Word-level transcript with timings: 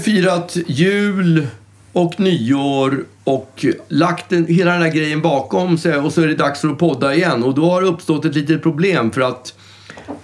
firat 0.00 0.56
jul 0.66 1.46
och 1.92 2.20
nyår 2.20 3.04
och 3.24 3.66
lagt 3.88 4.30
den, 4.30 4.46
hela 4.46 4.72
den 4.72 4.82
här 4.82 4.92
grejen 4.92 5.22
bakom 5.22 5.78
sig 5.78 5.96
och 5.96 6.12
så 6.12 6.22
är 6.22 6.26
det 6.26 6.34
dags 6.34 6.60
för 6.60 6.68
att 6.68 6.78
podda 6.78 7.14
igen. 7.14 7.42
Och 7.42 7.54
då 7.54 7.70
har 7.70 7.82
det 7.82 7.88
uppstått 7.88 8.24
ett 8.24 8.34
litet 8.34 8.62
problem 8.62 9.10
för 9.10 9.20
att 9.20 9.54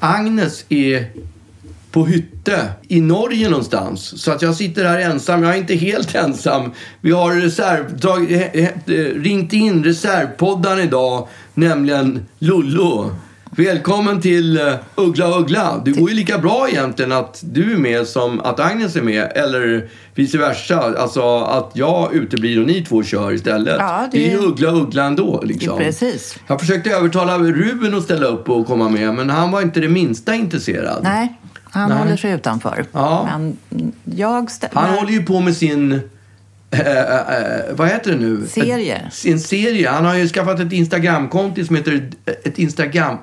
Agnes 0.00 0.64
är 0.68 1.06
på 1.90 2.06
hytte 2.06 2.68
i 2.88 3.00
Norge 3.00 3.48
någonstans. 3.48 4.22
Så 4.22 4.32
att 4.32 4.42
jag 4.42 4.54
sitter 4.54 4.84
här 4.84 4.98
ensam. 4.98 5.42
Jag 5.42 5.54
är 5.54 5.58
inte 5.58 5.74
helt 5.74 6.14
ensam. 6.14 6.72
Vi 7.00 7.10
har 7.10 7.34
reserv, 7.34 7.98
tag, 7.98 8.50
ringt 9.24 9.52
in 9.52 9.84
reservpoddan 9.84 10.80
idag, 10.80 11.28
nämligen 11.54 12.26
Lollo. 12.38 13.10
Välkommen 13.56 14.20
till 14.20 14.58
uh, 14.58 14.74
Uggla 14.94 15.38
Uggla. 15.38 15.82
Det 15.84 15.90
går 15.90 16.10
ju 16.10 16.16
lika 16.16 16.38
bra 16.38 16.68
egentligen 16.68 17.12
att 17.12 17.40
du 17.44 17.72
är 17.72 17.76
med 17.76 18.06
som 18.06 18.40
att 18.40 18.60
Agnes 18.60 18.96
är 18.96 19.02
med. 19.02 19.32
Eller 19.34 19.88
vice 20.14 20.38
versa. 20.38 20.94
Alltså 20.98 21.38
att 21.38 21.70
jag 21.74 22.14
uteblir 22.14 22.60
och 22.60 22.66
ni 22.66 22.84
två 22.84 23.02
kör 23.02 23.32
istället. 23.32 23.76
Ja, 23.78 24.08
det... 24.12 24.18
det- 24.18 24.26
är 24.26 24.30
ju 24.30 24.46
Uggla 24.46 24.70
Uggla 24.72 25.04
ändå. 25.04 25.42
Liksom. 25.44 25.78
Precis. 25.78 26.36
Jag 26.46 26.60
försökte 26.60 26.90
övertala 26.90 27.38
Ruben 27.38 27.94
att 27.94 28.02
ställa 28.04 28.26
upp 28.26 28.48
och 28.48 28.66
komma 28.66 28.88
med, 28.88 29.14
men 29.14 29.30
han 29.30 29.50
var 29.50 29.62
inte 29.62 29.80
det 29.80 29.88
minsta 29.88 30.34
intresserad. 30.34 31.00
Nej, 31.02 31.40
han 31.64 31.88
Nej. 31.88 31.98
håller 31.98 32.16
sig 32.16 32.32
utanför. 32.32 32.84
Ja. 32.92 33.28
Men 33.32 33.56
jag 34.16 34.44
stä- 34.48 34.68
Han 34.72 34.94
håller 34.98 35.12
ju 35.12 35.22
på 35.22 35.40
med 35.40 35.56
sin... 35.56 36.00
eh, 36.80 36.96
eh, 36.96 37.58
eh, 37.68 37.74
vad 37.74 37.88
heter 37.88 38.10
det 38.10 38.16
nu? 38.18 38.46
Serie. 38.46 39.10
Sin 39.10 39.40
serie. 39.40 39.88
Han 39.88 40.04
har 40.04 40.14
ju 40.14 40.28
skaffat 40.28 40.60
ett 40.60 40.72
Instagramkonto 40.72 41.64
som 41.64 41.76
heter... 41.76 42.10
Ett, 42.44 42.58
Instagram, 42.58 43.16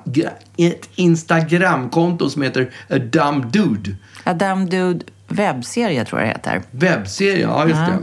ett 0.56 0.88
Instagramkonto 0.94 2.30
som 2.30 2.42
heter 2.42 2.70
A 2.90 2.98
Dumb 2.98 3.52
Dude. 3.52 3.90
Adam 4.24 4.66
Dude 4.70 5.04
webbserie 5.28 6.04
tror 6.04 6.20
jag 6.20 6.28
det 6.28 6.32
heter. 6.32 6.62
Webbserie, 6.70 7.40
ja 7.40 7.68
just 7.68 7.80
Ja. 7.80 7.86
det. 7.86 7.98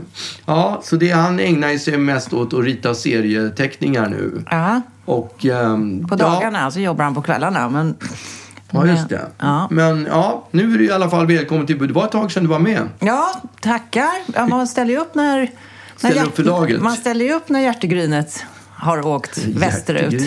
Ja, 0.46 0.80
så 0.84 0.96
det, 0.96 1.10
han 1.10 1.40
ägnar 1.40 1.78
sig 1.78 1.96
mest 1.96 2.32
åt 2.32 2.54
att 2.54 2.64
rita 2.64 2.94
serieteckningar 2.94 4.08
nu. 4.08 4.44
Ja, 4.50 4.80
Och, 5.04 5.44
ehm, 5.46 6.08
på 6.08 6.14
ja, 6.14 6.16
dagarna 6.16 6.70
så 6.70 6.80
jobbar 6.80 7.04
han 7.04 7.14
på 7.14 7.22
kvällarna. 7.22 7.68
Men, 7.68 7.96
Ja, 8.72 8.86
just 8.86 9.08
det. 9.08 9.26
Ja. 9.38 9.68
Men 9.70 10.06
ja, 10.10 10.48
nu 10.50 10.74
är 10.74 10.78
du 10.78 10.84
i 10.84 10.90
alla 10.90 11.10
fall 11.10 11.26
välkommen 11.26 11.66
till... 11.66 11.78
Det 11.86 11.92
var 11.92 12.04
ett 12.04 12.12
tag 12.12 12.32
sedan 12.32 12.42
du 12.42 12.48
var 12.48 12.58
med. 12.58 12.88
ja, 12.98 13.42
tackar. 13.60 14.10
Ja, 14.34 14.46
man 14.46 14.66
ställer 14.66 14.90
ju 14.90 15.00
upp 15.00 15.14
när... 15.14 15.38
när 15.38 15.50
Ställer 15.96 16.26
upp 16.26 16.36
för 16.36 16.44
laget. 16.44 16.82
Man 16.82 16.96
ställer 16.96 17.24
ju 17.24 17.32
upp 17.32 17.48
när 17.48 17.60
hjärtegrynet 17.60 18.44
har 18.82 19.06
åkt 19.06 19.44
västerut. 19.46 20.22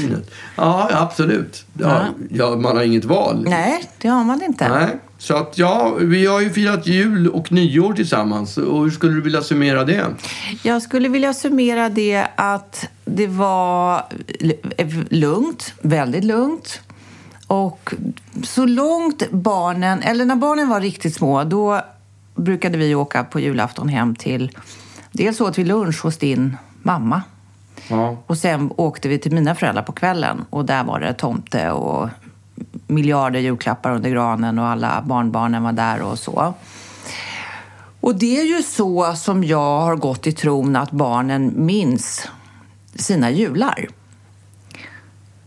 Ja, 0.56 0.90
absolut. 0.94 1.66
Ja, 1.74 2.06
ja. 2.30 2.56
man 2.56 2.78
har 2.78 2.84
inget 2.84 3.06
val. 3.06 3.46
Nej, 3.50 3.90
det 3.98 4.08
har 4.08 4.24
man 4.24 4.44
inte. 4.44 4.70
Nej. 4.70 5.00
Så 5.18 5.36
att 5.36 5.58
ja, 5.58 5.96
vi 6.00 6.26
har 6.26 6.42
ju 6.42 6.50
firat 6.50 6.88
jul 6.88 7.28
och 7.28 7.52
nyår 7.52 7.94
tillsammans. 7.94 8.58
Och 8.58 8.84
hur 8.84 8.92
skulle 8.92 9.14
du 9.14 9.22
vilja 9.22 9.42
summera 9.42 9.84
det? 9.84 10.06
Jag 10.64 10.82
skulle 10.82 11.10
vilja 11.10 11.34
summera 11.34 11.90
det 11.90 12.28
att 12.36 12.90
det 13.06 13.28
var 13.28 14.04
lugnt, 15.10 15.74
väldigt 15.82 16.24
lugnt. 16.24 16.82
Och 17.48 17.94
så 18.44 18.66
långt 18.66 19.32
barnen, 19.32 20.02
eller 20.02 20.26
när 20.26 20.36
barnen 20.36 20.70
var 20.70 20.82
riktigt 20.82 21.16
små, 21.16 21.44
då 21.44 21.82
brukade 22.36 22.78
vi 22.78 22.96
åka 22.96 23.24
på 23.24 23.40
julafton 23.40 23.90
hem 23.90 24.16
till... 24.16 24.52
Dels 25.12 25.42
åt 25.42 25.58
vi 25.58 25.64
lunch 25.64 26.04
hos 26.04 26.18
din 26.18 26.58
mamma 26.84 27.22
Ja. 27.88 28.18
och 28.28 28.38
sen 28.38 28.72
åkte 28.76 29.08
vi 29.08 29.20
till 29.20 29.32
mina 29.32 29.56
föräldrar 29.56 29.84
på 29.84 29.92
kvällen 29.92 30.46
och 30.50 30.66
där 30.66 30.84
var 30.84 31.00
det 31.00 31.14
tomte 31.14 31.72
och 31.72 32.10
miljarder 32.88 33.40
julklappar 33.40 33.92
under 33.92 34.10
granen 34.10 34.60
och 34.60 34.66
alla 34.66 35.04
barnbarnen 35.06 35.64
var 35.64 35.72
där 35.72 36.02
och 36.02 36.20
så. 36.20 36.54
Och 38.02 38.16
det 38.16 38.40
är 38.40 38.46
ju 38.46 38.64
så 38.64 39.14
som 39.16 39.44
jag 39.44 39.80
har 39.80 39.96
gått 39.96 40.28
i 40.28 40.32
tron 40.32 40.76
att 40.76 40.92
barnen 40.92 41.54
minns 41.56 42.28
sina 42.96 43.32
jular. 43.32 43.88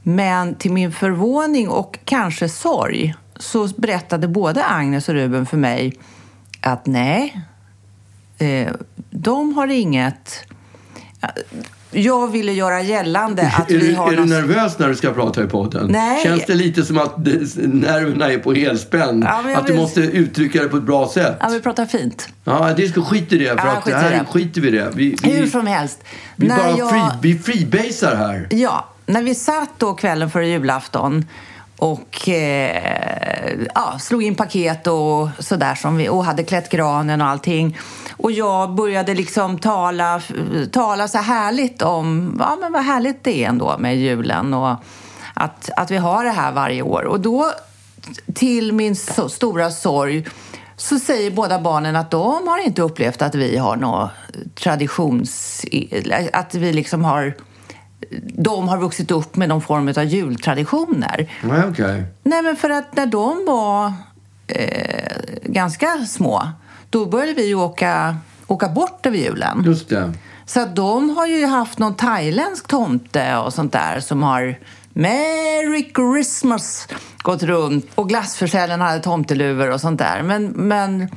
Men 0.09 0.55
till 0.55 0.73
min 0.73 0.93
förvåning 0.93 1.69
och 1.69 1.99
kanske 2.05 2.49
sorg 2.49 3.15
så 3.37 3.69
berättade 3.77 4.29
både 4.29 4.65
Agnes 4.65 5.09
och 5.09 5.15
Ruben 5.15 5.47
för 5.47 5.57
mig 5.57 5.93
att 6.61 6.87
nej, 6.87 7.41
eh, 8.39 8.73
de 9.11 9.55
har 9.55 9.67
inget... 9.67 10.45
Jag 11.91 12.29
ville 12.33 12.53
göra 12.53 12.83
gällande 12.83 13.53
att 13.59 13.71
är 13.71 13.79
vi 13.79 13.89
du, 13.89 13.95
har 13.95 14.07
är 14.07 14.11
du 14.11 14.17
någon- 14.17 14.29
nervös 14.29 14.79
när 14.79 14.89
du 14.89 14.95
ska 14.97 15.11
prata 15.13 15.43
i 15.45 15.47
podden? 15.47 15.87
Nej. 15.91 16.23
Känns 16.23 16.47
det 16.47 16.55
lite 16.55 16.83
som 16.85 16.99
att 16.99 17.19
nerverna 17.57 18.33
är 18.33 18.39
på 18.39 18.53
helspänn? 18.53 19.23
Ja, 19.29 19.57
att 19.57 19.67
du 19.67 19.75
måste 19.75 20.01
uttrycka 20.01 20.63
det 20.63 20.69
på 20.69 20.77
ett 20.77 20.83
bra 20.83 21.09
sätt? 21.09 21.37
Ja, 21.41 21.49
vi 21.49 21.61
pratar 21.61 21.87
fint. 21.87 22.29
Ja, 22.45 22.75
det 22.77 22.89
ska 22.89 23.03
skit 23.03 23.33
i 23.33 23.39
det. 23.39 23.61
För 23.61 23.67
Ja, 23.69 23.73
att 23.77 23.85
skit 23.85 23.95
här 23.95 24.11
det. 24.11 24.25
skiter 24.25 24.61
vi 24.61 24.69
i 24.69 24.71
det. 24.71 24.91
Vi, 24.95 25.17
vi, 25.23 25.31
Hur 25.31 25.47
som 25.47 25.67
helst. 25.67 26.05
vi 26.37 26.49
när 26.49 26.57
bara 26.57 26.79
jag- 26.79 26.91
free, 26.91 27.03
vi 27.23 27.39
freebasar 27.39 28.17
här. 28.17 28.47
Ja, 28.51 28.89
när 29.09 29.23
vi 29.23 29.35
satt 29.35 29.79
då 29.79 29.95
kvällen 29.95 30.31
före 30.31 30.49
julafton 30.49 31.25
och 31.77 32.29
eh, 32.29 33.53
ja, 33.75 33.99
slog 33.99 34.23
in 34.23 34.35
paket 34.35 34.87
och 34.87 35.29
sådär 35.39 35.75
som 35.75 35.97
vi, 35.97 36.09
och 36.09 36.25
hade 36.25 36.45
klätt 36.45 36.71
granen 36.71 37.21
och 37.21 37.27
allting. 37.27 37.79
Och 38.17 38.33
jag 38.33 38.75
började 38.75 39.15
liksom 39.15 39.59
tala, 39.59 40.21
tala 40.73 41.09
så 41.09 41.19
härligt 41.19 41.83
om 41.83 42.37
ja, 42.41 42.57
men 42.61 42.73
vad 42.73 42.83
härligt 42.83 43.25
det 43.25 43.45
är 43.45 43.49
ändå 43.49 43.79
med 43.79 43.97
julen 43.97 44.55
och 44.55 44.77
att, 45.35 45.71
att 45.77 45.91
vi 45.91 45.97
har 45.97 46.25
det 46.25 46.31
här 46.31 46.53
varje 46.53 46.83
år. 46.83 47.03
Och 47.03 47.21
då, 47.21 47.53
till 48.35 48.73
min 48.73 48.97
so 48.97 49.29
stora 49.29 49.71
sorg, 49.71 50.27
så 50.77 50.99
säger 50.99 51.31
båda 51.31 51.59
barnen 51.59 51.97
att 51.97 52.11
de 52.11 52.49
har 52.49 52.67
inte 52.67 52.83
upplevt 52.83 53.23
att 53.23 53.35
vi 53.35 53.57
har 53.57 53.77
någon 53.77 54.09
traditions... 54.55 55.65
Att 56.33 56.55
vi 56.55 56.73
liksom 56.73 57.05
har 57.05 57.35
de 58.23 58.69
har 58.69 58.79
vuxit 58.79 59.11
upp 59.11 59.37
med 59.37 59.49
någon 59.49 59.63
form 59.63 59.89
av 59.89 60.05
jultraditioner. 60.05 61.31
Nej, 61.43 61.63
okej. 61.69 62.05
Nej, 62.23 62.43
men 62.43 62.57
för 62.57 62.71
att 62.71 62.97
när 62.97 63.07
de 63.07 63.45
var 63.47 63.93
eh, 64.47 65.13
ganska 65.43 66.07
små, 66.07 66.49
då 66.91 67.07
började 67.07 67.35
vi 67.35 67.55
åka, 67.55 68.17
åka 68.47 68.69
bort 68.69 69.07
över 69.07 69.17
julen. 69.17 69.63
Just 69.67 69.89
det. 69.89 70.13
Så 70.47 70.61
att 70.61 70.77
de 70.77 71.11
har 71.11 71.27
ju 71.27 71.47
haft 71.47 71.79
någon 71.79 71.95
thailändsk 71.95 72.67
tomte 72.67 73.37
och 73.37 73.55
sånt 73.55 73.73
där 73.73 74.01
som 74.01 74.23
har 74.23 74.59
Merry 74.93 75.93
Christmas 75.95 76.89
gått 77.23 77.43
runt 77.43 77.87
och 77.95 78.09
glassförsäljaren 78.09 78.81
hade 78.81 79.01
tomteluvor 79.01 79.71
och 79.71 79.81
sånt 79.81 79.99
där. 79.99 80.23
Men, 80.23 80.47
men 80.47 81.09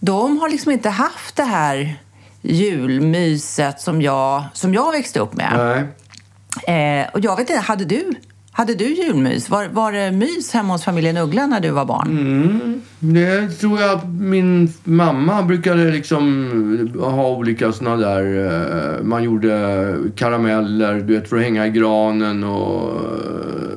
de 0.00 0.38
har 0.38 0.48
liksom 0.48 0.72
inte 0.72 0.90
haft 0.90 1.36
det 1.36 1.44
här 1.44 1.98
julmyset 2.42 3.80
som 3.80 4.02
jag, 4.02 4.44
som 4.52 4.74
jag 4.74 4.92
växte 4.92 5.20
upp 5.20 5.34
med. 5.34 5.52
Nej. 5.56 5.84
Eh, 6.66 7.08
och 7.12 7.20
jag 7.20 7.36
vet 7.36 7.50
inte, 7.50 7.62
hade 7.62 7.84
du, 7.84 8.04
hade 8.50 8.74
du 8.74 8.84
julmys? 8.84 9.50
Var, 9.50 9.68
var 9.68 9.92
det 9.92 10.10
mys 10.12 10.52
hemma 10.52 10.72
hos 10.74 10.84
familjen 10.84 11.16
Uggla 11.16 11.46
när 11.46 11.60
du 11.60 11.70
var 11.70 11.84
barn? 11.84 12.08
Mm. 12.10 12.82
Det 12.98 13.48
tror 13.48 13.80
jag 13.80 13.90
att 13.90 14.08
min 14.08 14.72
mamma 14.84 15.42
brukade 15.42 15.90
liksom 15.90 16.98
ha 17.00 17.28
olika 17.28 17.72
såna 17.72 17.96
där... 17.96 18.46
Eh, 18.46 19.04
man 19.04 19.24
gjorde 19.24 19.94
karameller, 20.16 20.94
du 20.94 21.14
vet, 21.14 21.28
för 21.28 21.36
att 21.36 21.42
hänga 21.42 21.66
i 21.66 21.70
granen 21.70 22.44
och 22.44 22.90
eh, 22.90 23.67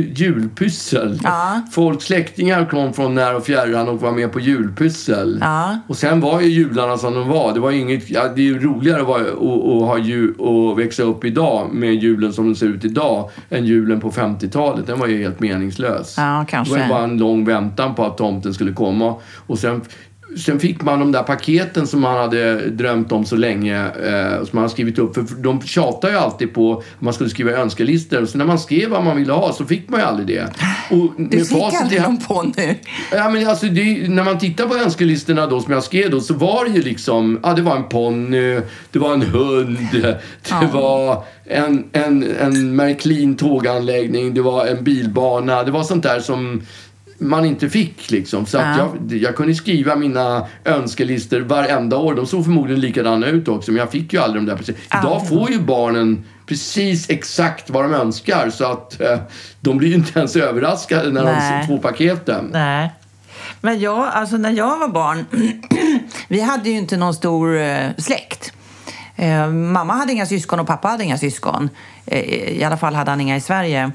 julpyssel. 0.00 1.20
Ja. 1.24 1.62
Folk, 1.72 2.02
släktingar 2.02 2.64
kom 2.64 2.92
från 2.92 3.14
när 3.14 3.36
och 3.36 3.46
fjärran 3.46 3.88
och 3.88 4.00
var 4.00 4.12
med 4.12 4.32
på 4.32 4.40
julpyssel. 4.40 5.38
Ja. 5.40 5.78
Och 5.86 5.96
sen 5.96 6.20
var 6.20 6.40
ju 6.40 6.46
jularna 6.46 6.98
som 6.98 7.14
de 7.14 7.28
var. 7.28 7.54
Det 7.54 7.60
var 7.60 7.70
inget... 7.70 8.10
Ja, 8.10 8.28
det 8.36 8.40
är 8.40 8.46
ju 8.46 8.58
roligare 8.60 9.00
att, 9.00 9.06
vara, 9.06 9.22
att, 9.22 9.88
ha 9.88 9.98
jul, 9.98 10.34
att 10.38 10.78
växa 10.78 11.02
upp 11.02 11.24
idag 11.24 11.68
med 11.72 11.94
julen 11.94 12.32
som 12.32 12.46
den 12.46 12.56
ser 12.56 12.66
ut 12.66 12.84
idag 12.84 13.30
än 13.50 13.64
julen 13.66 14.00
på 14.00 14.10
50-talet. 14.10 14.86
Den 14.86 14.98
var 14.98 15.06
ju 15.06 15.22
helt 15.22 15.40
meningslös. 15.40 16.14
Ja, 16.16 16.44
kanske. 16.48 16.74
Det 16.74 16.78
var 16.78 16.86
ju 16.86 16.92
bara 16.92 17.04
en 17.04 17.18
lång 17.18 17.44
väntan 17.44 17.94
på 17.94 18.04
att 18.04 18.18
tomten 18.18 18.54
skulle 18.54 18.72
komma. 18.72 19.14
Och 19.46 19.58
sen, 19.58 19.80
sen 20.38 20.60
fick 20.60 20.82
man 20.82 20.98
de 20.98 21.12
där 21.12 21.22
paketen 21.22 21.86
som 21.86 22.00
man 22.00 22.16
hade 22.16 22.68
drömt 22.70 23.12
om 23.12 23.24
så 23.24 23.36
länge. 23.36 23.84
Eh, 23.86 24.36
som 24.38 24.48
man 24.52 24.62
har 24.62 24.68
skrivit 24.68 24.98
upp. 24.98 25.14
För 25.14 25.42
de 25.42 25.62
tjatar 25.62 26.10
ju 26.10 26.16
alltid 26.16 26.54
på 26.54 26.72
att 26.78 26.84
man 26.98 27.12
skulle 27.14 27.30
skriva 27.30 27.50
önskelistor. 27.50 28.24
Så 28.26 28.38
när 28.38 28.44
man 28.44 28.58
skrev 28.58 28.90
vad 28.90 29.04
man 29.04 29.16
ville 29.16 29.32
ha 29.32 29.52
så 29.52 29.64
fick 29.64 29.88
man 29.88 30.00
ju 30.00 30.06
aldrig 30.06 30.26
det. 30.28 30.46
Och 30.90 31.12
Du 31.18 31.44
fick 31.44 31.58
aldrig 31.62 32.00
hand- 32.00 32.20
någon 32.28 32.52
ponny. 32.52 32.74
Ja, 33.12 33.28
men 33.30 33.48
alltså, 33.48 33.66
det, 33.66 34.08
när 34.08 34.24
man 34.24 34.38
tittar 34.38 34.66
på 34.66 34.76
önskelistorna 34.76 35.46
då, 35.46 35.60
som 35.60 35.72
jag 35.72 35.82
skrev 35.84 36.10
då, 36.10 36.20
så 36.20 36.34
var 36.34 36.64
det 36.64 36.70
ju 36.70 36.82
liksom... 36.82 37.40
Ja, 37.42 37.52
det 37.54 37.62
var 37.62 37.76
en 37.76 37.88
ponny, 37.88 38.60
det 38.90 38.98
var 38.98 39.12
en 39.14 39.22
hund, 39.22 39.78
det 39.92 40.20
Ja. 40.50 40.68
var 40.72 41.24
en, 41.46 41.84
en, 41.92 42.36
en 42.40 42.76
Märklin 42.76 43.36
tåganläggning, 43.36 44.34
det 44.34 44.40
var 44.42 44.66
en 44.66 44.84
bilbana. 44.84 45.62
Det 45.62 45.70
var 45.70 45.82
sånt 45.82 46.02
där 46.02 46.20
som 46.20 46.62
man 47.18 47.44
inte 47.44 47.70
fick 47.70 48.10
liksom. 48.10 48.46
Så 48.46 48.58
att 48.58 48.78
Ja. 48.78 48.88
jag, 49.08 49.18
jag 49.18 49.36
kunde 49.36 49.54
skriva 49.54 49.96
mina 49.96 50.46
önskelistor 50.64 51.40
varenda 51.40 51.96
år. 51.96 52.14
De 52.14 52.26
såg 52.26 52.44
förmodligen 52.44 52.80
likadana 52.80 53.26
ut 53.26 53.48
också, 53.48 53.70
men 53.70 53.78
jag 53.80 53.90
fick 53.90 54.12
ju 54.12 54.18
aldrig 54.20 54.42
de 54.42 54.46
där 54.50 54.56
precis. 54.56 54.76
Idag 55.00 55.28
får 55.28 55.50
ju 55.50 55.60
barnen 55.60 56.24
precis 56.46 57.10
exakt 57.10 57.70
vad 57.70 57.84
de 57.84 57.94
önskar 57.94 58.50
så 58.50 58.64
att 58.64 59.00
eh, 59.00 59.18
de 59.60 59.78
blir 59.78 59.88
ju 59.88 59.94
inte 59.94 60.18
ens 60.18 60.36
överraskade 60.36 61.10
när 61.10 61.24
Nej. 61.24 61.60
de 61.60 61.66
får 61.66 61.78
paketen. 61.78 62.50
Nej. 62.52 62.90
Men 63.60 63.80
jag, 63.80 64.08
alltså 64.12 64.36
när 64.36 64.50
jag 64.50 64.78
var 64.78 64.88
barn 64.88 65.24
vi 66.28 66.40
hade 66.40 66.70
ju 66.70 66.76
inte 66.78 66.96
någon 66.96 67.14
stor 67.14 67.56
eh, 67.58 67.86
släkt. 67.98 68.52
Eh, 69.16 69.48
mamma 69.50 69.92
hade 69.92 70.12
inga 70.12 70.26
syskon 70.26 70.60
och 70.60 70.66
pappa 70.66 70.88
hade 70.88 71.04
inga 71.04 71.18
syskon. 71.18 71.70
Eh, 72.06 72.18
I 72.58 72.64
alla 72.64 72.76
fall 72.76 72.94
hade 72.94 73.10
han 73.10 73.20
inga 73.20 73.36
i 73.36 73.40
Sverige. 73.40 73.90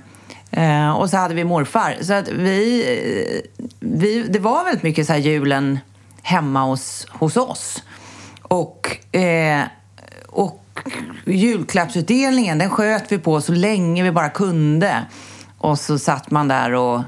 Eh, 0.52 0.92
och 0.92 1.10
så 1.10 1.18
hade 1.18 1.34
vi 1.34 1.44
morfar. 1.44 1.98
Så 2.02 2.14
att 2.14 2.28
vi, 2.28 2.82
eh, 2.82 3.68
vi, 3.80 4.24
det 4.30 4.40
var 4.40 4.64
väldigt 4.64 4.84
mycket 4.84 5.08
så 5.08 5.14
här 5.14 5.20
julen 5.20 5.80
hemma 6.22 6.64
hos, 6.64 7.08
hos 7.10 7.38
oss. 7.38 7.84
Och, 8.42 8.98
eh, 9.16 9.62
och 10.28 10.66
julklappsutdelningen, 11.26 12.58
den 12.58 12.70
sköt 12.70 13.12
vi 13.12 13.18
på 13.18 13.42
så 13.42 13.52
länge 13.52 14.04
vi 14.04 14.12
bara 14.12 14.30
kunde. 14.30 15.06
Och 15.58 15.80
så 15.80 16.00
satt 16.00 16.32
man 16.32 16.48
där 16.48 16.74
och, 16.74 17.02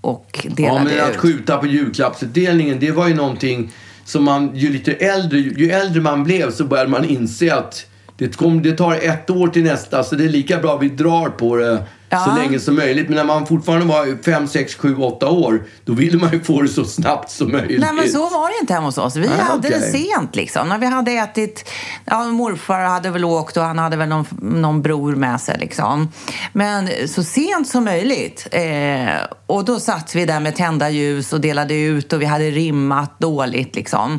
och 0.00 0.46
delade 0.50 0.90
Ja, 0.90 0.96
men 0.96 1.04
att 1.04 1.10
ut. 1.10 1.16
skjuta 1.16 1.58
på 1.58 1.66
julklappsutdelningen, 1.66 2.80
det 2.80 2.90
var 2.90 3.08
ju 3.08 3.14
någonting 3.14 3.72
som 4.04 4.24
man, 4.24 4.56
ju 4.56 4.72
lite 4.72 4.92
äldre, 4.92 5.38
ju 5.38 5.70
äldre 5.70 6.00
man 6.02 6.24
blev 6.24 6.50
så 6.50 6.64
började 6.64 6.90
man 6.90 7.04
inse 7.04 7.54
att 7.54 7.86
det, 8.16 8.36
kom, 8.36 8.62
det 8.62 8.72
tar 8.72 8.94
ett 8.94 9.30
år 9.30 9.48
till 9.48 9.64
nästa, 9.64 10.04
så 10.04 10.14
det 10.14 10.24
är 10.24 10.28
lika 10.28 10.58
bra 10.58 10.76
vi 10.76 10.88
drar 10.88 11.28
på 11.28 11.56
det 11.56 11.82
Ja. 12.12 12.24
så 12.24 12.34
länge 12.34 12.60
som 12.60 12.74
möjligt. 12.74 13.08
Men 13.08 13.16
när 13.16 13.24
man 13.24 13.46
fortfarande 13.46 13.86
var 13.86 14.22
5, 14.22 14.48
6, 14.48 14.74
7, 14.74 14.96
8 14.96 15.28
år, 15.30 15.62
då 15.84 15.92
ville 15.92 16.18
man 16.18 16.32
ju 16.32 16.40
få 16.40 16.62
det 16.62 16.68
så 16.68 16.84
snabbt 16.84 17.30
som 17.30 17.52
möjligt. 17.52 17.80
Nej, 17.80 17.92
men 17.92 18.08
så 18.08 18.18
var 18.18 18.48
det 18.48 18.60
inte 18.60 18.74
hemma 18.74 18.86
hos 18.86 18.98
oss. 18.98 19.16
Vi 19.16 19.28
Nej, 19.28 19.38
hade 19.38 19.68
det 19.68 19.76
okej. 19.76 19.92
sent 19.92 20.36
liksom. 20.36 20.68
När 20.68 20.78
vi 20.78 20.86
hade 20.86 21.12
ätit, 21.12 21.68
ja, 22.04 22.24
morfar 22.24 22.84
hade 22.84 23.10
väl 23.10 23.24
åkt 23.24 23.56
och 23.56 23.62
han 23.62 23.78
hade 23.78 23.96
väl 23.96 24.08
någon, 24.08 24.26
någon 24.40 24.82
bror 24.82 25.14
med 25.14 25.40
sig 25.40 25.58
liksom. 25.58 26.08
Men 26.52 26.88
så 27.08 27.22
sent 27.22 27.68
som 27.68 27.84
möjligt. 27.84 28.48
Eh, 28.50 29.14
och 29.46 29.64
då 29.64 29.80
satt 29.80 30.14
vi 30.14 30.26
där 30.26 30.40
med 30.40 30.56
tända 30.56 30.90
ljus 30.90 31.32
och 31.32 31.40
delade 31.40 31.74
ut 31.74 32.12
och 32.12 32.22
vi 32.22 32.26
hade 32.26 32.50
rimmat 32.50 33.20
dåligt 33.20 33.76
liksom. 33.76 34.18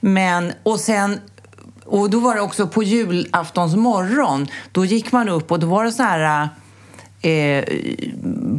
Men, 0.00 0.52
och 0.62 0.80
sen 0.80 1.20
och 1.84 2.10
då 2.10 2.20
var 2.20 2.34
det 2.34 2.40
också 2.40 2.66
på 2.66 2.82
julaftons 2.82 3.76
morgon, 3.76 4.46
då 4.72 4.84
gick 4.84 5.12
man 5.12 5.28
upp 5.28 5.52
och 5.52 5.58
då 5.58 5.66
var 5.66 5.84
det 5.84 5.92
så 5.92 6.02
här 6.02 6.48
eh, 7.22 7.64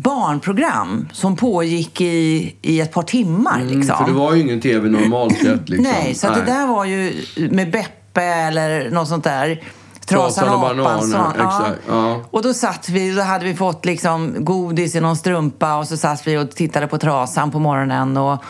barnprogram 0.02 1.08
som 1.12 1.36
pågick 1.36 2.02
i, 2.02 2.56
i 2.62 2.82
ett 2.82 2.92
par 2.92 3.04
timmar. 3.04 3.60
Liksom. 3.60 3.78
Mm, 3.80 3.98
För 3.98 4.06
det 4.06 4.12
var 4.20 4.34
ju 4.34 4.42
ingen 4.42 4.62
tv 4.62 4.90
normalt 4.90 5.38
sett. 5.38 5.44
Liksom. 5.70 5.92
Nej, 5.92 6.16
så 6.16 6.28
att 6.28 6.36
det 6.36 6.52
där 6.52 6.68
var 6.68 6.86
ju 6.86 7.26
med 7.52 7.72
Beppe 7.72 8.22
eller 8.24 8.90
något 8.90 9.08
sånt 9.08 9.24
där. 9.24 9.64
Trasan 10.06 10.50
och 10.50 10.70
apan. 10.70 11.32
exakt, 11.36 11.80
ja. 11.88 12.22
Och 12.32 12.42
då 12.42 12.54
satt 12.54 12.90
vi, 12.90 13.12
då 13.12 13.22
hade 13.22 13.46
vi 13.46 13.56
fått 13.56 13.86
liksom 13.86 14.36
godis 14.46 14.96
i 14.96 15.00
någon 15.00 15.16
strumpa 15.16 15.78
och 15.78 15.88
så 15.88 15.98
satt 15.98 16.28
vi 16.28 16.38
och 16.38 16.52
tittade 16.52 16.88
på 16.88 16.98
Trasan 16.98 17.52
på 17.52 17.60
morgonen. 17.60 18.18
Och, 18.18 18.44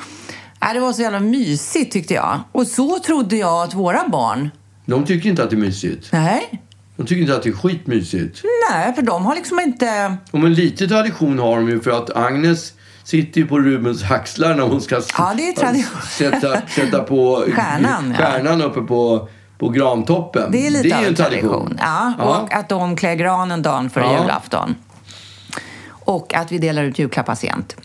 nej, 0.62 0.74
det 0.74 0.80
var 0.80 0.94
så 0.94 1.01
jävla 1.01 1.19
mysigt 1.19 1.94
tyckte 1.94 2.13
jag. 2.13 2.39
Och 2.51 2.68
så 2.68 3.00
trodde 3.00 3.36
jag 3.36 3.63
att 3.63 3.74
våra 3.74 4.07
barn... 4.07 4.50
De 4.86 5.06
tycker 5.06 5.30
inte 5.30 5.44
att 5.44 5.50
det 5.50 5.56
är 5.56 5.57
mysigt. 5.57 6.10
Nej, 6.12 6.62
De 6.95 7.06
tycker 7.06 7.22
inte 7.22 7.36
att 7.36 7.44
det 7.44 7.50
är 7.50 7.54
skitmysigt. 7.54 8.42
nej 8.72 8.94
för 8.94 9.01
de 9.01 9.25
har 9.25 9.36
liksom 9.36 9.60
inte... 9.60 10.18
Och 10.31 10.40
men 10.40 10.54
lite 10.54 10.88
tradition 10.88 11.40
har 11.40 11.56
de 11.56 11.69
ju 11.69 11.80
för 11.81 11.92
att 11.92 12.16
Agnes 12.18 12.74
sitter 13.04 13.42
ju 13.42 13.48
på 13.48 13.60
Rubens 13.60 14.12
axlar 14.12 14.56
när 14.56 14.63
hon 14.63 14.81
ska 14.81 15.01
Ja, 15.18 15.34
det 15.38 15.48
är 15.50 15.54
tradition. 15.54 16.01
sätta, 16.10 16.62
sätta 16.68 17.04
på 17.04 17.45
Stjärnan, 17.56 18.16
ja. 18.19 18.25
stjärnan 18.25 18.62
uppe 18.62 18.81
på, 18.81 19.28
på 19.57 19.69
grantoppen. 19.69 20.51
Det 20.51 20.68
är 20.68 20.72
lite 20.72 20.88
ju 20.88 20.94
av 20.94 21.00
en 21.01 21.07
en 21.07 21.16
tradition. 21.16 21.78
Ja, 21.80 22.13
Ja. 22.18 22.40
Och 22.40 22.54
att 22.54 22.69
de 22.69 22.96
klär 22.96 23.16
granen 23.16 23.62
dagen 23.62 23.89
före 23.89 24.04
Ja. 24.04 24.22
julafton. 24.22 24.75
Och 25.89 26.34
att 26.34 26.51
vi 26.51 26.57
delar 26.57 26.84
ut 26.84 27.00
julklappar 27.00 27.36
sent. 27.36 27.75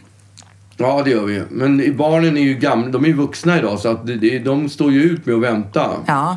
Ja, 0.76 1.02
det 1.04 1.11
gör 1.11 1.25
vi. 1.25 1.43
Men 1.50 1.96
barnen 1.96 2.37
är 2.37 2.43
ju 2.43 2.54
gamla, 2.54 2.88
de 2.88 3.04
är 3.04 3.12
vuxna 3.12 3.58
idag 3.58 3.78
så 3.78 3.88
att 3.88 4.06
det, 4.06 4.14
det, 4.16 4.38
de 4.38 4.69
står 4.69 4.93
ju 4.93 5.02
ut 5.02 5.26
med 5.26 5.34
att 5.34 5.43
vänta. 5.43 5.90
Ja, 6.06 6.37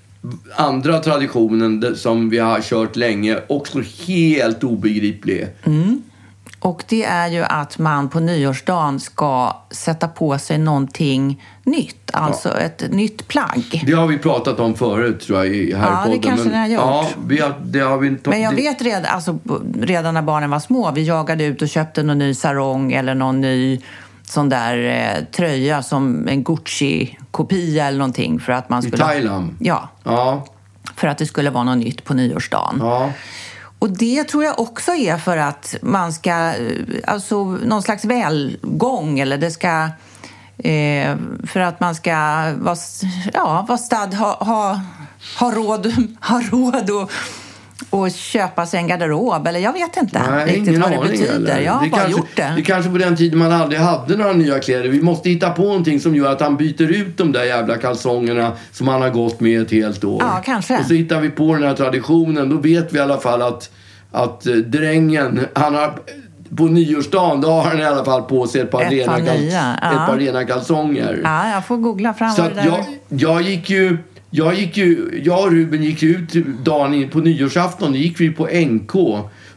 andra 0.55 0.99
traditionen 0.99 1.95
som 1.95 2.29
vi 2.29 2.37
har 2.37 2.61
kört 2.61 2.95
länge. 2.95 3.39
Också 3.47 3.81
helt 4.07 4.63
obegriplig. 4.63 5.47
Och 6.59 6.83
det 6.87 7.03
är 7.03 7.27
ju 7.27 7.43
att 7.43 7.79
man 7.79 8.09
på 8.09 8.19
nyårsdagen 8.19 8.99
ska 8.99 9.55
sätta 9.71 10.07
på 10.07 10.37
sig 10.37 10.57
någonting 10.57 11.43
nytt. 11.63 12.11
Alltså 12.13 12.57
ett 12.57 12.91
nytt 12.91 13.27
plagg. 13.27 13.83
Det 13.85 13.93
har 13.93 14.07
vi 14.07 14.17
pratat 14.17 14.59
om 14.59 14.75
förut 14.75 15.19
tror 15.21 15.37
jag 15.45 15.55
i 15.55 15.73
här 15.73 15.91
Ja, 16.05 16.11
det 16.11 16.19
kanske 16.19 16.49
ni 16.49 16.57
har 16.57 16.67
gjort. 16.67 16.81
Ja, 16.81 17.09
vi 17.27 17.39
har, 17.39 17.53
det 17.63 17.79
har 17.79 17.97
vi 17.97 18.07
inte... 18.07 18.29
Men 18.29 18.41
jag 18.41 18.55
vet 18.55 18.81
redan, 18.81 19.05
alltså, 19.05 19.39
redan 19.81 20.13
när 20.13 20.21
barnen 20.21 20.49
var 20.49 20.59
små, 20.59 20.91
vi 20.91 21.03
jagade 21.03 21.43
ut 21.43 21.61
och 21.61 21.69
köpte 21.69 22.03
någon 22.03 22.17
ny 22.17 22.33
sarong 22.33 22.91
eller 22.91 23.15
någon 23.15 23.41
ny 23.41 23.81
sån 24.31 24.49
där 24.49 24.77
eh, 24.77 25.23
tröja 25.23 25.83
som 25.83 26.27
en 26.27 26.43
Gucci-kopia 26.43 27.87
eller 27.87 27.97
någonting 27.97 28.39
för 28.39 28.53
att 28.53 28.69
man 28.69 28.79
I 28.79 28.87
skulle... 28.87 29.03
Thailand? 29.03 29.55
Ja, 29.59 29.89
Ja, 30.03 30.45
för 30.95 31.07
att 31.07 31.17
det 31.17 31.25
skulle 31.25 31.49
vara 31.49 31.63
något 31.63 31.77
nytt 31.77 32.03
på 32.03 32.13
nyårsdagen. 32.13 32.77
ja. 32.79 33.11
Och 33.79 33.89
det 33.89 34.23
tror 34.23 34.43
jag 34.43 34.59
också 34.59 34.91
är 34.91 35.17
för 35.17 35.37
att 35.37 35.75
man 35.81 36.13
ska, 36.13 36.31
eh, 36.31 36.55
alltså 37.07 37.43
någon 37.43 37.81
slags 37.81 38.05
välgång 38.05 39.19
eller 39.19 39.37
det 39.37 39.51
ska, 39.51 39.89
eh, 40.57 41.15
för 41.47 41.59
att 41.59 41.79
man 41.79 41.95
ska 41.95 42.15
vara, 42.57 42.75
ja, 43.33 43.65
vara 43.67 43.77
stadd, 43.77 44.13
ha, 44.13 44.43
ha, 44.43 44.81
ha 45.39 45.51
råd, 45.51 45.93
ha 46.21 46.41
råd 46.41 46.89
och, 46.89 47.11
och 47.89 48.11
köpa 48.11 48.65
sig 48.65 48.79
en 48.79 48.87
garderob. 48.87 49.47
Eller 49.47 49.59
jag 49.59 49.73
vet 49.73 49.97
inte 49.97 50.23
Nej, 50.31 50.45
riktigt 50.55 50.77
vad 50.79 50.91
det 50.91 50.97
betyder. 51.11 51.33
heller. 51.33 51.59
Jag 51.59 51.71
har 51.73 51.83
det 51.83 51.89
bara 51.89 52.01
kanske, 52.01 52.19
gjort 52.19 52.35
det. 52.35 52.53
Det 52.55 52.61
kanske 52.61 52.91
på 52.91 52.97
den 52.97 53.15
tiden 53.17 53.39
man 53.39 53.51
aldrig 53.51 53.81
hade 53.81 54.17
några 54.17 54.33
nya 54.33 54.59
kläder. 54.59 54.89
Vi 54.89 55.01
måste 55.01 55.29
hitta 55.29 55.49
på 55.49 55.61
någonting 55.61 55.99
som 55.99 56.15
gör 56.15 56.31
att 56.31 56.41
han 56.41 56.57
byter 56.57 56.91
ut 56.91 57.17
de 57.17 57.31
där 57.31 57.43
jävla 57.43 57.77
kalsongerna 57.77 58.51
som 58.71 58.87
han 58.87 59.01
har 59.01 59.09
gått 59.09 59.39
med 59.39 59.61
ett 59.61 59.71
helt 59.71 60.03
år. 60.03 60.21
Ja, 60.23 60.41
kanske. 60.45 60.77
Och 60.79 60.85
så 60.85 60.93
hittar 60.93 61.19
vi 61.21 61.29
på 61.29 61.53
den 61.53 61.63
här 61.63 61.73
traditionen. 61.73 62.49
Då 62.49 62.57
vet 62.57 62.93
vi 62.93 62.97
i 62.97 63.01
alla 63.01 63.17
fall 63.17 63.41
att, 63.41 63.69
att 64.11 64.47
eh, 64.47 64.53
drängen, 64.53 65.39
han 65.53 65.75
har 65.75 65.93
på 66.57 66.63
nyårsdagen, 66.63 67.41
då 67.41 67.47
har 67.49 67.61
han 67.63 67.79
i 67.79 67.85
alla 67.85 68.05
fall 68.05 68.21
på 68.21 68.47
sig 68.47 68.61
ett 68.61 68.71
par, 68.71 68.81
Ett 68.81 68.87
par 68.87 68.95
rena, 68.95 69.17
kals- 69.17 69.39
nya, 69.39 69.77
ja. 69.81 69.91
ett 69.91 70.07
par 70.09 70.17
rena 70.17 70.45
kalsonger. 70.45 71.21
Ja, 71.23 71.49
jag 71.49 71.65
får 71.65 71.77
googla 71.77 72.13
fram 72.13 72.31
Så 72.31 72.41
det 72.41 72.49
där 72.49 72.65
jag, 72.65 72.85
jag 73.07 73.41
gick 73.41 73.69
ju... 73.69 73.97
Jag, 74.33 74.55
gick 74.55 74.77
ju, 74.77 75.21
jag 75.23 75.43
och 75.45 75.51
Ruben 75.51 75.83
gick 75.83 76.03
ut 76.03 76.33
dagen 76.65 77.09
på 77.09 77.19
nyårsafton. 77.19 77.91
Då 77.91 77.97
gick 77.97 78.19
vi 78.19 78.29
på 78.31 78.47
NK. 78.47 78.91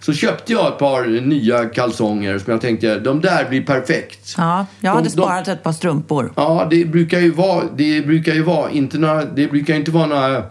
Så 0.00 0.12
köpte 0.12 0.52
jag 0.52 0.69
ett 0.73 0.78
par 0.78 1.21
nya 1.21 1.64
kalsonger 1.64 2.38
som 2.38 2.50
jag 2.52 2.61
tänkte, 2.61 2.99
de 2.99 3.21
där 3.21 3.49
blir 3.49 3.62
perfekt. 3.62 4.35
Ja, 4.38 4.66
jag 4.81 4.93
De- 4.93 4.97
hade 4.97 5.09
de- 5.09 5.11
sparat 5.11 5.49
ett 5.49 5.62
par 5.62 5.73
strumpor. 5.73 6.33
Ja, 6.37 6.66
det 6.71 6.85
brukar 6.85 7.21
ju 7.21 7.31
vara, 7.31 7.64
det 7.76 8.07
brukar 8.07 8.35
ju 8.35 8.43
vara 8.43 8.71
inte 8.71 8.99
några, 8.99 9.25
det 9.25 9.47
brukar 9.50 9.75
inte 9.75 9.90
vara 9.90 10.07
några 10.07 10.43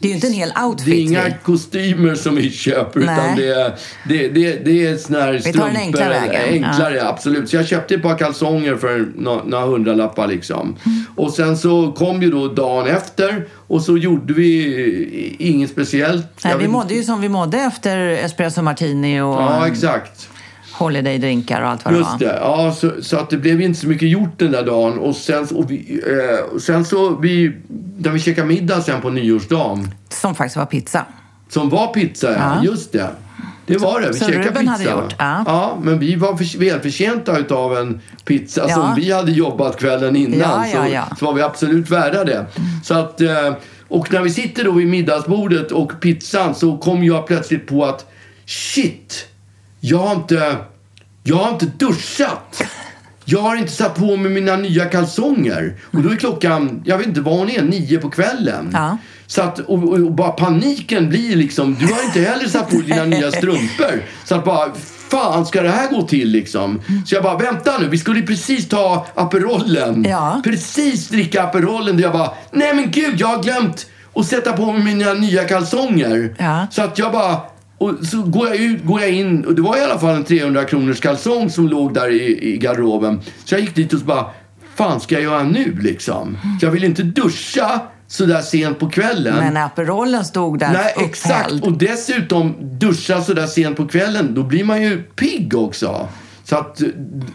Det 0.00 0.06
är 0.06 0.08
ju 0.08 0.14
inte 0.14 0.26
en 0.26 0.32
hel 0.32 0.52
outfit. 0.66 0.86
Det 0.86 0.96
är 0.96 1.02
inga 1.02 1.24
vi. 1.24 1.34
kostymer 1.42 2.14
som 2.14 2.36
vi 2.36 2.50
köper 2.50 3.00
utan 3.00 3.16
Nej. 3.16 3.34
det 3.36 3.48
är, 3.48 3.72
det, 4.08 4.28
det, 4.28 4.64
det 4.64 4.86
är 4.86 4.96
såna 4.96 5.18
här 5.20 5.26
tar 5.26 5.32
den 5.32 5.42
strumpor. 5.42 5.76
enkla 5.76 6.08
vägen. 6.08 6.64
Enklare, 6.64 7.08
absolut. 7.08 7.48
Så 7.50 7.56
jag 7.56 7.66
köpte 7.66 7.94
ett 7.94 8.02
par 8.02 8.18
kalsonger 8.18 8.76
för 8.76 9.08
några, 9.16 9.44
några 9.44 9.64
hundralappar 9.66 10.26
liksom. 10.26 10.76
Mm. 10.86 11.04
Och 11.16 11.32
sen 11.32 11.56
så 11.58 11.92
kom 11.92 12.22
ju 12.22 12.30
då 12.30 12.48
dagen 12.48 12.86
efter 12.86 13.46
och 13.66 13.82
så 13.82 13.96
gjorde 13.98 14.32
vi 14.34 15.36
inget 15.38 15.70
speciellt. 15.70 16.26
Nej, 16.44 16.52
Jag 16.52 16.58
vi 16.58 16.64
vet 16.64 16.72
mådde 16.72 16.94
ju 16.94 17.02
som 17.02 17.20
vi 17.20 17.28
mådde 17.28 17.58
efter 17.58 17.98
espresso 17.98 18.62
martini 18.62 19.20
och 19.20 19.26
Ja, 19.26 19.66
exakt. 19.66 20.28
Holiday-drinkar 20.78 21.62
och 21.62 21.68
allt 21.68 21.84
vad 21.84 21.94
det 21.94 21.98
Just 21.98 22.10
var. 22.10 22.18
det. 22.18 22.38
Ja, 22.40 22.74
så, 22.78 22.92
så 23.02 23.16
att 23.16 23.30
det 23.30 23.36
blev 23.36 23.60
inte 23.60 23.80
så 23.80 23.86
mycket 23.88 24.08
gjort 24.08 24.38
den 24.38 24.52
där 24.52 24.62
dagen. 24.66 24.98
Och 24.98 25.16
sen, 25.16 25.46
och 25.54 25.70
vi, 25.70 26.00
eh, 26.06 26.54
och 26.54 26.62
sen 26.62 26.84
så, 26.84 27.16
vi, 27.16 27.52
när 27.98 28.10
vi 28.10 28.18
käkade 28.20 28.46
middag 28.48 28.80
sen 28.82 29.00
på 29.00 29.10
nyårsdagen, 29.10 29.94
Som 30.08 30.34
faktiskt 30.34 30.56
var 30.56 30.66
pizza. 30.66 31.04
som 31.48 31.68
var 31.68 31.86
pizza, 31.86 32.32
ja. 32.32 32.38
Ja. 32.38 32.64
Just 32.64 32.92
det. 32.92 33.10
Det 33.66 33.76
var 33.78 34.00
det. 34.00 34.06
Vi 34.08 34.18
Som 34.18 34.26
käkade 34.28 34.48
Ruben 34.48 34.60
pizza. 34.60 34.72
hade 34.72 35.02
gjort, 35.02 35.14
ja. 35.18 35.78
men 35.82 35.98
vi 35.98 36.16
var 36.16 36.36
för, 36.36 36.58
välförtjänta 36.58 37.38
utav 37.38 37.76
en 37.76 38.00
pizza 38.24 38.64
Ja. 38.68 38.74
som 38.74 38.94
vi 38.96 39.12
hade 39.12 39.32
jobbat 39.32 39.76
kvällen 39.80 40.16
innan. 40.16 40.38
Ja, 40.38 40.66
ja, 40.74 40.84
så, 40.86 40.92
ja. 40.94 41.04
så 41.18 41.24
var 41.26 41.32
vi 41.32 41.42
absolut 41.42 41.90
värda 41.90 42.24
det. 42.24 42.46
Så 42.84 42.94
att, 42.94 43.20
eh, 43.20 43.52
och 43.88 44.12
när 44.12 44.20
vi 44.22 44.30
sitter 44.30 44.64
då 44.64 44.72
vid 44.72 44.86
middagsbordet 44.88 45.72
och 45.72 45.92
pizzan 46.00 46.54
så 46.54 46.78
kom 46.78 47.04
jag 47.04 47.26
plötsligt 47.26 47.66
på 47.66 47.84
att 47.84 48.06
shit, 48.46 49.27
jag 49.80 49.98
har 49.98 50.14
inte, 50.14 50.56
jag 51.22 51.36
har 51.36 51.50
inte 51.50 51.66
duschat. 51.66 52.62
Jag 53.24 53.40
har 53.40 53.56
inte 53.56 53.72
satt 53.72 53.94
på 53.94 54.16
mig 54.16 54.32
mina 54.32 54.56
nya 54.56 54.84
kalsonger. 54.84 55.74
Och 55.92 56.02
då 56.02 56.10
är 56.10 56.16
klockan, 56.16 56.82
jag 56.84 56.98
vet 56.98 57.06
inte 57.06 57.20
vad 57.20 57.38
hon 57.38 57.50
är, 57.50 57.62
nio 57.62 57.98
på 57.98 58.10
kvällen. 58.10 58.70
Ja. 58.72 58.98
Så 59.26 59.42
att, 59.42 59.58
och, 59.58 59.82
och, 59.82 60.12
bara 60.12 60.30
paniken 60.30 61.08
blir 61.08 61.36
liksom, 61.36 61.76
du 61.80 61.86
har 61.86 62.04
inte 62.04 62.20
heller 62.20 62.48
satt 62.48 62.70
på 62.70 62.76
dina 62.76 63.04
nya 63.04 63.32
strumpor. 63.32 64.02
Så 64.24 64.34
att 64.34 64.44
bara, 64.44 64.68
fan 65.10 65.46
ska 65.46 65.62
det 65.62 65.70
här 65.70 65.90
gå 65.90 66.02
till 66.02 66.28
liksom? 66.28 66.80
Så 67.06 67.14
jag 67.14 67.22
bara, 67.22 67.38
vänta 67.38 67.78
nu, 67.78 67.88
vi 67.88 67.98
skulle 67.98 68.22
precis 68.22 68.68
ta 68.68 69.06
Aperollen. 69.14 70.04
Ja. 70.08 70.40
Precis 70.44 71.08
dricka 71.08 71.42
Aperollen. 71.42 71.94
Och 71.94 72.00
jag 72.00 72.12
bara, 72.12 72.30
nej 72.50 72.74
men 72.74 72.90
gud, 72.90 73.20
jag 73.20 73.26
har 73.26 73.42
glömt 73.42 73.86
att 74.14 74.26
sätta 74.26 74.52
på 74.52 74.72
mig 74.72 74.82
mina 74.82 75.12
nya 75.12 75.44
kalsonger. 75.44 76.36
Ja. 76.38 76.66
Så 76.70 76.82
att 76.82 76.98
jag 76.98 77.12
bara, 77.12 77.40
och 77.78 77.94
så 78.06 78.22
går 78.22 78.48
jag, 78.48 78.56
ut, 78.56 78.84
går 78.84 79.00
jag 79.00 79.10
in, 79.10 79.44
och 79.44 79.54
det 79.54 79.62
var 79.62 79.76
i 79.76 79.80
alla 79.80 79.98
fall 79.98 80.16
en 80.16 80.24
300 80.24 80.64
kronors 80.64 81.00
kalsong 81.00 81.50
som 81.50 81.68
låg 81.68 81.94
där 81.94 82.10
i, 82.10 82.54
i 82.54 82.58
garderoben. 82.58 83.20
Så 83.44 83.54
jag 83.54 83.60
gick 83.60 83.74
dit 83.74 83.92
och 83.92 83.98
så 84.00 84.04
bara, 84.04 84.26
fan 84.74 85.00
ska 85.00 85.14
jag 85.14 85.22
göra 85.22 85.42
nu 85.42 85.78
liksom? 85.80 86.38
Så 86.60 86.66
jag 86.66 86.70
vill 86.70 86.84
inte 86.84 87.02
duscha 87.02 87.80
så 88.06 88.26
där 88.26 88.40
sent 88.40 88.78
på 88.78 88.88
kvällen. 88.88 89.34
Men 89.36 89.56
Aperolen 89.56 90.24
stod 90.24 90.58
där 90.58 90.72
Nej, 90.72 90.92
upphälld. 90.96 91.08
exakt. 91.10 91.52
Och 91.52 91.72
dessutom 91.78 92.54
duscha 92.60 93.22
så 93.22 93.32
där 93.34 93.46
sent 93.46 93.76
på 93.76 93.88
kvällen, 93.88 94.34
då 94.34 94.42
blir 94.42 94.64
man 94.64 94.82
ju 94.82 95.02
pigg 95.02 95.54
också. 95.54 96.08
Så 96.44 96.56
att 96.56 96.82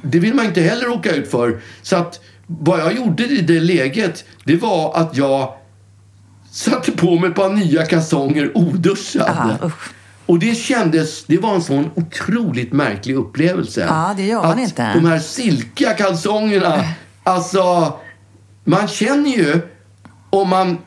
det 0.02 0.20
vill 0.20 0.34
man 0.34 0.46
inte 0.46 0.62
heller 0.62 0.86
råka 0.86 1.16
ut 1.16 1.32
för. 1.32 1.62
Så 1.82 1.96
att 1.96 2.20
vad 2.48 2.80
jag 2.80 2.96
gjorde 2.96 3.24
i 3.24 3.42
det 3.42 3.60
läget, 3.60 4.26
det 4.44 4.56
var 4.56 4.98
att 4.98 5.18
jag 5.18 5.54
satte 6.52 6.92
på 6.92 7.20
mig 7.20 7.30
ett 7.30 7.36
par 7.36 7.50
nya 7.50 7.86
kalsonger 7.86 8.52
oduschad. 8.58 9.28
Aha, 9.30 9.58
usch. 9.64 9.90
Och 10.26 10.40
det 10.40 10.56
kändes, 10.56 11.26
det 11.26 11.38
var 11.38 11.56
en 11.56 11.62
sån 11.62 11.92
otroligt 11.96 12.74
märklig 12.74 13.16
upplevelse. 13.16 13.86
Ja, 13.90 14.14
det 14.18 14.26
gör 14.26 14.42
man 14.42 14.52
att 14.52 14.60
inte. 14.60 14.94
de 14.94 15.06
här 15.06 15.20
silkiga 15.20 15.94
kalsongerna, 15.94 16.84
alltså 17.24 17.94
man 18.64 18.88
känner 18.88 19.30
ju 19.30 19.62
om 20.30 20.50
man, 20.50 20.78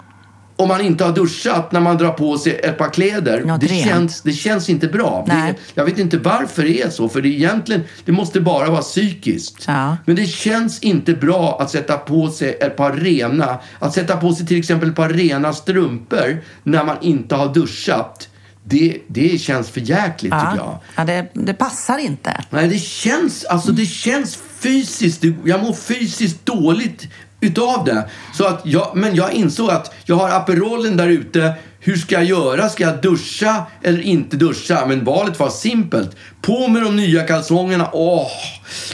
om 0.56 0.68
man 0.68 0.80
inte 0.80 1.04
har 1.04 1.12
duschat 1.12 1.72
när 1.72 1.80
man 1.80 1.96
drar 1.96 2.12
på 2.12 2.38
sig 2.38 2.60
ett 2.64 2.78
par 2.78 2.88
kläder. 2.88 3.44
Något 3.44 3.60
det, 3.60 3.66
rent. 3.66 3.86
känns, 3.86 4.22
det 4.22 4.32
känns 4.32 4.70
inte 4.70 4.88
bra. 4.88 5.24
Nej. 5.28 5.52
Det, 5.52 5.58
jag 5.74 5.84
vet 5.84 5.98
inte 5.98 6.18
varför 6.18 6.62
det 6.62 6.82
är 6.82 6.90
så, 6.90 7.08
för 7.08 7.22
det 7.22 7.28
egentligen, 7.28 7.84
det 8.04 8.12
måste 8.12 8.40
bara 8.40 8.70
vara 8.70 8.82
psykiskt. 8.82 9.64
Ja. 9.66 9.96
Men 10.04 10.16
det 10.16 10.26
känns 10.26 10.80
inte 10.80 11.12
bra 11.12 11.58
att 11.60 11.70
sätta 11.70 11.96
på 11.96 12.28
sig 12.28 12.58
ett 12.60 12.76
par 12.76 12.92
rena, 12.92 13.58
att 13.78 13.94
sätta 13.94 14.16
på 14.16 14.34
sig 14.34 14.46
till 14.46 14.58
exempel 14.58 14.88
ett 14.88 14.96
par 14.96 15.08
rena 15.08 15.52
strumpor 15.52 16.42
när 16.62 16.84
man 16.84 16.96
inte 17.00 17.34
har 17.34 17.54
duschat. 17.54 18.28
Det, 18.68 18.98
det 19.06 19.38
känns 19.38 19.70
för 19.70 19.80
jäkligt 19.80 20.32
tycker 20.32 20.56
jag. 20.56 20.56
Ja, 20.56 20.80
ja 20.96 21.04
det, 21.04 21.28
det 21.32 21.54
passar 21.54 21.98
inte. 21.98 22.44
Nej, 22.50 22.68
det 22.68 22.78
känns, 22.78 23.44
alltså 23.44 23.72
det 23.72 23.86
känns 23.86 24.38
fysiskt, 24.58 25.24
jag 25.44 25.62
mår 25.62 25.72
fysiskt 25.72 26.46
dåligt 26.46 27.08
utav 27.40 27.84
det. 27.84 28.10
Så 28.34 28.46
att 28.46 28.60
jag, 28.64 28.96
men 28.96 29.14
jag 29.14 29.32
insåg 29.32 29.70
att 29.70 29.94
jag 30.04 30.16
har 30.16 30.30
Aperolen 30.30 30.96
där 30.96 31.08
ute. 31.08 31.54
Hur 31.86 31.96
ska 31.96 32.14
jag 32.14 32.24
göra? 32.24 32.68
Ska 32.68 32.84
jag 32.84 33.00
duscha 33.02 33.66
eller 33.82 34.00
inte 34.00 34.36
duscha? 34.36 34.86
Men 34.86 35.04
valet 35.04 35.38
var 35.38 35.50
simpelt. 35.50 36.16
På 36.42 36.68
med 36.68 36.82
de 36.82 36.96
nya 36.96 37.22
kalsongerna. 37.22 37.90
Åh, 37.92 38.26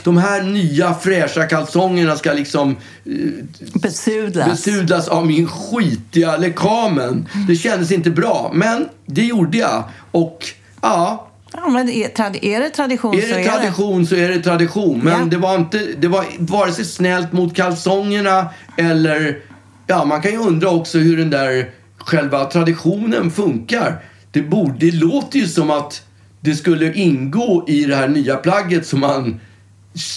de 0.03 0.17
här 0.17 0.41
nya 0.43 0.93
fräscha 0.93 1.45
kalsongerna 1.45 2.15
ska 2.15 2.33
liksom 2.33 2.75
Besudlas. 3.73 4.49
besudlas 4.49 5.07
av 5.07 5.27
min 5.27 5.47
skitiga 5.47 6.37
lekamen. 6.37 7.27
Det 7.47 7.55
kändes 7.55 7.91
inte 7.91 8.09
bra, 8.09 8.51
men 8.53 8.89
det 9.05 9.25
gjorde 9.25 9.57
jag. 9.57 9.83
Och 10.11 10.45
ja, 10.81 11.29
Ja, 11.53 11.69
men 11.69 11.89
är, 11.89 12.59
det 12.59 12.69
tradition 12.69 13.15
är 13.15 13.21
så 13.21 13.27
det 13.27 13.41
är 13.43 13.49
tradition 13.49 14.05
så 14.07 14.15
är 14.15 14.29
det 14.29 14.39
tradition. 14.43 14.99
Men 15.03 15.19
Ja. 15.19 15.25
det 15.25 15.37
var 15.37 15.55
inte, 15.55 15.77
det 15.97 16.07
var 16.07 16.25
vare 16.39 16.71
sig 16.71 16.85
snällt 16.85 17.31
mot 17.31 17.55
kalsongerna 17.55 18.49
eller, 18.77 19.37
ja 19.87 20.05
man 20.05 20.21
kan 20.21 20.31
ju 20.31 20.37
undra 20.37 20.69
också 20.69 20.97
hur 20.97 21.17
den 21.17 21.29
där 21.29 21.69
själva 22.05 22.45
traditionen 22.45 23.31
funkar. 23.31 24.01
Det, 24.31 24.41
borde, 24.41 24.73
det 24.79 24.91
låter 24.91 25.39
ju 25.39 25.47
som 25.47 25.71
att 25.71 26.01
det 26.39 26.55
skulle 26.55 26.93
ingå 26.93 27.65
i 27.67 27.85
det 27.85 27.95
här 27.95 28.07
nya 28.07 28.35
plagget 28.35 28.87
som 28.87 28.99
man, 28.99 29.39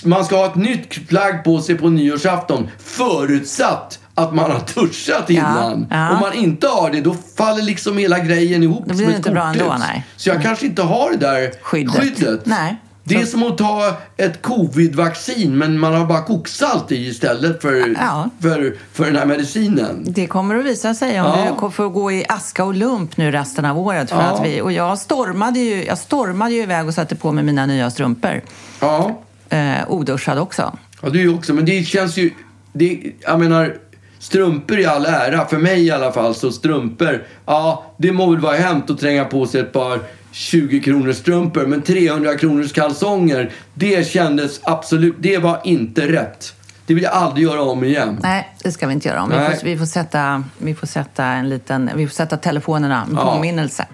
man 0.04 0.24
ska 0.24 0.36
ha 0.36 0.46
ett 0.46 0.54
nytt 0.54 1.08
plagg 1.08 1.44
på 1.44 1.60
sig 1.60 1.74
på 1.74 1.90
nyårsafton 1.90 2.68
förutsatt 2.78 3.98
att 4.14 4.34
man 4.34 4.50
har 4.50 4.62
duschat 4.74 5.30
innan. 5.30 5.86
ja. 5.90 6.10
Om 6.10 6.20
man 6.20 6.34
inte 6.34 6.66
har 6.66 6.90
det, 6.90 7.00
då 7.00 7.16
faller 7.36 7.62
liksom 7.62 7.98
hela 7.98 8.18
grejen 8.18 8.62
ihop 8.62 8.84
Då 8.86 8.94
blir 8.94 8.96
som 8.96 9.06
det 9.06 9.10
ett 9.10 9.16
inte 9.16 9.30
bra 9.30 9.48
ändå, 9.48 9.76
nej. 9.78 10.06
Så 10.16 10.28
jag 10.28 10.42
kanske 10.42 10.66
inte 10.66 10.82
har 10.82 11.10
det 11.10 11.16
där 11.16 11.52
Skyddet. 11.62 12.46
Nej. 12.46 12.76
Det 13.08 13.14
är 13.14 13.24
som 13.26 13.42
att 13.42 13.58
ta 13.58 13.96
ett 14.16 14.42
covid-vaccin 14.42 15.58
men 15.58 15.78
man 15.78 15.94
har 15.94 16.06
bara 16.06 16.22
koksalt 16.22 16.92
i 16.92 17.06
istället 17.08 17.62
för, 17.62 17.94
Ja. 18.00 18.30
för, 18.40 18.76
för 18.92 19.04
den 19.04 19.16
här 19.16 19.26
medicinen. 19.26 20.04
Det 20.06 20.26
kommer 20.26 20.58
att 20.58 20.64
visa 20.64 20.94
sig 20.94 21.20
om 21.20 21.26
Ja. 21.26 21.56
du 21.62 21.70
får 21.70 21.88
gå 21.88 22.12
i 22.12 22.24
aska 22.28 22.64
och 22.64 22.74
lump 22.74 23.16
nu 23.16 23.30
resten 23.30 23.64
av 23.64 23.78
året. 23.78 24.10
För 24.10 24.16
Ja. 24.16 24.22
att 24.22 24.46
vi, 24.46 24.60
och 24.60 24.72
jag 24.72 24.98
stormade, 24.98 25.58
ju, 25.58 25.84
jag 25.84 25.98
stormade 25.98 26.54
ju 26.54 26.62
iväg 26.62 26.86
och 26.86 26.94
satte 26.94 27.16
på 27.16 27.32
mig 27.32 27.44
mina 27.44 27.66
nya 27.66 27.90
strumpor. 27.90 28.40
Ja, 28.80 29.22
Eh, 29.48 29.88
oduschad 29.88 30.38
också. 30.38 30.76
ja 31.02 31.08
ju 31.14 31.34
också. 31.34 31.54
Men 31.54 31.64
det 31.64 31.82
känns 31.84 32.16
ju... 32.16 32.30
Det, 32.72 33.00
jag 33.20 33.40
menar, 33.40 33.76
strumpor 34.18 34.78
i 34.78 34.86
all 34.86 35.06
ära. 35.06 35.46
För 35.46 35.58
mig 35.58 35.86
i 35.86 35.90
alla 35.90 36.12
fall 36.12 36.34
så 36.34 36.52
strumpor. 36.52 37.22
Ja, 37.46 37.84
det 37.98 38.12
må 38.12 38.30
väl 38.30 38.40
vara 38.40 38.56
hänt 38.56 38.90
att 38.90 38.98
tränga 39.00 39.24
på 39.24 39.46
sig 39.46 39.60
ett 39.60 39.72
par 39.72 40.00
20 40.36 40.80
kronors 40.80 41.16
strumpor. 41.16 41.66
Men 41.66 41.82
300 41.82 42.36
kronors 42.38 42.72
kalsonger. 42.72 43.50
Det 43.74 44.08
kändes 44.08 44.60
absolut... 44.62 45.14
Det 45.18 45.38
var 45.38 45.60
inte 45.64 46.12
rätt. 46.12 46.52
Det 46.86 46.94
vill 46.94 47.02
jag 47.04 47.12
aldrig 47.12 47.44
göra 47.46 47.62
om 47.62 47.84
igen. 47.84 48.18
Nej, 48.22 48.54
det 48.62 48.72
ska 48.72 48.86
vi 48.86 48.92
inte 48.92 49.08
göra 49.08 49.22
om. 49.22 49.28
Vi 49.30 49.36
får, 49.36 49.64
vi 49.64 49.78
får, 49.78 49.86
sätta, 49.86 50.44
vi 50.58 50.74
får 50.74 50.86
sätta 50.86 51.24
en 51.24 51.48
liten... 51.48 51.90
Vi 51.96 52.06
får 52.06 52.14
sätta 52.14 52.36
telefonerna, 52.36 53.02
en 53.10 53.14
Ja. 53.16 53.32
påminnelse. 53.34 53.86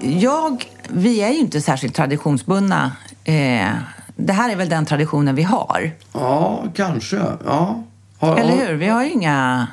Jag, 0.00 0.64
vi 0.88 1.22
är 1.22 1.30
ju 1.30 1.38
inte 1.38 1.60
särskilt 1.60 1.94
traditionsbundna. 1.94 2.92
Eh, 3.24 3.68
det 4.16 4.32
här 4.32 4.50
är 4.52 4.56
väl 4.56 4.68
den 4.68 4.86
traditionen 4.86 5.34
vi 5.34 5.42
har. 5.42 5.90
Ja, 6.12 6.64
kanske. 6.74 7.20
Ja. 7.46 7.82
Har, 8.18 8.36
Eller 8.36 8.66
hur? 8.66 8.74
Vi 8.74 8.86
har 8.88 9.04
inga... 9.04 9.66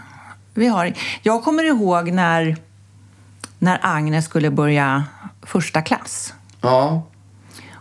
Vi 0.53 0.67
har, 0.67 0.93
jag 1.21 1.43
kommer 1.43 1.63
ihåg 1.63 2.11
när, 2.11 2.55
när 3.61 3.79
Agnes 3.81 4.25
skulle 4.25 4.51
börja 4.51 5.03
första 5.43 5.81
klass. 5.81 6.33
Ja. 6.61 7.01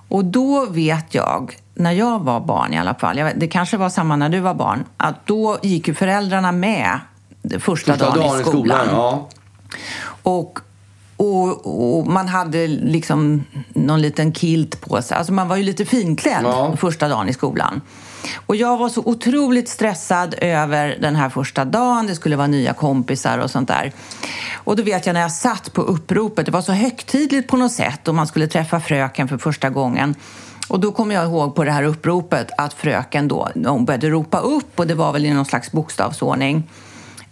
Och 0.09 0.25
då 0.25 0.67
vet 0.67 1.15
jag, 1.15 1.57
när 1.75 1.93
jag 1.93 2.19
var 2.25 2.41
barn 2.41 2.73
i 2.75 2.79
alla 2.79 2.95
fall, 2.95 3.17
vet, 3.23 3.41
det 3.41 3.49
kanske 3.49 3.77
var 3.77 3.89
samma 3.89 4.17
när 4.17 4.29
du 4.29 4.41
var 4.41 4.55
barn, 4.55 4.85
att 4.97 5.27
då 5.27 5.59
gick 5.63 5.89
ju 5.89 5.95
föräldrarna 5.95 6.53
med 6.53 7.01
första, 7.51 7.61
Första 7.93 7.97
dagen, 8.17 8.41
i 8.41 8.45
skolan. 8.45 8.87
ja. 8.91 9.29
Och, 10.23 10.59
och, 11.17 11.99
och 11.99 12.07
man 12.07 12.29
hade 12.29 12.67
liksom 12.67 13.45
någon 13.69 14.03
liten 14.03 14.33
kilt 14.35 14.81
på 14.81 15.03
sig. 15.03 15.17
Alltså 15.17 15.33
man 15.33 15.49
var 15.49 15.57
ju 15.57 15.63
lite 15.63 15.85
finklädd 15.85 16.43
Ja. 16.45 16.77
första 16.77 17.09
dagen 17.09 17.29
i 17.29 17.33
skolan. 17.33 17.81
Och 18.47 18.57
jag 18.57 18.77
var 18.77 18.89
så 18.89 19.03
otroligt 19.05 19.69
stressad 19.69 20.35
över 20.39 20.99
den 21.01 21.17
här 21.17 21.29
första 21.29 21.65
dagen. 21.65 22.07
Det 22.07 22.15
skulle 22.15 22.37
vara 22.37 22.47
nya 22.47 22.73
kompisar 22.73 23.39
och 23.39 23.51
sånt 23.51 23.69
där. 23.69 23.93
Och 24.55 24.77
då 24.77 24.83
vet 24.83 25.07
jag 25.07 25.15
när 25.15 25.21
jag 25.21 25.33
satt 25.33 25.73
på 25.73 25.83
uppropet, 25.83 26.47
det 26.47 26.53
var 26.53 26.63
så 26.63 26.73
högtidligt 26.73 27.49
på 27.49 27.57
något 27.57 27.73
sätt 27.73 28.09
och 28.09 28.15
man 28.15 28.27
skulle 28.27 28.47
träffa 28.47 28.81
fröken 28.81 29.29
för 29.29 29.39
första 29.39 29.71
gången. 29.71 30.15
Och 30.69 30.81
då 30.81 30.93
kommer 30.93 31.15
jag 31.15 31.25
ihåg 31.25 31.55
på 31.55 31.65
det 31.65 31.71
här 31.73 31.83
uppropet 31.83 32.51
att 32.59 32.73
fröken 32.75 33.29
då, 33.29 33.49
hon 33.67 33.85
började 33.85 34.11
ropa 34.11 34.39
upp 34.39 34.79
och 34.79 34.87
det 34.87 34.95
var 34.95 35.13
väl 35.13 35.27
i 35.27 35.31
någon 35.35 35.45
slags 35.45 35.73
bokstavsordning. 35.73 36.71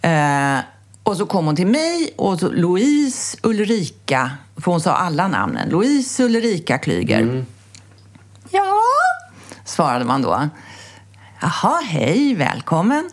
Eh, 0.01 0.57
Och 1.03 1.17
så 1.17 1.25
kom 1.25 1.45
hon 1.45 1.55
till 1.55 1.67
mig 1.67 2.13
och 2.17 2.39
så 2.39 2.49
Louise 2.51 3.37
Ulrika, 3.43 4.31
för 4.55 4.71
hon 4.71 4.81
sa 4.81 4.91
alla 4.91 5.27
namnen. 5.27 5.69
Louise 5.69 6.23
Ulrika 6.23 6.77
Klyger. 6.77 7.45
Ja, 8.49 8.73
svarade 9.65 10.05
man 10.05 10.21
då. 10.21 10.49
Jaha, 11.41 11.81
hej, 11.85 12.35
välkommen. 12.35 13.09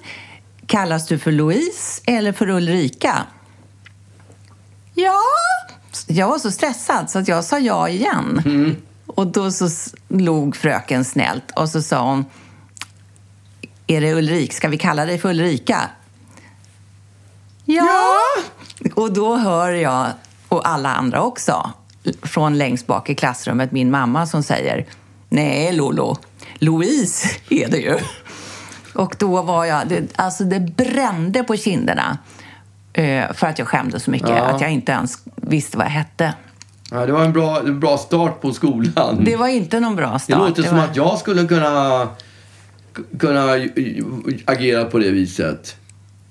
Kallas 0.66 1.06
du 1.06 1.18
för 1.18 1.32
Louise 1.32 2.02
eller 2.06 2.32
för 2.32 2.48
Ulrika? 2.48 3.26
Ja. 4.94 5.20
Jag 6.06 6.28
var 6.28 6.38
så 6.38 6.50
stressad 6.50 7.10
så 7.10 7.18
att 7.18 7.28
jag 7.28 7.44
sa 7.44 7.58
ja 7.58 7.88
igen. 7.88 8.42
Och 9.06 9.26
då 9.26 9.50
så 9.50 9.68
log 10.08 10.56
fröken 10.56 11.04
snällt 11.04 11.50
och 11.50 11.68
så 11.68 11.82
sa 11.82 12.10
hon 12.10 12.24
Är 13.86 14.00
det 14.00 14.14
Ulrik? 14.14 14.52
Ska 14.52 14.68
vi 14.68 14.78
kalla 14.78 15.06
dig 15.06 15.18
för 15.18 15.28
Ulrika? 15.28 15.90
Ja! 17.64 18.18
Och 18.94 19.12
då 19.12 19.36
hör 19.36 19.72
jag, 19.72 20.06
och 20.48 20.68
alla 20.68 20.94
andra 20.94 21.22
också, 21.22 21.72
från 22.22 22.58
längst 22.58 22.86
bak 22.86 23.10
i 23.10 23.14
klassrummet 23.14 23.72
min 23.72 23.90
mamma 23.90 24.26
som 24.26 24.42
säger 24.42 24.86
Nej, 25.28 25.72
Lolo, 25.72 26.16
Louise 26.58 27.28
är 27.50 27.68
det 27.68 27.78
ju. 27.78 27.98
Och 28.94 29.16
då 29.18 29.42
var 29.42 29.64
jag, 29.64 29.88
det, 29.88 30.02
alltså 30.16 30.44
det 30.44 30.60
brände 30.60 31.44
på 31.44 31.56
kinderna 31.56 32.18
eh, 32.92 33.32
för 33.32 33.46
att 33.46 33.58
jag 33.58 33.68
skämdes 33.68 34.02
så 34.02 34.10
mycket 34.10 34.28
Ja. 34.28 34.36
att 34.42 34.60
jag 34.60 34.72
inte 34.72 34.92
ens 34.92 35.18
visste 35.36 35.76
vad 35.78 35.86
jag 35.86 35.90
hette. 35.90 36.34
Ja, 36.90 37.06
det 37.06 37.12
var 37.12 37.24
en 37.24 37.32
bra, 37.32 37.60
en 37.60 37.80
bra 37.80 37.98
start 37.98 38.40
på 38.40 38.52
skolan. 38.52 39.20
Det 39.24 39.36
var 39.36 39.48
inte 39.48 39.80
någon 39.80 39.96
bra 39.96 40.12
Det 40.12 40.18
start. 40.18 40.38
låter 40.38 40.62
som 40.62 40.76
var... 40.76 40.84
att 40.84 40.96
jag 40.96 41.18
skulle 41.18 41.44
kunna, 41.46 42.08
kunna 43.18 43.46
agera 44.44 44.84
på 44.84 44.98
det 44.98 45.10
viset. 45.10 45.76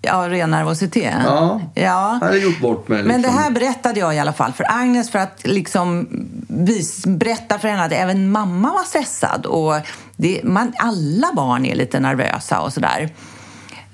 Ja, 0.05 0.29
ren 0.29 0.51
nervositet. 0.51 1.15
Ja. 1.25 1.61
ja. 1.73 2.19
Hade 2.21 2.37
gjort 2.37 2.59
bort 2.59 2.87
mig. 2.87 3.03
Men 3.03 3.21
det 3.21 3.27
liksom. 3.27 3.37
här 3.37 3.51
berättade 3.51 3.99
jag 3.99 4.15
i 4.15 4.19
alla 4.19 4.33
fall 4.33 4.53
för 4.53 4.65
Agnes 4.69 5.11
för 5.11 5.19
att 5.19 5.41
liksom 5.43 6.07
vis, 6.47 7.05
berätta 7.05 7.59
för 7.59 7.67
henne 7.67 7.83
att 7.83 7.91
även 7.91 8.31
mamma 8.31 8.73
var 8.73 8.83
stressad. 8.83 9.45
Och 9.45 9.73
det, 10.15 10.41
man, 10.43 10.73
alla 10.77 11.27
barn 11.35 11.65
är 11.65 11.75
lite 11.75 11.99
nervösa 11.99 12.61
och 12.61 12.73
sådär. 12.73 13.09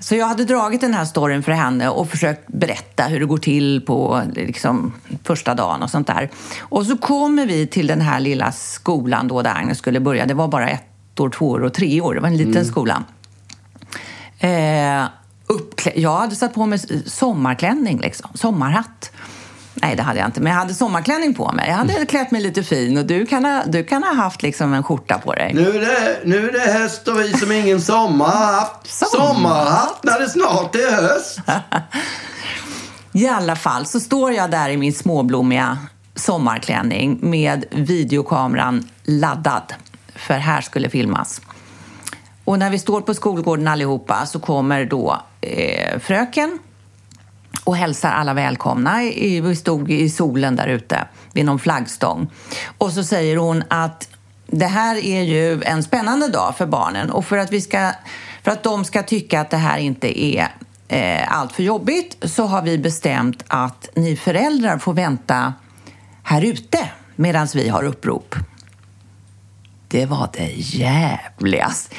Så 0.00 0.14
jag 0.14 0.26
hade 0.26 0.44
dragit 0.44 0.80
den 0.80 0.94
här 0.94 1.04
storyn 1.04 1.42
för 1.42 1.52
henne 1.52 1.88
och 1.88 2.08
försökt 2.08 2.48
berätta 2.48 3.04
hur 3.04 3.20
det 3.20 3.26
går 3.26 3.38
till 3.38 3.80
på 3.86 4.22
liksom, 4.32 4.92
första 5.24 5.54
dagen 5.54 5.82
och 5.82 5.90
sånt 5.90 6.06
där. 6.06 6.30
Och 6.60 6.86
så 6.86 6.96
kommer 6.96 7.46
vi 7.46 7.66
till 7.66 7.86
den 7.86 8.00
här 8.00 8.20
lilla 8.20 8.52
skolan 8.52 9.28
då 9.28 9.42
där 9.42 9.54
Agnes 9.54 9.78
skulle 9.78 10.00
börja. 10.00 10.26
Det 10.26 10.34
var 10.34 10.48
bara 10.48 10.68
ett 10.68 11.20
år, 11.20 11.30
två 11.30 11.48
år 11.48 11.60
och 11.60 11.74
tre 11.74 12.00
år. 12.00 12.14
Det 12.14 12.20
var 12.20 12.28
en 12.28 12.36
liten 12.36 12.64
skola. 12.64 13.04
Eh, 14.38 15.04
uppklä- 15.58 15.92
jag 16.00 16.16
hade 16.18 16.36
satt 16.36 16.54
på 16.54 16.66
mig 16.66 16.78
sommarklänning, 17.06 17.98
liksom. 18.00 18.30
sommarhatt. 18.34 19.10
Nej, 19.74 19.96
det 19.96 20.02
hade 20.02 20.18
jag 20.18 20.28
inte, 20.28 20.40
men 20.40 20.52
jag 20.52 20.58
hade 20.58 20.74
sommarklänning 20.74 21.34
på 21.34 21.52
mig. 21.52 21.68
Jag 21.68 21.76
hade 21.76 22.06
klätt 22.06 22.30
mig 22.30 22.42
lite 22.42 22.62
fin 22.62 22.98
och 22.98 23.04
du 23.06 23.26
kan 23.26 23.44
ha, 23.44 23.62
du 23.66 23.84
kan 23.84 24.02
ha 24.02 24.14
haft 24.14 24.42
liksom 24.42 24.74
en 24.74 24.82
skjorta 24.82 25.18
på 25.18 25.34
dig. 25.34 25.52
Nu 25.54 25.68
är, 25.68 25.80
det, 25.80 26.18
nu 26.24 26.48
är 26.48 26.52
det 26.52 26.72
höst 26.72 27.08
och 27.08 27.20
vi 27.20 27.32
som 27.32 27.52
ingen 27.52 27.80
sommar 27.80 28.26
haft 28.54 28.86
Sommar. 28.86 29.26
sommarhatt 29.34 30.00
när 30.04 30.20
det 30.20 30.28
snart 30.28 30.74
är 30.74 30.92
höst. 31.02 31.38
I 33.12 33.28
alla 33.28 33.56
fall 33.56 33.86
så 33.86 34.00
står 34.00 34.32
jag 34.32 34.50
där 34.50 34.68
i 34.68 34.76
min 34.76 34.92
småblommiga 34.92 35.78
sommarklänning 36.14 37.18
med 37.22 37.64
videokameran 37.70 38.88
laddad, 39.04 39.74
för 40.16 40.34
här 40.34 40.60
skulle 40.60 40.88
filmas. 40.88 41.40
Och 42.44 42.58
när 42.58 42.70
vi 42.70 42.78
står 42.78 43.00
på 43.00 43.14
skolgården 43.14 43.68
allihopa 43.68 44.26
så 44.26 44.38
kommer 44.40 44.84
då 44.84 45.22
eh, 45.42 45.98
fröken 45.98 46.58
och 47.64 47.76
hälsar 47.76 48.10
alla 48.10 48.34
välkomna. 48.34 48.98
Vi 49.42 49.56
stod 49.56 49.90
i 49.90 50.10
solen 50.10 50.56
där 50.56 50.68
ute 50.68 51.06
vid 51.32 51.44
någon 51.44 51.58
flaggstång. 51.58 52.30
Och 52.78 52.92
så 52.92 53.04
säger 53.04 53.36
hon 53.36 53.64
att 53.68 54.08
det 54.46 54.66
här 54.66 54.96
är 54.96 55.22
ju 55.22 55.62
en 55.62 55.82
spännande 55.82 56.28
dag 56.28 56.56
för 56.56 56.66
barnen 56.66 57.10
och 57.10 57.24
för 57.24 57.38
att, 57.38 57.52
vi 57.52 57.60
ska, 57.60 57.92
för 58.42 58.50
att 58.50 58.62
de 58.62 58.84
ska 58.84 59.02
tycka 59.02 59.40
att 59.40 59.50
det 59.50 59.56
här 59.56 59.78
inte 59.78 60.24
är 60.24 60.48
eh, 60.88 61.38
allt 61.38 61.52
för 61.52 61.62
jobbigt 61.62 62.16
så 62.22 62.46
har 62.46 62.62
vi 62.62 62.78
bestämt 62.78 63.44
att 63.48 63.88
ni 63.96 64.16
föräldrar 64.16 64.78
får 64.78 64.94
vänta 64.94 65.54
här 66.22 66.44
ute 66.44 66.78
medan 67.16 67.48
vi 67.54 67.68
har 67.68 67.82
upprop. 67.82 68.34
Det 69.88 70.06
var 70.06 70.30
det 70.32 70.52
jävligaste! 70.56 71.96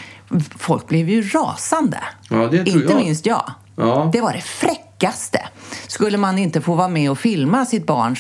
Folk 0.58 0.88
blev 0.88 1.10
ju 1.10 1.22
rasande. 1.22 2.00
Ja, 2.30 2.44
Inte 2.54 2.72
jag. 2.72 2.96
minst 2.96 3.26
jag. 3.26 3.52
Ja. 3.76 4.10
Det 4.14 4.22
var 4.22 4.34
det 4.34 4.42
fräckaste. 4.42 5.40
Skulle 5.88 6.18
man 6.18 6.38
inte 6.38 6.62
få 6.62 6.76
vara 6.76 6.88
med 6.88 7.12
och 7.12 7.20
filma 7.20 7.66
sitt 7.66 7.86
barns 7.86 8.20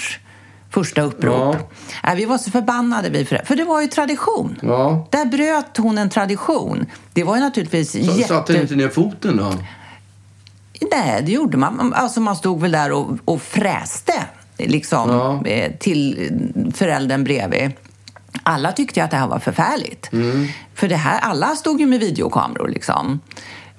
första 0.69 1.01
upprop? 1.01 1.55
Nej, 2.03 2.15
vi 2.15 2.25
var 2.25 2.37
så 2.37 2.51
förbannade 2.51 3.09
vi 3.09 3.25
för 3.25 3.35
det. 3.37 3.45
För 3.45 3.55
det 3.55 3.63
var 3.63 3.81
ju 3.81 3.87
tradition. 3.87 4.59
Ja. 4.61 5.07
Där 5.11 5.25
bröt 5.25 5.77
hon 5.77 5.97
en 5.97 6.09
tradition. 6.09 6.85
Det 7.13 7.23
var 7.23 7.35
ju 7.35 7.41
naturligtvis 7.41 7.91
Så 7.91 7.97
jätte... 7.97 8.23
satte 8.27 8.61
inte 8.61 8.75
ner 8.75 8.89
foten 8.89 9.37
då? 9.37 9.53
Nej, 10.91 11.23
det 11.25 11.31
gjorde 11.31 11.57
man. 11.57 11.93
Alltså 11.93 12.19
man 12.21 12.35
stod 12.35 12.61
väl 12.61 12.71
där 12.71 12.91
och, 12.91 13.17
och 13.25 13.41
fräste 13.41 14.13
liksom, 14.57 15.09
Ja. 15.09 15.45
eh, 15.45 15.71
till 15.79 16.31
föräldern 16.75 17.23
bredvid. 17.23 17.71
Alla 18.43 18.71
tyckte 18.71 18.99
ju 18.99 19.03
att 19.03 19.11
det 19.11 19.17
här 19.17 19.27
var 19.27 19.39
förfärligt. 19.39 20.13
Mm. 20.13 20.47
För 20.75 20.87
det 20.87 20.95
här, 20.95 21.19
alla 21.19 21.55
stod 21.55 21.79
ju 21.79 21.85
med 21.85 21.99
videokameror 21.99 22.67
liksom. 22.67 23.19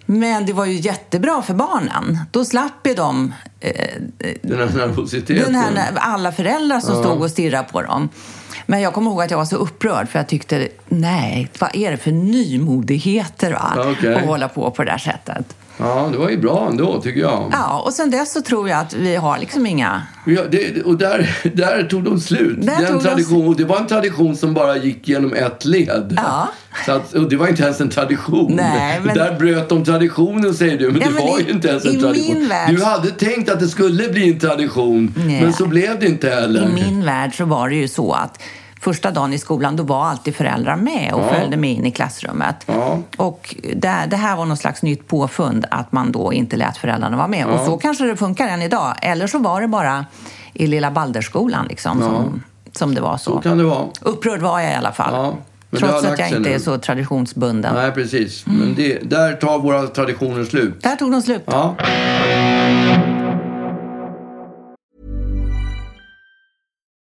Men 0.07 0.47
det 0.47 0.53
var 0.53 0.65
ju 0.65 0.73
jättebra 0.73 1.43
för 1.43 1.55
barnen. 1.55 2.19
Då 2.31 2.45
slapp 2.45 2.87
ju 2.87 2.95
de 2.95 3.35
eh, 3.61 3.73
Den 4.43 4.59
här 4.59 4.77
nervositeten. 4.77 5.53
den 5.53 5.55
här, 5.55 5.93
alla 5.97 6.33
föräldrar 6.33 6.81
som 6.81 7.03
stod 7.03 7.23
och 7.23 7.31
stirrade 7.31 7.69
på 7.73 7.83
dem. 7.83 8.09
Men 8.67 8.81
jag 8.81 8.93
kommer 8.95 9.11
ihåg 9.11 9.23
att 9.23 9.31
jag 9.31 9.39
var 9.39 9.45
så 9.45 9.57
upprörd 9.57 10.09
för 10.09 10.19
jag 10.19 10.29
tyckte, 10.29 10.69
nej, 10.89 11.51
vad 11.59 11.77
är 11.77 11.91
det 11.91 11.97
för 11.97 12.13
nymodigheter 12.13 13.53
va? 13.53 13.73
Ja, 13.77 13.91
okej. 13.91 14.15
att 14.15 14.25
hålla 14.25 14.49
på 14.49 14.71
på 14.71 14.85
det 14.85 14.91
där 14.91 14.99
sättet. 14.99 15.57
Ja, 15.79 16.09
det 16.13 16.19
var 16.19 16.29
ju 16.31 16.37
bra 16.39 16.69
ändå 16.71 17.01
tycker 17.03 17.21
jag. 17.21 17.49
Ja, 17.53 17.83
och 17.87 17.93
sen 17.93 18.11
dess 18.11 18.33
så 18.33 18.41
tror 18.41 18.69
jag 18.69 18.81
att 18.81 18.95
vi 18.95 19.17
har 19.17 19.39
liksom 19.39 19.67
inga... 19.67 20.03
Ja, 20.27 20.41
det, 20.51 20.83
och 20.83 20.99
där, 20.99 21.37
där 21.55 21.83
tog 21.83 22.05
de 22.05 22.21
slut. 22.21 22.57
Där 22.67 22.83
Den 22.83 22.93
de 22.93 23.01
tradition, 23.05 23.49
och 23.49 23.57
det 23.57 23.65
var 23.65 23.77
en 23.79 23.87
tradition 23.87 24.37
som 24.37 24.55
bara 24.55 24.77
gick 24.77 25.09
genom 25.09 25.33
ett 25.35 25.65
led. 25.65 26.15
Ja. 26.17 26.49
Så 26.87 26.93
att, 26.93 27.13
och 27.13 27.29
det 27.29 27.37
var 27.37 27.49
inte 27.49 27.63
ens 27.63 27.81
en 27.81 27.89
tradition. 27.91 28.53
Nej, 28.57 29.01
men- 29.05 29.15
Där 29.17 29.39
bröt 29.39 29.69
de 29.69 29.85
traditionen 29.85 30.55
säger 30.55 30.79
du, 30.79 30.91
men 30.91 31.01
Ja, 31.01 31.07
det 31.07 31.13
men 31.15 31.23
var 31.27 31.41
i- 31.41 31.43
ju 31.45 31.51
inte 31.53 31.69
ens 31.69 31.85
en 31.85 32.01
tradition. 32.01 32.49
värld- 32.49 32.77
Du 32.77 32.85
hade 32.85 33.11
tänkt 33.11 33.51
att 33.51 33.61
det 33.61 33.69
skulle 33.69 34.09
bli 34.09 34.33
en 34.33 34.39
tradition, 34.41 35.15
Nej. 35.17 35.43
men 35.43 35.53
så 35.53 35.67
blev 35.67 36.01
det 36.01 36.07
inte 36.07 36.31
heller. 36.31 36.63
I 36.69 36.73
min 36.85 37.05
värld 37.05 37.37
så 37.37 37.45
var 37.45 37.69
det 37.69 37.77
ju 37.77 37.89
så 37.89 38.13
att 38.13 38.43
första 38.85 39.11
dagen 39.11 39.33
i 39.33 39.39
skolan 39.39 39.77
då 39.77 39.83
var 39.83 40.05
alltid 40.07 40.37
föräldrar 40.37 40.77
med 40.77 41.13
och 41.13 41.21
Ja. 41.21 41.29
följde 41.29 41.57
med 41.57 41.71
in 41.73 41.87
i 41.87 41.91
klassrummet. 41.91 42.57
Ja. 42.67 42.99
Och 43.17 43.55
det, 43.75 43.95
det 44.11 44.17
här 44.17 44.37
var 44.37 44.45
någon 44.47 44.57
slags 44.57 44.83
nytt 44.83 45.09
påfund 45.09 45.67
att 45.71 45.93
man 45.93 46.13
då 46.13 46.33
inte 46.33 46.57
lät 46.57 46.77
föräldrarna 46.77 47.17
vara 47.17 47.29
med. 47.29 47.47
Och 47.47 47.61
så 47.67 47.77
kanske 47.79 48.05
det 48.05 48.17
funkar 48.17 48.49
än 48.49 48.63
idag. 48.63 48.95
Eller 49.03 49.27
så 49.27 49.39
var 49.39 49.61
det 49.61 49.69
bara 49.69 50.07
i 50.53 50.67
lilla 50.67 50.91
Balderskolan 50.91 51.67
liksom, 51.67 52.01
som, 52.01 52.43
som 52.73 52.95
det 52.95 53.01
var 53.01 53.17
så. 53.17 53.31
Så 53.31 53.39
kan 53.41 53.59
det 53.59 53.65
vara. 53.65 53.85
Upprörd 54.01 54.41
var 54.41 54.61
jag 54.61 54.73
i 54.73 54.75
alla 54.75 54.93
fall. 54.93 55.15
Ja, 55.15 55.79
Trots 55.79 56.05
att 56.07 56.19
jag 56.19 56.29
inte 56.29 56.41
nu. 56.41 56.55
är 56.55 56.59
så 56.59 56.79
traditionsbunden. 56.79 57.75
Nej, 57.75 57.93
precis. 57.93 58.47
Mm. 58.47 58.59
Men 58.59 58.75
det, 58.75 58.99
där 59.11 59.33
tar 59.33 59.59
våra 59.59 59.87
traditioner 59.87 60.45
slut. 60.45 60.83
Där 60.83 60.97
tog 60.97 61.13
de 61.13 61.23
slut. 61.23 61.43
Ja. 61.47 61.75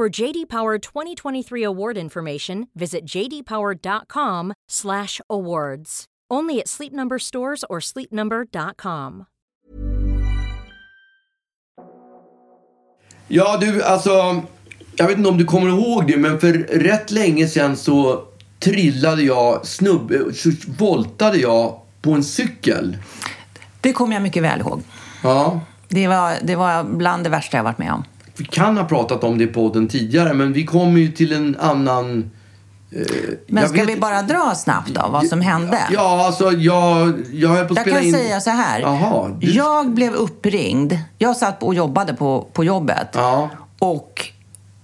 For 0.00 0.20
JD 0.20 0.48
Power 0.48 0.78
2023 0.78 1.64
award 1.64 1.98
information, 1.98 2.66
visit 2.74 3.04
jdpower.com/awards. 3.04 6.04
Only 6.34 6.60
at 6.60 6.68
Sleep 6.68 6.92
Number 6.92 7.18
stores 7.18 7.64
or 7.68 7.80
sleepnumber.com. 7.80 9.24
Ja, 13.28 13.56
du, 13.60 13.82
alltså. 13.82 14.42
Jag 14.96 15.06
vet 15.06 15.16
inte 15.16 15.28
om 15.28 15.38
du 15.38 15.44
kommer 15.44 15.68
ihåg 15.68 16.06
det, 16.06 16.16
men 16.16 16.40
för 16.40 16.52
rätt 16.68 17.10
länge 17.10 17.46
sedan 17.46 17.76
så 17.76 18.24
trillade 18.58 19.22
jag, 19.22 19.66
snubb, 19.66 20.12
så 20.34 20.50
voltade 20.78 21.38
jag 21.38 21.80
på 22.02 22.12
en 22.12 22.24
cykel. 22.24 22.96
Det 23.80 23.92
kommer 23.92 24.14
jag 24.14 24.22
mycket 24.22 24.42
väl 24.42 24.60
ihåg. 24.60 24.82
Ja. 25.22 25.60
Det 25.88 26.08
var, 26.08 26.34
det 26.42 26.56
var 26.56 26.84
bland 26.84 27.24
det 27.24 27.30
värsta 27.30 27.56
jag 27.56 27.64
varit 27.64 27.78
med 27.78 27.92
om. 27.92 28.04
Vi 28.40 28.46
kan 28.46 28.76
ha 28.76 28.84
pratat 28.84 29.24
om 29.24 29.38
det 29.38 29.44
i 29.44 29.46
podden 29.46 29.88
tidigare, 29.88 30.34
men 30.34 30.52
vi 30.52 30.66
kommer 30.66 31.00
ju 31.00 31.12
till 31.12 31.32
en 31.32 31.56
annan... 31.60 32.30
Eh, 32.92 33.00
Men 33.46 33.68
ska 33.68 33.78
vet- 33.80 33.88
vi 33.88 34.00
bara 34.00 34.22
dra 34.22 34.54
snabbt 34.54 34.88
då 34.94 35.08
vad 35.12 35.26
som 35.26 35.40
hände? 35.40 35.78
Ja, 35.90 36.26
alltså 36.26 36.52
jag, 36.52 37.12
jag 37.32 37.48
höll 37.48 37.64
på 37.66 37.72
att 37.72 37.76
Jag 37.76 37.80
spela 37.86 37.96
kan 37.96 38.06
in... 38.06 38.12
säga 38.12 38.40
så 38.40 38.50
här. 38.50 38.80
Jaha, 38.80 39.28
du- 39.40 39.50
Jag 39.50 39.90
blev 39.90 40.12
uppringd. 40.14 40.98
Jag 41.18 41.36
satt 41.36 41.62
och 41.62 41.74
jobbade 41.74 42.14
på, 42.14 42.48
på 42.52 42.64
jobbet. 42.64 43.08
Ja. 43.12 43.50
Och 43.78 44.26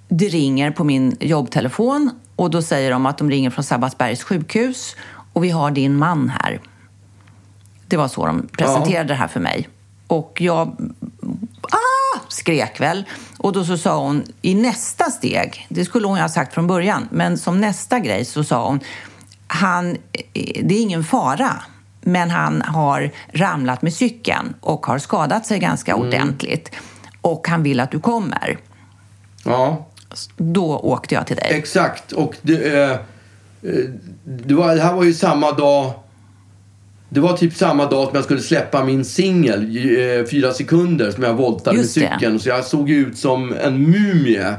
det 0.09 0.29
ringer 0.29 0.71
på 0.71 0.85
min 0.85 1.17
jobbtelefon. 1.21 2.11
Och 2.37 2.51
då 2.51 2.63
säger 2.63 2.91
de 2.91 3.07
att 3.07 3.19
de 3.19 3.31
ringer 3.31 3.51
från 3.51 3.65
Sabbatsbergs 3.65 4.23
sjukhus. 4.25 4.97
Och 5.33 5.45
vi 5.45 5.51
har 5.51 5.71
din 5.71 5.97
man 5.97 6.29
här. 6.41 6.61
Det 7.89 7.97
var 7.97 8.09
så 8.09 8.27
de 8.27 8.49
presenterade 8.59 9.09
det 9.09 9.15
här 9.15 9.29
för 9.29 9.41
mig. 9.41 9.69
Och 10.07 10.41
jag 10.41 10.77
ah, 11.63 12.21
skrek 12.29 12.81
väl. 12.81 13.05
Och 13.39 13.53
då 13.53 13.65
så 13.65 13.79
sa 13.79 13.99
hon 13.99 14.25
i 14.43 14.55
nästa 14.55 15.11
steg, 15.11 15.67
det 15.69 15.85
skulle 15.85 16.07
hon 16.07 16.17
ju 16.17 16.23
ha 16.23 16.29
sagt 16.29 16.55
från 16.55 16.67
början, 16.67 17.09
men 17.11 17.39
som 17.39 17.61
nästa 17.61 17.99
grej 17.99 18.25
så 18.25 18.45
sa 18.45 18.67
hon, 18.69 18.81
han, 19.47 19.97
det 20.63 20.75
är 20.75 20.81
ingen 20.83 21.05
fara, 21.05 21.63
men 22.01 22.31
han 22.31 22.63
har 22.63 23.11
ramlat 23.33 23.83
med 23.83 23.95
cykeln 23.95 24.55
och 24.61 24.87
har 24.87 24.99
skadat 24.99 25.47
sig 25.47 25.59
ganska 25.59 25.97
ordentligt. 25.97 26.71
Och 27.21 27.49
han 27.49 27.63
vill 27.63 27.81
att 27.81 27.91
du 27.91 28.01
kommer. 28.01 28.59
Ja, 29.45 29.87
Då 30.37 30.79
åkte 30.79 31.15
jag 31.15 31.27
till 31.27 31.37
dig. 31.37 31.49
exakt. 31.51 32.13
Och 32.13 32.35
det, 32.43 32.83
eh, 32.83 32.91
eh, 32.91 32.99
det, 34.25 34.55
var, 34.55 34.75
det 34.75 34.83
här 34.83 34.95
var 34.95 35.05
ju 35.05 35.15
samma 35.15 35.53
dag... 35.53 35.93
Det 37.09 37.21
var 37.21 37.37
typ 37.37 37.55
samma 37.57 37.87
dag 37.87 38.07
som 38.07 38.15
jag 38.15 38.25
skulle 38.25 38.41
släppa 38.41 38.85
min 38.85 39.05
singel, 39.05 39.63
eh, 39.63 40.27
Fyra 40.31 40.53
sekunder, 40.53 41.11
som 41.11 41.23
jag 41.23 41.35
voltade 41.35 41.77
Just 41.79 41.97
med 41.97 42.07
det. 42.11 42.15
cykeln. 42.15 42.41
Så 42.41 42.49
jag 42.49 42.65
såg 42.65 42.91
ut 42.91 43.19
som 43.19 43.55
en 43.65 43.83
mumie. 43.91 44.55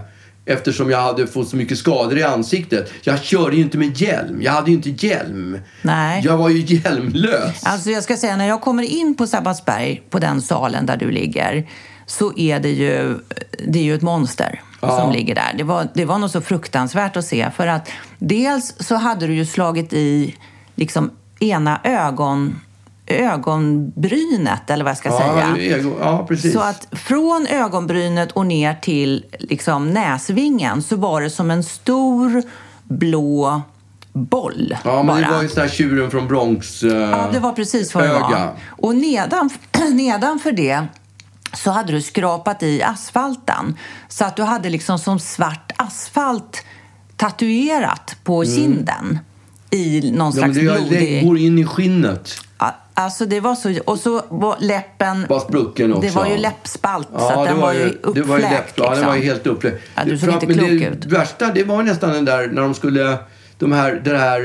Eftersom 0.50 0.90
jag 0.92 1.02
hade 1.02 1.28
fått 1.28 1.50
så 1.50 1.56
mycket 1.56 1.78
skador 1.78 2.18
i 2.18 2.24
ansiktet. 2.24 2.92
Jag 3.04 3.24
körde 3.24 3.56
ju 3.56 3.62
inte 3.62 3.78
med 3.78 4.02
hjälm. 4.02 4.42
Jag 4.42 4.52
hade 4.52 4.72
ju 4.72 4.78
inte 4.78 4.90
hjälm. 5.08 5.58
Nej. 5.82 6.22
Jag 6.26 6.38
var 6.38 6.50
ju 6.50 6.60
hjälmlös. 6.76 7.64
Alltså 7.64 7.90
jag 7.90 8.04
ska 8.04 8.18
säga, 8.18 8.36
när 8.38 8.48
jag 8.48 8.62
kommer 8.62 8.84
in 8.84 9.16
på 9.18 9.28
Sabbatsberg, 9.28 10.02
på 10.10 10.20
den 10.20 10.42
salen 10.42 10.86
där 10.86 10.98
du 10.98 11.12
ligger, 11.12 11.68
så 12.06 12.38
är 12.38 12.60
det 12.60 12.70
ju, 12.70 13.18
det 13.68 13.80
är 13.80 13.84
ju 13.84 13.96
ett 13.96 14.02
monster 14.02 14.62
Ja. 14.82 15.00
som 15.00 15.12
ligger 15.12 15.36
där. 15.36 15.54
Det 15.58 15.64
var, 15.64 15.88
det 15.94 16.06
var 16.06 16.18
nog 16.18 16.30
så 16.30 16.42
fruktansvärt 16.42 17.18
att 17.18 17.26
se, 17.26 17.52
för 17.56 17.68
att 17.68 17.90
dels 18.20 18.74
så 18.80 18.96
hade 18.96 19.28
du 19.28 19.34
ju 19.36 19.46
slagit 19.46 19.94
i 19.94 20.36
liksom 20.76 21.12
ena 21.40 21.80
ögon, 21.84 22.60
ögonbrynet, 23.06 24.70
eller 24.70 24.84
vad 24.84 24.92
jag 24.92 24.98
ska 24.98 25.10
ja, 25.10 25.18
säga. 25.18 25.78
ego- 25.78 25.98
ja, 26.02 26.26
precis. 26.28 26.54
Så 26.54 26.60
att 26.60 26.88
från 26.92 27.48
ögonbrynet 27.48 28.32
och 28.32 28.46
ner 28.46 28.74
till 28.74 29.26
liksom 29.40 29.90
näsvingen 29.94 30.82
så 30.82 30.96
var 30.96 31.22
det 31.22 31.30
som 31.30 31.52
en 31.52 31.64
stor 31.64 32.44
blå 32.84 33.62
boll 34.14 34.78
ja, 34.84 34.96
men 35.04 35.08
bara. 35.08 35.20
det 35.20 35.34
var 35.34 35.42
ju 35.44 35.50
sån 35.50 35.62
här 35.62 35.70
tjuren 35.70 36.12
från 36.12 36.28
Bronx. 36.28 36.84
eh, 36.84 36.92
Ja, 36.94 37.30
det 37.34 37.40
var 37.40 37.54
precis 37.54 37.96
vad 37.96 38.04
det 38.04 38.14
var. 38.14 38.52
Och 38.70 38.96
nedan, 38.96 39.50
nedanför 39.94 40.52
det 40.52 40.86
så 41.54 41.72
hade 41.72 41.92
du 41.92 42.02
skrapat 42.02 42.64
i 42.64 42.84
asfalten. 42.84 43.76
Så 44.08 44.26
att 44.26 44.36
du 44.36 44.44
hade 44.44 44.70
liksom 44.70 45.00
som 45.00 45.20
svart 45.20 45.72
asfalt 45.76 46.64
tatuerat 47.16 48.16
på 48.24 48.46
kinden 48.46 49.20
i 49.78 50.12
någon. 50.12 50.26
Ja, 50.26 50.32
slags 50.32 50.58
det, 50.58 50.64
det 50.64 50.88
blodig... 50.90 51.26
går 51.28 51.38
in 51.38 51.60
i 51.60 51.66
skinnet. 51.66 52.30
Alltså 52.94 53.26
det 53.26 53.40
var 53.40 53.56
så... 53.56 53.80
Och 53.86 54.00
så 54.00 54.22
var 54.30 54.56
läppen... 54.60 55.26
Var 55.30 55.40
sprucken 55.40 55.94
också. 55.94 56.08
Det 56.08 56.16
var 56.16 56.26
ju 56.28 56.38
läppspalt, 56.38 57.08
så 57.12 57.18
Ja, 57.20 57.42
det 57.42 57.48
den 57.50 57.60
var 57.60 57.74
ju 57.74 57.80
det 57.80 57.88
var 58.06 58.14
ju 58.16 58.22
uppfläkt. 58.22 58.52
läpp, 58.52 58.72
ja, 58.76 58.84
den 58.84 58.92
liksom. 58.92 59.08
var 59.08 59.16
ju 59.16 59.24
helt 59.24 59.48
uppfläkt. 59.48 59.82
Ja, 59.96 60.02
du 60.06 60.18
såg 60.18 60.30
Fram- 60.30 60.34
inte 60.42 60.54
klok 60.54 60.70
det 60.70 60.86
ut. 60.86 61.06
värsta, 61.06 61.52
det 61.54 61.64
var 61.64 61.84
nästan 61.84 62.10
den 62.14 62.26
där 62.26 62.48
när 62.48 62.62
de 62.62 62.74
skulle... 62.74 63.18
De 63.60 63.72
här, 63.72 64.02
den 64.06 64.16
här 64.20 64.40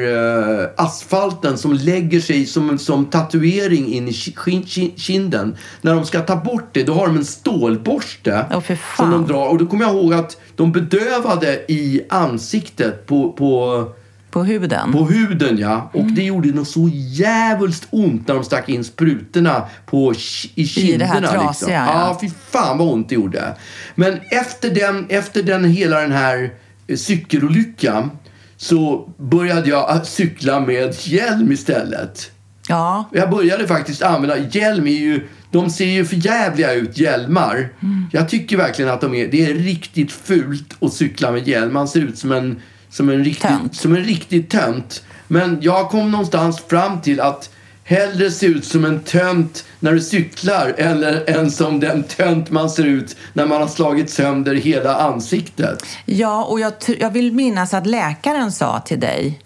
eh, 0.63 0.69
asfalten 0.77 1.59
som 1.59 1.73
lägger 1.73 2.21
sig 2.21 2.47
som, 2.47 2.79
som 2.79 3.07
tatuering 3.07 3.93
in 3.93 4.09
i 4.09 4.11
ki- 4.11 4.37
kin, 4.45 4.63
kin, 4.67 4.93
kinden. 4.97 5.57
När 5.81 5.95
de 5.95 6.05
ska 6.05 6.21
ta 6.21 6.37
bort 6.37 6.69
det, 6.73 6.83
då 6.83 6.93
har 6.95 7.07
de 7.07 7.17
en 7.17 7.25
stålborste. 7.25 8.47
För 8.65 8.79
som 8.97 9.11
de 9.11 9.27
drar. 9.27 9.47
Och 9.49 9.59
då 9.59 9.67
kommer 9.67 9.85
jag 9.85 9.95
ihåg 9.95 10.15
att 10.15 10.37
de 10.57 10.73
bedövade 10.73 11.65
i 11.69 12.03
ansiktet 12.09 13.07
på, 13.07 13.33
på 13.33 13.85
På 14.33 14.45
huden. 14.45 14.93
på 14.93 15.05
huden 15.05 15.59
ja. 15.59 15.91
Och 15.93 16.01
Mm. 16.01 16.15
det 16.15 16.23
gjorde 16.23 16.49
nog 16.49 16.67
så 16.67 16.91
jävligt 16.95 17.87
ont 17.91 18.29
när 18.29 18.35
de 18.35 18.45
stack 18.45 18.69
in 18.69 18.85
sprutorna 18.85 19.63
på, 19.87 20.15
i 20.55 20.67
kinderna. 20.67 21.05
här 21.05 21.21
liksom. 21.21 21.41
trasiga, 21.41 21.75
ja. 21.75 22.09
ja. 22.09 22.19
fy 22.21 22.31
fan 22.51 22.79
vad 22.79 22.89
ont 22.89 23.09
det 23.09 23.15
gjorde. 23.15 23.55
Men 23.95 24.21
efter 24.31 24.71
den, 24.75 25.07
efter 25.09 25.43
den 25.43 25.65
hela 25.65 26.01
den 26.01 26.13
här 26.13 26.51
eh, 26.87 26.97
cykelolyckan 26.97 28.11
så 28.57 29.09
började 29.19 29.71
jag 29.71 29.91
att 29.91 30.07
cykla 30.07 30.61
med 30.61 30.95
hjälm 31.07 31.53
istället. 31.53 32.31
Ja. 32.69 33.09
Jag 33.13 33.31
började 33.31 33.67
faktiskt 33.69 34.03
använda, 34.03 34.39
hjälm 34.39 34.87
är 34.87 34.91
ju, 34.91 35.27
de 35.51 35.71
ser 35.71 35.85
ju 35.87 36.05
för 36.05 36.17
jävliga 36.27 36.73
ut 36.73 36.99
hjälmar. 36.99 37.69
Mm. 37.83 38.07
Jag 38.13 38.29
tycker 38.29 38.57
verkligen 38.57 38.91
att 38.91 39.01
de 39.01 39.15
är, 39.15 39.29
det 39.29 39.45
är 39.45 39.55
riktigt 39.55 40.13
fult 40.13 40.77
att 40.81 40.93
cykla 40.93 41.31
med 41.31 41.49
hjälm. 41.49 41.73
Man 41.75 41.89
ser 41.89 42.01
ut 42.01 42.19
som 42.19 42.33
en, 42.33 42.61
som 42.93 43.09
en 43.09 43.25
riktig, 43.25 43.49
Tönt. 43.49 43.77
som 43.77 43.95
en 43.95 44.03
riktig 44.03 44.49
tönt. 44.49 45.03
Men 45.29 45.59
jag 45.61 45.89
kom 45.89 46.11
någonstans 46.11 46.61
fram 46.69 47.01
till 47.01 47.21
att 47.21 47.51
hellre 47.85 48.31
se 48.31 48.47
ut 48.47 48.65
som 48.65 48.85
en 48.85 49.01
tönt 49.01 49.65
när 49.81 49.93
du 49.93 50.01
cyklar 50.01 50.75
eller 50.79 51.31
än 51.31 51.51
som 51.51 51.81
den 51.81 52.03
tönt 52.03 52.51
man 52.51 52.71
ser 52.71 52.85
ut 52.85 53.17
när 53.33 53.47
man 53.47 53.61
har 53.61 53.69
slagit 53.69 54.11
sönder 54.11 54.55
hela 54.55 54.97
ansiktet. 54.97 55.85
Ja, 56.05 56.45
och 56.45 56.61
jag, 56.61 56.73
jag 57.01 57.11
vill 57.11 57.33
minnas 57.33 57.75
att 57.75 57.87
läkaren 57.87 58.53
sa 58.53 58.81
till 58.81 59.01
dig 59.01 59.41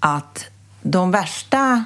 att 0.00 0.44
de 0.82 1.10
värsta 1.10 1.84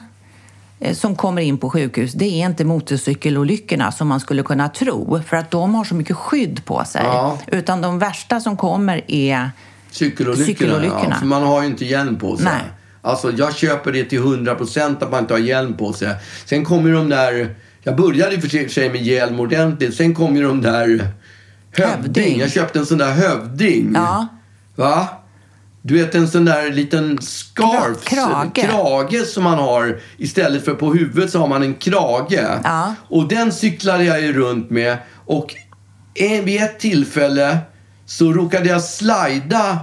eh, 0.81 0.95
som 0.95 1.17
kommer 1.17 1.43
in 1.43 1.59
på 1.59 1.71
sjukhus, 1.71 2.13
det 2.13 2.25
är 2.25 2.47
inte 2.47 2.65
motorcykelolyckorna 2.65 3.93
som 3.93 4.09
man 4.09 4.21
skulle 4.21 4.43
kunna 4.43 4.69
tro, 4.69 5.23
för 5.27 5.37
att 5.37 5.51
de 5.51 5.75
har 5.75 5.85
så 5.85 5.95
mycket 5.95 6.17
skydd 6.17 6.65
på 6.65 6.85
sig. 6.85 7.03
Ja. 7.05 7.39
Utan 7.47 7.81
de 7.81 7.99
värsta 7.99 8.41
som 8.41 8.57
kommer 8.57 9.11
är... 9.11 9.51
Cykelolyckorna, 9.95 10.47
Cykelolyckorna. 10.47 11.07
Ja, 11.11 11.17
för 11.17 11.27
man 11.27 11.43
har 11.43 11.63
ju 11.63 11.69
inte 11.69 11.85
hjälm 11.85 12.19
på 12.19 12.37
sig. 12.37 12.45
Nej. 12.45 12.63
Alltså 13.03 13.33
jag 13.37 13.57
köper 13.57 13.93
det 13.93 14.05
till 14.05 14.21
100% 14.21 15.03
att 15.05 15.11
man 15.11 15.21
inte 15.21 15.35
har 15.35 15.39
hjälm 15.39 15.75
på 15.77 15.93
sig. 15.93 16.15
Sen 16.45 16.65
kommer 16.65 16.93
de 16.93 17.09
där, 17.09 17.55
jag 17.83 17.97
började 17.97 18.41
för 18.41 18.69
sig 18.69 18.91
med 18.91 19.03
hjälm 19.03 19.41
ordentligt, 19.41 19.95
sen 19.97 20.15
kom 20.15 20.37
ju 20.37 20.43
de 20.43 20.63
där 20.63 20.79
hövding. 20.87 21.07
Hövding. 21.77 22.39
Jag 22.41 22.51
köpte 22.53 22.79
en 22.79 22.87
sån 22.87 22.99
där 22.99 23.13
hövding. 23.13 23.93
Ja. 23.95 24.27
Va? 24.77 25.09
Du 25.83 25.95
vet 25.95 26.15
en 26.15 26.29
sån 26.29 26.45
där 26.45 26.71
liten 26.73 27.19
scarf, 27.23 28.05
Kra- 28.05 28.53
krage. 28.53 28.71
krage 28.71 29.27
som 29.27 29.45
man 29.45 29.59
har. 29.59 30.01
Istället 30.17 30.65
för 30.65 30.75
på 30.75 30.95
huvudet 30.95 31.31
så 31.31 31.39
har 31.39 31.49
man 31.49 31.63
en 31.63 31.75
krage. 31.75 32.39
Ja. 32.65 32.95
Och 33.09 33.29
den 33.29 33.53
cyklade 33.53 34.05
jag 34.05 34.21
ju 34.21 34.33
runt 34.33 34.71
med. 34.71 34.97
Och 35.27 35.55
vid 36.45 36.63
ett 36.63 36.79
tillfälle 36.79 37.59
så 38.07 38.33
råkade 38.33 38.69
jag 38.69 38.83
slida 38.85 39.79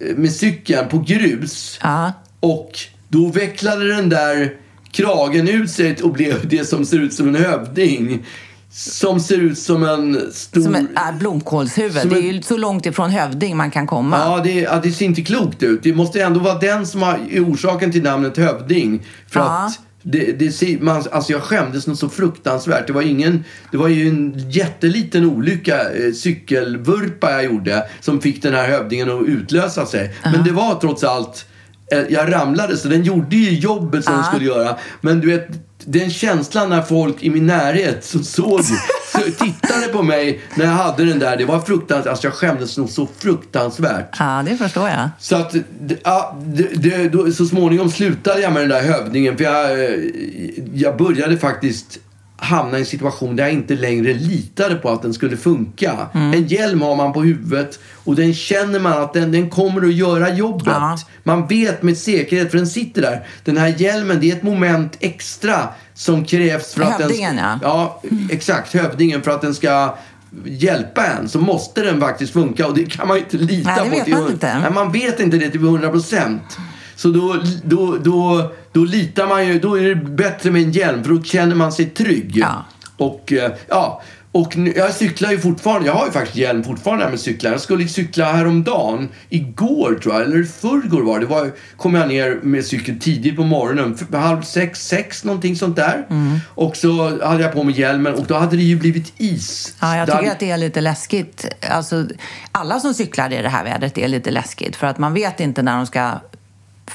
eh, 0.00 0.16
med 0.16 0.32
cykeln 0.32 0.88
på 0.88 0.98
grus. 0.98 1.78
Ja. 1.82 2.12
Och 2.40 2.70
då 3.08 3.26
vecklade 3.28 3.96
den 3.96 4.08
där 4.08 4.52
kragen 4.92 5.48
ut 5.48 5.70
sig 5.70 5.96
och 6.02 6.12
blev 6.12 6.48
det 6.48 6.64
som 6.68 6.84
ser 6.84 6.98
ut 6.98 7.14
som 7.14 7.28
en 7.28 7.34
hövding. 7.44 8.26
Som 8.74 9.20
ser 9.20 9.38
ut 9.38 9.58
som 9.58 9.84
en 9.84 10.32
stor... 10.32 10.60
Som 10.62 10.74
ett 10.74 10.86
äh, 10.96 11.18
blomkålshuvud. 11.18 12.00
Som 12.00 12.10
Det 12.10 12.16
är 12.16 12.28
en- 12.28 12.34
ju 12.36 12.42
så 12.42 12.56
långt 12.56 12.86
ifrån 12.86 13.10
hövding 13.10 13.56
man 13.56 13.70
kan 13.70 13.86
komma. 13.86 14.18
Ja 14.18 14.40
det, 14.44 14.52
ja, 14.60 14.80
det 14.82 14.92
ser 14.92 15.04
inte 15.06 15.22
klokt 15.22 15.62
ut. 15.62 15.80
Det 15.82 15.94
måste 15.94 16.22
ändå 16.22 16.40
vara 16.40 16.58
den 16.58 16.86
som 16.86 17.02
har, 17.02 17.18
är 17.30 17.44
orsaken 17.52 17.92
till 17.92 18.02
namnet 18.02 18.36
hövding. 18.36 19.02
För 19.28 19.40
Ja. 19.40 19.46
att 19.66 19.78
det, 20.02 20.32
det 20.32 20.80
man, 20.80 21.04
alltså 21.12 21.32
jag 21.32 21.42
skämdes 21.42 21.86
något 21.86 21.98
så 21.98 22.08
fruktansvärt. 22.08 22.86
Det 22.86 22.92
var, 22.92 23.02
ingen, 23.02 23.44
det 23.70 23.76
var 23.76 23.88
ju 23.88 24.08
en 24.08 24.50
jätteliten 24.50 25.24
olycka, 25.24 25.80
eh, 25.90 26.12
cykelvurpa 26.12 27.30
jag 27.32 27.44
gjorde, 27.44 27.82
som 28.00 28.20
fick 28.20 28.42
den 28.42 28.54
här 28.54 28.68
hövdingen 28.68 29.10
att 29.10 29.26
utlösa 29.28 29.86
sig. 29.86 30.14
Men 30.24 30.44
det 30.44 30.52
var 30.52 30.74
trots 30.80 31.04
allt, 31.04 31.46
eh, 31.92 31.98
jag 32.10 32.32
ramlade 32.32 32.76
så 32.76 32.88
den 32.88 33.02
gjorde 33.02 33.36
ju 33.36 33.58
jobbet 33.58 34.04
som 34.04 34.12
den 34.14 34.22
Ja. 34.22 34.28
skulle 34.32 34.44
göra. 34.46 34.76
Men 35.00 35.20
du 35.20 35.26
vet, 35.26 35.48
den 35.84 36.10
känslan 36.10 36.68
när 36.68 36.82
folk 36.82 37.22
i 37.22 37.30
min 37.30 37.46
närhet 37.46 38.04
som 38.04 38.24
såg, 38.24 38.60
så 38.64 38.74
tittade 39.18 39.88
på 39.92 40.02
mig 40.02 40.40
när 40.54 40.64
jag 40.64 40.72
hade 40.72 41.04
den 41.04 41.18
där. 41.18 41.36
Det 41.36 41.44
var 41.44 41.60
fruktansvärt. 41.60 42.10
Alltså 42.10 42.26
jag 42.26 42.34
skämdes 42.34 42.78
nog 42.78 42.90
så 42.90 43.08
fruktansvärt. 43.18 44.16
Ja, 44.18 44.42
det 44.46 44.56
förstår 44.56 44.88
jag. 44.88 45.08
Så 45.18 45.36
att, 45.36 45.54
ja, 46.04 46.38
det, 46.46 46.68
det, 46.74 47.08
då, 47.08 47.32
så 47.32 47.46
småningom 47.46 47.90
slutade 47.90 48.40
jag 48.40 48.52
med 48.52 48.62
den 48.62 48.68
där 48.68 48.82
hövdingen. 48.82 49.36
För 49.36 49.44
jag, 49.44 49.84
eh, 49.84 50.00
jag 50.74 50.96
började 50.96 51.38
faktiskt 51.38 51.98
hamna 52.42 52.76
i 52.76 52.80
en 52.80 52.86
situation 52.86 53.36
där 53.36 53.44
jag 53.44 53.52
inte 53.52 53.74
längre 53.74 54.14
litade 54.14 54.74
på 54.74 54.90
att 54.90 55.02
den 55.02 55.14
skulle 55.14 55.36
funka. 55.36 56.06
En 56.12 56.46
hjälm 56.46 56.82
har 56.82 56.96
man 56.96 57.12
på 57.12 57.22
huvudet 57.22 57.78
och 58.04 58.16
den 58.16 58.34
känner 58.34 58.80
man 58.80 58.92
att 58.92 59.12
den, 59.12 59.32
den 59.32 59.50
kommer 59.50 59.86
att 59.86 59.94
göra 59.94 60.34
jobbet. 60.34 60.66
Ja. 60.66 60.98
Man 61.22 61.46
vet 61.46 61.82
med 61.82 61.98
säkerhet, 61.98 62.50
för 62.50 62.58
den 62.58 62.66
sitter 62.66 63.02
där. 63.02 63.26
Den 63.44 63.56
här 63.56 63.74
hjälmen, 63.78 64.20
det 64.20 64.30
är 64.30 64.36
ett 64.36 64.42
moment 64.42 64.96
extra 65.00 65.68
som 65.94 66.24
krävs 66.24 66.74
för 66.74 66.82
att 66.82 67.00
Hövdingen, 67.00 67.36
den... 67.36 67.44
ja. 67.62 68.00
Ja, 68.02 68.02
exakt. 68.30 68.74
Hövdingen 68.74 69.22
för 69.22 69.30
att 69.30 69.40
den 69.40 69.54
ska 69.54 69.96
hjälpa 70.44 71.06
en 71.06 71.28
så 71.28 71.40
måste 71.40 71.82
den 71.82 72.00
faktiskt 72.00 72.32
funka 72.32 72.66
och 72.66 72.74
det 72.74 72.84
kan 72.84 73.08
man 73.08 73.16
ju 73.16 73.22
inte 73.22 73.36
lita 73.36 73.70
Nej, 73.70 73.84
det 73.84 73.90
på. 73.90 74.04
vet 74.04 74.08
man 74.08 74.30
inte. 74.32 74.58
Nej, 74.58 74.70
man 74.72 74.92
vet 74.92 75.20
inte 75.20 75.36
det 75.36 75.50
till 75.50 75.60
100 75.60 75.90
procent. 75.90 76.42
Så 77.02 77.08
då, 77.08 77.36
då, 77.64 77.96
då, 77.96 78.50
då 78.72 78.80
litar 78.84 79.26
man 79.26 79.46
ju, 79.46 79.58
då 79.58 79.78
är 79.78 79.82
det 79.82 79.94
bättre 79.94 80.50
med 80.50 80.62
en 80.62 80.72
hjälm 80.72 81.04
för 81.04 81.10
då 81.10 81.22
känner 81.22 81.54
man 81.54 81.72
sig 81.72 81.86
trygg. 81.86 82.32
Ja. 82.36 82.64
Och 82.96 83.32
eh, 83.32 83.52
ja, 83.68 84.02
och 84.32 84.56
nu, 84.56 84.72
jag 84.76 84.92
cyklar 84.92 85.30
ju 85.30 85.38
fortfarande, 85.40 85.86
jag 85.86 85.94
har 85.94 86.06
ju 86.06 86.12
faktiskt 86.12 86.36
hjälm 86.36 86.64
fortfarande 86.64 87.08
med 87.10 87.20
cyklar. 87.20 87.50
Jag 87.50 87.60
skulle 87.60 87.88
cykla 87.88 88.32
häromdagen, 88.32 89.08
igår 89.28 89.98
tror 90.02 90.14
jag, 90.14 90.22
eller 90.22 90.42
i 90.42 90.44
förrgår 90.44 91.02
var 91.02 91.20
det. 91.20 91.26
Var, 91.26 91.50
kom 91.76 91.94
jag 91.94 92.08
ner 92.08 92.38
med 92.42 92.64
cykeln 92.64 92.98
tidigt 92.98 93.36
på 93.36 93.42
morgonen, 93.42 93.98
halv 94.12 94.42
sex, 94.42 94.86
sex 94.86 95.24
någonting 95.24 95.56
sånt 95.56 95.76
där. 95.76 96.06
Mm. 96.10 96.38
Och 96.48 96.76
så 96.76 97.24
hade 97.26 97.42
jag 97.42 97.52
på 97.52 97.62
mig 97.64 97.80
hjälmen 97.80 98.14
och 98.14 98.26
då 98.26 98.34
hade 98.34 98.56
det 98.56 98.62
ju 98.62 98.76
blivit 98.76 99.12
is. 99.18 99.76
Ja, 99.80 99.96
jag 99.96 100.06
tycker 100.06 100.16
hade- 100.16 100.32
att 100.32 100.40
det 100.40 100.50
är 100.50 100.58
lite 100.58 100.80
läskigt. 100.80 101.46
Alltså, 101.70 102.06
alla 102.52 102.80
som 102.80 102.94
cyklar 102.94 103.32
i 103.32 103.42
det 103.42 103.48
här 103.48 103.64
vädret 103.64 103.98
är 103.98 104.08
lite 104.08 104.30
läskigt 104.30 104.76
för 104.76 104.86
att 104.86 104.98
man 104.98 105.14
vet 105.14 105.40
inte 105.40 105.62
när 105.62 105.76
de 105.76 105.86
ska 105.86 106.12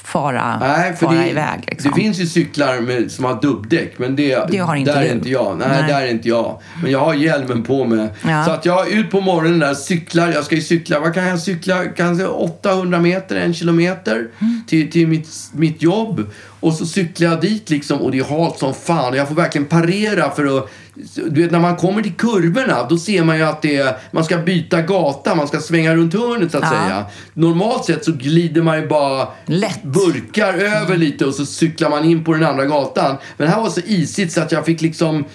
fara, 0.04 0.60
Nej, 0.60 0.96
för 0.96 1.06
fara 1.06 1.18
det, 1.18 1.30
iväg. 1.30 1.60
Liksom. 1.68 1.92
det 1.92 2.02
finns 2.02 2.20
ju 2.20 2.26
cyklar 2.26 2.80
med, 2.82 3.12
som 3.12 3.26
har 3.26 3.42
dubbdäck, 3.42 4.00
men 4.00 4.16
det, 4.16 4.48
Det 4.52 4.58
har 4.58 4.76
inte 4.76 4.94
där 4.94 5.02
du. 5.02 5.08
är 5.08 5.12
inte 5.14 5.30
jag. 5.30 5.58
Nej, 5.58 5.68
Nej. 5.70 5.84
där 5.92 6.02
är 6.02 6.08
inte 6.08 6.28
jag. 6.30 6.62
Men 6.82 6.92
jag 6.92 7.00
har 7.00 7.14
hjälmen 7.14 7.64
på 7.64 7.86
mig. 7.86 8.10
Ja. 8.28 8.46
Så 8.46 8.52
att 8.52 8.66
jag 8.66 8.88
är 8.92 8.96
ut 9.00 9.12
på 9.12 9.22
morgonen 9.22 9.60
där, 9.60 9.74
cyklar. 9.74 10.28
Jag 10.32 10.44
ska 10.44 10.56
ju 10.56 10.62
cykla, 10.62 11.00
vad 11.00 11.14
kan 11.14 11.26
jag 11.28 11.40
cykla? 11.40 11.86
Kanske 11.86 12.26
800 12.26 13.00
meter, 13.00 13.36
en 13.36 13.54
kilometer 13.54 14.28
Mm. 14.42 14.62
till, 14.68 14.92
till 14.92 15.08
mitt, 15.08 15.30
mitt 15.54 15.82
jobb. 15.82 16.26
Och 16.60 16.74
så 16.74 16.86
cyklar 16.86 17.30
jag 17.30 17.42
dit 17.42 17.70
liksom 17.70 18.02
och 18.02 18.12
det 18.12 18.20
är 18.20 18.24
halt 18.40 18.58
som 18.60 18.74
fan. 18.74 19.10
Och 19.12 19.18
jag 19.18 19.28
får 19.28 19.36
verkligen 19.36 19.68
parera 19.68 20.32
för 20.32 20.58
att... 20.58 20.70
Du 21.16 21.42
vet 21.42 21.52
när 21.52 21.60
man 21.60 21.76
kommer 21.76 22.02
till 22.02 22.14
kurvorna 22.14 22.88
då 22.90 22.98
ser 22.98 23.24
man 23.24 23.38
ju 23.38 23.44
att 23.44 23.62
det 23.62 23.76
är, 23.76 23.98
man 24.12 24.24
ska 24.24 24.38
byta 24.38 24.82
gata, 24.82 25.36
man 25.36 25.48
ska 25.48 25.60
svänga 25.60 25.96
runt 25.96 26.14
hörnet 26.14 26.52
så 26.52 26.58
att 26.58 26.64
Ja. 26.64 26.70
säga. 26.70 27.06
Normalt 27.34 27.86
sett 27.86 28.06
så 28.06 28.12
glider 28.12 28.62
man 28.62 28.82
ju 28.82 28.88
bara 28.88 29.28
Lätt. 29.46 29.84
burkar 29.84 30.54
över 30.54 30.98
lite 30.98 31.26
och 31.26 31.34
så 31.34 31.46
cyklar 31.46 31.90
man 31.90 32.06
in 32.06 32.24
på 32.24 32.34
den 32.34 32.44
andra 32.44 32.66
gatan. 32.66 33.16
Men 33.38 33.48
här 33.48 33.62
var 33.62 33.70
så 33.70 33.82
isigt 33.86 34.34
så 34.34 34.42
att 34.42 34.52
jag 34.52 34.66
fick 34.66 34.82
liksom 34.82 35.26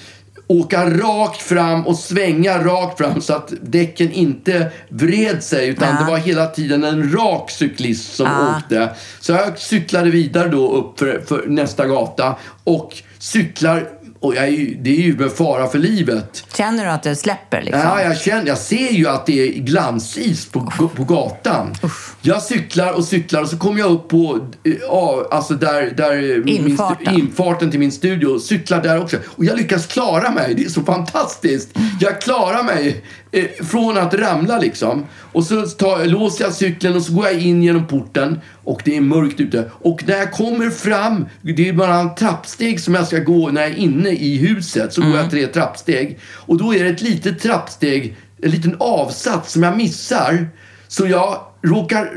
åka 0.61 0.91
rakt 0.91 1.43
fram 1.43 1.87
och 1.87 1.97
svänga 1.99 2.65
rakt 2.65 2.99
fram 2.99 3.21
så 3.21 3.35
att 3.35 3.53
däcken 3.63 4.13
inte 4.13 4.71
vred 4.89 5.43
sig 5.45 5.69
utan 5.69 5.89
Ja. 5.89 6.05
det 6.05 6.11
var 6.11 6.19
hela 6.19 6.47
tiden 6.47 6.85
en 6.85 7.13
rak 7.13 7.51
cyklist 7.51 8.15
som 8.17 8.27
Ja. 8.27 8.57
åkte. 8.57 8.91
Så 9.21 9.33
jag 9.33 9.59
cyklade 9.59 10.11
vidare 10.11 10.49
då 10.49 10.73
upp 10.73 10.99
för, 10.99 11.21
för 11.27 11.45
nästa 11.47 11.87
gata 11.87 12.37
och 12.65 12.97
cyklar 13.19 13.89
och 14.23 14.35
jag 14.35 14.45
är 14.45 14.49
ju, 14.49 14.75
det 14.81 14.91
är 14.91 15.01
ju 15.03 15.17
med 15.17 15.33
fara 15.33 15.69
för 15.69 15.79
livet. 15.79 16.45
Känner 16.57 16.85
du 16.85 16.91
att 16.91 17.03
det 17.03 17.17
släpper? 17.17 17.63
Liksom? 17.63 17.81
Ja, 17.81 18.03
jag, 18.03 18.19
känner, 18.21 18.47
jag 18.47 18.59
ser 18.59 18.91
ju 18.93 19.09
att 19.09 19.27
det 19.27 19.41
är 19.49 19.53
glansis 19.53 20.47
på, 20.47 20.73
på 20.97 21.05
gatan. 21.05 21.75
Jag 22.23 22.43
cyklar 22.43 22.93
och 22.93 23.05
cyklar 23.05 23.43
och 23.43 23.49
så 23.49 23.59
kommer 23.59 23.79
jag 23.81 23.91
upp 23.91 24.09
på 24.09 24.39
eh, 24.65 24.73
ja, 24.81 25.29
alltså 25.31 25.55
där, 25.55 25.91
där 25.97 26.13
eh, 26.39 26.45
min 26.45 26.49
Infarten. 26.69 27.07
stu- 27.07 27.19
infarten 27.19 27.71
till 27.71 27.81
min 27.81 27.93
studio. 27.93 28.39
Cyklar 28.39 28.83
där 28.83 29.03
också. 29.03 29.17
Och 29.27 29.45
jag 29.45 29.57
lyckas 29.57 29.87
klara 29.87 30.31
mig. 30.31 30.55
Det 30.55 30.65
är 30.65 30.69
så 30.69 30.83
fantastiskt. 30.83 31.69
Jag 32.01 32.21
klarar 32.21 32.63
mig 32.63 33.05
eh, 33.33 33.47
från 33.65 33.99
att 33.99 34.15
ramla 34.15 34.59
liksom. 34.59 35.07
Och 35.33 35.45
så 35.45 35.67
tar, 35.67 36.05
låser 36.05 36.45
jag 36.45 36.53
cykeln 36.53 36.97
och 36.97 37.03
så 37.03 37.13
går 37.13 37.25
jag 37.25 37.41
in 37.41 37.63
genom 37.63 37.87
porten. 37.87 38.41
Och 38.65 38.83
det 38.85 38.97
är 38.97 39.01
mörkt 39.01 39.41
ute. 39.41 39.71
Och 39.73 40.05
när 40.07 40.17
jag 40.17 40.33
kommer 40.33 40.71
fram, 40.71 41.27
det 41.43 41.69
är 41.69 41.73
bara 41.73 41.95
en 41.95 42.15
trappsteg 42.15 42.81
som 42.81 42.95
jag 42.95 43.07
ska 43.07 43.19
gå 43.19 43.51
när 43.51 43.63
jag 43.63 43.71
är 43.71 43.77
inne 43.77 44.11
i 44.11 44.37
huset. 44.37 44.93
Så 44.93 45.03
går 45.03 45.17
jag 45.17 45.31
tre 45.31 45.47
trappsteg. 45.47 46.19
Och 46.25 46.59
då 46.59 46.75
är 46.75 46.85
det 46.85 46.91
ett 46.91 47.03
litet 47.03 47.41
trappsteg, 47.41 48.17
en 48.43 48.51
liten 48.51 48.77
avsats 48.79 49.53
som 49.53 49.63
jag 49.63 49.77
missar. 49.77 50.49
Så 50.89 51.07
jag 51.07 51.41
råkar 51.63 52.11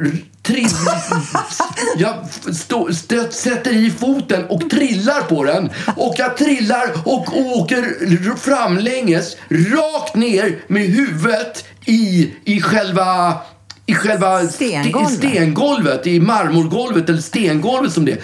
trilla... 0.45 1.01
Jag 1.97 2.15
stå, 2.55 2.93
stöt, 2.93 3.33
sätter 3.33 3.73
i 3.73 3.91
foten 3.91 4.45
och 4.45 4.69
trillar 4.69 5.21
på 5.21 5.43
den. 5.43 5.69
Och 5.95 6.15
jag 6.17 6.37
trillar 6.37 6.91
och 7.05 7.37
åker 7.37 8.35
framlänges, 8.37 9.35
rakt 9.49 10.15
ner 10.15 10.59
med 10.67 10.83
huvudet 10.87 11.65
i, 11.85 12.33
i 12.45 12.61
själva... 12.61 13.33
I 13.87 13.93
själva 13.95 14.39
st- 14.41 14.55
Stengolvet. 14.55 15.17
stengolvet, 15.17 16.07
i 16.07 16.19
marmorgolvet 16.19 17.09
eller 17.09 17.21
stengolvet 17.21 17.93
som 17.93 18.05
det 18.05 18.11
är. 18.11 18.19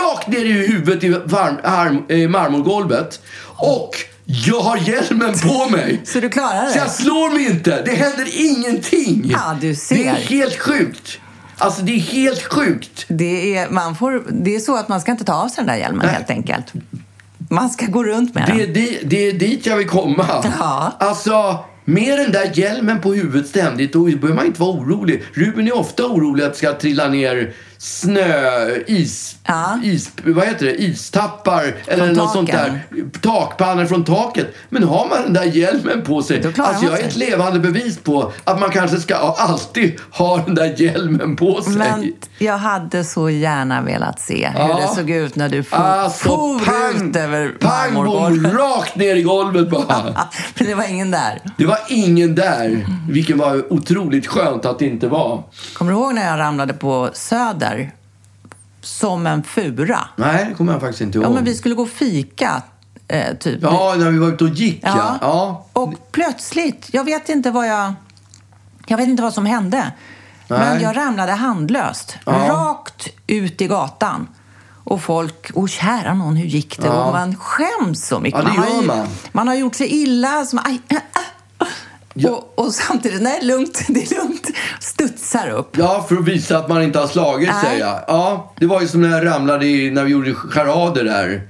Rakt 0.00 0.28
ner 0.28 0.44
i 0.44 0.52
huvudet 0.52 1.04
i 1.04 1.08
varm, 1.08 1.56
arm, 1.64 2.04
eh, 2.08 2.28
marmorgolvet. 2.28 3.20
Och 3.56 3.90
jag 4.24 4.60
har 4.60 4.76
hjälmen 4.76 5.38
på 5.38 5.68
mig. 5.68 6.00
Så 6.04 6.20
du 6.20 6.28
klarar 6.28 6.66
Så 6.66 6.72
det? 6.72 6.78
jag 6.78 6.90
slår 6.90 7.30
mig 7.34 7.46
inte. 7.46 7.82
Det 7.84 7.94
händer 7.94 8.26
ingenting. 8.32 9.22
Ja, 9.32 9.56
du 9.60 9.74
ser. 9.74 9.94
Det 9.96 10.06
är 10.06 10.14
helt 10.14 10.58
sjukt. 10.58 11.18
Alltså 11.58 11.82
det 11.82 11.92
är 11.92 11.98
helt 12.00 12.42
sjukt. 12.42 13.04
Det 13.08 13.56
är, 13.56 13.70
man 13.70 13.96
får, 13.96 14.22
det 14.30 14.54
är 14.56 14.60
så 14.60 14.76
att 14.76 14.88
man 14.88 15.00
ska 15.00 15.10
inte 15.12 15.24
ta 15.24 15.34
av 15.34 15.48
sig 15.48 15.56
den 15.56 15.66
där 15.66 15.76
hjälmen 15.80 16.06
Nej. 16.06 16.14
helt 16.14 16.30
enkelt. 16.30 16.72
Man 17.50 17.70
ska 17.70 17.86
gå 17.86 18.04
runt 18.04 18.34
med 18.34 18.44
Det 18.46 18.64
den. 18.64 18.72
di, 18.72 18.98
det 19.04 19.28
är 19.28 19.32
dit 19.32 19.66
jag 19.66 19.76
vill 19.76 19.88
komma. 19.88 20.26
Ja. 20.58 20.92
Alltså, 21.00 21.58
med 21.84 22.18
den 22.18 22.32
där 22.32 22.50
hjälmen 22.54 23.00
på 23.00 23.12
huvudet 23.14 23.48
ständigt, 23.48 23.92
då 23.92 24.04
behöver 24.04 24.34
man 24.34 24.46
inte 24.46 24.60
vara 24.60 24.70
orolig. 24.70 25.22
Ruben 25.34 25.66
är 25.66 25.76
ofta 25.76 26.06
orolig 26.06 26.44
att 26.44 26.52
det 26.52 26.58
ska 26.58 26.72
trilla 26.72 27.08
ner 27.08 27.52
snö, 27.78 28.70
is, 28.86 29.36
Ja. 29.46 29.80
is, 29.84 30.10
vad 30.24 30.44
heter 30.46 30.66
det? 30.66 30.82
istappar 30.82 31.74
eller 31.86 32.12
något 32.12 32.32
sånt 32.32 32.52
där. 32.52 32.82
Takpannor 33.20 33.86
från 33.86 34.04
taket. 34.04 34.46
Men 34.68 34.82
har 34.84 35.08
man 35.08 35.22
den 35.22 35.32
där 35.32 35.44
hjälmen 35.44 36.02
på 36.02 36.22
sig, 36.22 36.44
alltså 36.58 36.84
jag 36.84 37.00
är 37.00 37.04
ett 37.08 37.16
levande 37.16 37.60
bevis 37.60 37.98
på 37.98 38.32
att 38.44 38.60
man 38.60 38.70
kanske 38.70 38.96
ska 39.00 39.14
alltid 39.16 40.00
ha 40.10 40.36
den 40.38 40.54
där 40.54 40.74
hjälmen 40.82 41.36
på 41.36 41.62
sig. 41.62 41.72
Men 41.76 42.12
jag 42.38 42.58
hade 42.58 43.04
så 43.04 43.30
gärna 43.30 43.82
velat 43.82 44.20
se 44.20 44.48
hur 44.48 44.58
Ja. 44.68 44.80
det 44.88 44.94
såg 44.96 45.10
ut 45.10 45.36
när 45.36 45.48
du 45.48 45.62
for, 45.62 45.76
Alltså, 45.76 46.28
for 46.28 46.58
pang, 46.64 47.08
ut 47.10 47.16
över 47.16 47.48
pang, 47.60 47.94
bom, 47.94 48.46
rakt 48.46 48.96
ner 48.96 49.16
i 49.16 49.22
golvet 49.22 49.70
bara. 49.70 49.84
Men 50.58 50.68
det 50.68 50.74
var 50.74 50.90
ingen 50.90 51.10
där. 51.10 51.40
Det 51.56 51.66
var 51.66 51.78
ingen 51.88 52.34
där, 52.34 52.86
vilket 53.10 53.36
var 53.36 53.72
otroligt 53.72 54.26
skönt 54.26 54.64
att 54.66 54.78
det 54.78 54.86
inte 54.86 55.08
var. 55.08 55.42
Kommer 55.74 55.92
du 55.92 55.98
ihåg 55.98 56.14
när 56.14 56.26
jag 56.26 56.38
ramlade 56.38 56.72
på 56.74 57.10
Söder? 57.12 57.67
Som 58.80 59.26
en 59.26 59.42
fura. 59.42 60.00
Nej, 60.16 60.46
det 60.48 60.54
kommer 60.54 60.72
jag 60.72 60.80
faktiskt 60.80 61.00
inte 61.00 61.18
ihåg. 61.18 61.26
Ja, 61.26 61.30
men 61.30 61.44
vi 61.44 61.54
skulle 61.54 61.74
gå 61.74 61.82
och 61.82 61.88
fika, 61.88 62.62
eh, 63.08 63.34
typ. 63.36 63.62
Ja, 63.62 63.94
när 63.98 64.10
vi 64.10 64.18
var 64.18 64.28
ute 64.28 64.44
och 64.44 64.50
gick, 64.50 64.80
ja. 64.82 65.18
ja. 65.20 65.66
Och 65.72 65.94
plötsligt, 66.12 66.88
jag 66.92 67.04
vet 67.04 67.28
inte 67.28 67.50
vad 67.50 67.68
jag... 67.68 67.94
Jag 68.86 68.96
vet 68.96 69.08
inte 69.08 69.22
vad 69.22 69.34
som 69.34 69.46
hände. 69.46 69.92
Men 70.48 70.60
Nej. 70.60 70.82
jag 70.82 70.96
ramlade 70.96 71.32
handlöst. 71.32 72.16
Ja. 72.24 72.32
Rakt 72.32 73.08
ut 73.26 73.60
i 73.62 73.66
gatan. 73.66 74.28
Och 74.84 75.02
folk, 75.02 75.50
och 75.54 75.68
kära 75.68 76.14
någon, 76.14 76.36
hur 76.36 76.46
gick 76.46 76.78
det? 76.80 76.86
Ja. 76.86 77.04
Och 77.04 77.12
man 77.12 77.36
skäms 77.36 78.06
så 78.06 78.20
mycket. 78.20 78.40
Ja, 78.44 78.50
det 78.50 78.60
har 78.60 78.80
ju- 78.80 78.86
man. 78.86 79.06
Man 79.32 79.48
har 79.48 79.54
gjort 79.54 79.74
sig 79.74 80.02
illa. 80.02 80.44
Som, 80.44 80.58
aj, 80.64 80.80
äh, 80.88 80.96
äh. 80.96 81.02
Ja. 82.20 82.30
Och, 82.30 82.64
och 82.64 82.74
samtidigt, 82.74 83.22
nej, 83.22 83.38
lugnt, 83.42 83.82
det 83.88 84.00
är 84.00 84.14
lugnt. 84.22 84.46
Studsar 84.80 85.50
upp. 85.50 85.76
Ja, 85.78 86.06
för 86.08 86.16
att 86.16 86.24
visa 86.24 86.58
att 86.58 86.68
man 86.68 86.82
inte 86.82 86.98
har 86.98 87.06
slagit 87.06 87.48
Nej. 87.48 87.64
sig. 87.64 87.78
Ja. 87.78 88.04
ja, 88.08 88.54
det 88.58 88.66
var 88.66 88.80
ju 88.80 88.88
som 88.88 89.00
när 89.00 89.10
jag 89.10 89.26
ramlade 89.26 89.66
i, 89.66 89.90
när 89.90 90.04
vi 90.04 90.10
gjorde 90.10 90.34
charader 90.34 91.04
där. 91.04 91.42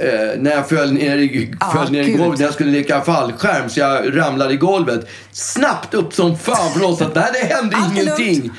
Eh, 0.00 0.40
när 0.40 0.50
jag 0.50 0.68
föll 0.68 0.92
ner 0.92 1.16
i, 1.18 1.54
föll 1.72 1.92
ner 1.92 2.02
i 2.02 2.12
golvet 2.12 2.38
när 2.38 2.46
jag 2.46 2.54
skulle 2.54 2.70
leka 2.70 3.00
fallskärm 3.00 3.70
så 3.70 3.80
jag 3.80 4.16
ramlade 4.16 4.54
i 4.54 4.56
golvet. 4.56 5.08
Snabbt 5.32 5.94
upp 5.94 6.14
som 6.14 6.38
fan 6.38 6.72
för 6.72 6.84
oss 6.84 7.02
att 7.02 7.14
nej, 7.14 7.30
det 7.32 7.54
hände 7.54 7.76
Allt 7.76 7.98
ingenting. 7.98 8.50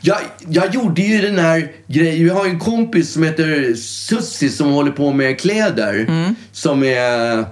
Jag, 0.00 0.18
jag 0.48 0.74
gjorde 0.74 1.02
ju 1.02 1.20
den 1.20 1.38
här 1.38 1.72
grejen. 1.86 2.26
Jag 2.26 2.34
har 2.34 2.46
en 2.46 2.58
kompis 2.58 3.12
som 3.12 3.22
heter 3.22 3.74
Sussi 3.74 4.48
som 4.48 4.70
håller 4.70 4.92
på 4.92 5.12
med 5.12 5.40
kläder. 5.40 5.94
Mm. 6.08 6.34
Som 6.52 6.82
är... 6.82 7.44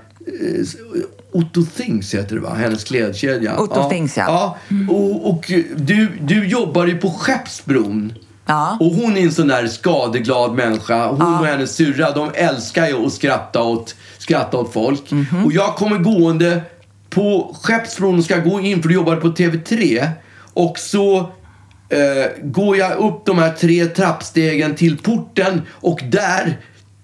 Otto 1.32 1.62
Things 1.76 2.14
heter 2.14 2.34
det 2.34 2.40
va? 2.40 2.54
Hennes 2.54 2.84
klädkedja. 2.84 3.58
Otto 3.58 3.88
Things, 3.88 4.16
ja. 4.16 4.24
ja. 4.68 4.76
Och, 4.94 5.30
och 5.30 5.52
du, 5.76 6.08
du 6.20 6.46
jobbar 6.46 6.86
ju 6.86 6.98
på 6.98 7.10
Skeppsbron. 7.10 8.12
Ja. 8.46 8.76
Och 8.80 8.86
hon 8.86 9.16
är 9.16 9.22
en 9.22 9.32
sån 9.32 9.48
där 9.48 9.66
skadeglad 9.66 10.54
människa. 10.54 11.06
Hon 11.08 11.38
och 11.38 11.46
hennes 11.46 11.74
syrra, 11.76 12.10
de 12.10 12.30
älskar 12.34 12.86
ju 12.86 13.06
att 13.06 13.12
skratta 13.12 13.62
åt, 13.62 13.94
skratta 14.18 14.56
åt 14.56 14.72
folk. 14.72 15.10
Mhm. 15.10 15.44
Och 15.44 15.52
jag 15.52 15.76
kommer 15.76 15.98
gående 15.98 16.62
på 17.10 17.56
Skeppsbron 17.62 18.18
och 18.18 18.24
ska 18.24 18.36
gå 18.36 18.60
in, 18.60 18.82
för 18.82 18.88
du 18.88 18.94
jobbade 18.94 19.20
på 19.20 19.28
TV3. 19.28 20.08
Och 20.54 20.78
så 20.78 21.18
eh, 21.88 22.42
går 22.42 22.76
jag 22.76 22.98
upp 22.98 23.26
de 23.26 23.38
här 23.38 23.52
tre 23.52 23.86
trappstegen 23.86 24.74
till 24.74 24.98
porten 24.98 25.62
och 25.70 26.00
där 26.10 26.58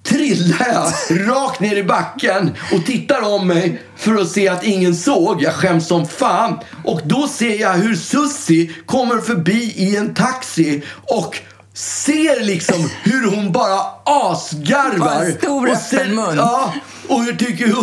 trillar 0.06 0.66
jag 0.72 0.92
rakt 1.28 1.60
ner 1.60 1.76
i 1.76 1.84
backen 1.84 2.54
och 2.72 2.86
tittar 2.86 3.22
om 3.34 3.46
mig 3.46 3.82
för 3.96 4.14
att 4.14 4.28
se 4.28 4.48
att 4.48 4.64
ingen 4.64 4.94
såg. 4.94 5.42
Jag 5.42 5.54
skäms 5.54 5.88
som 5.88 6.06
fan. 6.06 6.58
Och 6.84 7.00
då 7.04 7.28
ser 7.28 7.60
jag 7.60 7.72
hur 7.72 7.96
Sussi 7.96 8.70
kommer 8.86 9.18
förbi 9.20 9.74
i 9.76 9.96
en 9.96 10.14
taxi 10.14 10.82
och 11.02 11.40
ser 11.74 12.44
liksom 12.44 12.90
hur 13.02 13.30
hon 13.30 13.52
bara 13.52 13.80
asgarvar. 14.04 15.38
Stor 15.38 15.68
och 15.68 15.76
öppen 15.76 16.14
mun. 16.14 16.36
Ja, 16.36 16.74
och 17.08 17.24
hur 17.24 17.36
tycker 17.36 17.74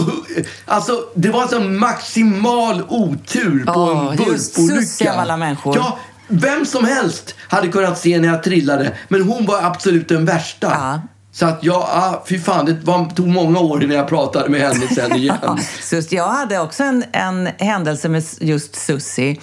Alltså, 0.65 1.05
det 1.15 1.29
var 1.29 1.47
sån 1.47 1.77
maximal 1.77 2.83
otur 2.89 3.65
på 3.65 3.71
Ja, 3.75 4.11
en 4.11 4.17
burkolycka. 4.17 4.39
Sussi 4.39 5.07
av 5.07 5.19
alla 5.19 5.37
människor. 5.37 5.75
Ja, 5.75 5.99
vem 6.27 6.65
som 6.65 6.85
helst 6.85 7.35
hade 7.47 7.67
kunnat 7.67 7.99
se 7.99 8.19
när 8.19 8.27
jag 8.27 8.43
trillade. 8.43 8.93
Men 9.07 9.21
hon 9.21 9.45
var 9.45 9.61
absolut 9.61 10.07
den 10.09 10.25
värsta. 10.25 10.67
Ja. 10.67 11.01
Så 11.35 11.45
att 11.45 11.63
jag, 11.63 11.81
ah, 11.81 12.23
fy 12.29 12.39
fan, 12.39 12.65
det 12.65 12.73
var, 12.73 13.05
tog 13.05 13.27
många 13.27 13.59
år 13.59 13.83
innan 13.83 13.97
jag 13.97 14.07
pratade 14.07 14.49
med 14.49 14.61
henne 14.61 14.87
sen 14.87 15.15
igen. 15.15 15.59
Sus, 15.81 16.11
jag 16.11 16.27
hade 16.27 16.59
också 16.59 16.83
en, 16.83 17.03
en 17.11 17.49
händelse 17.57 18.09
med 18.09 18.23
just 18.39 18.75
Sussi. 18.75 19.39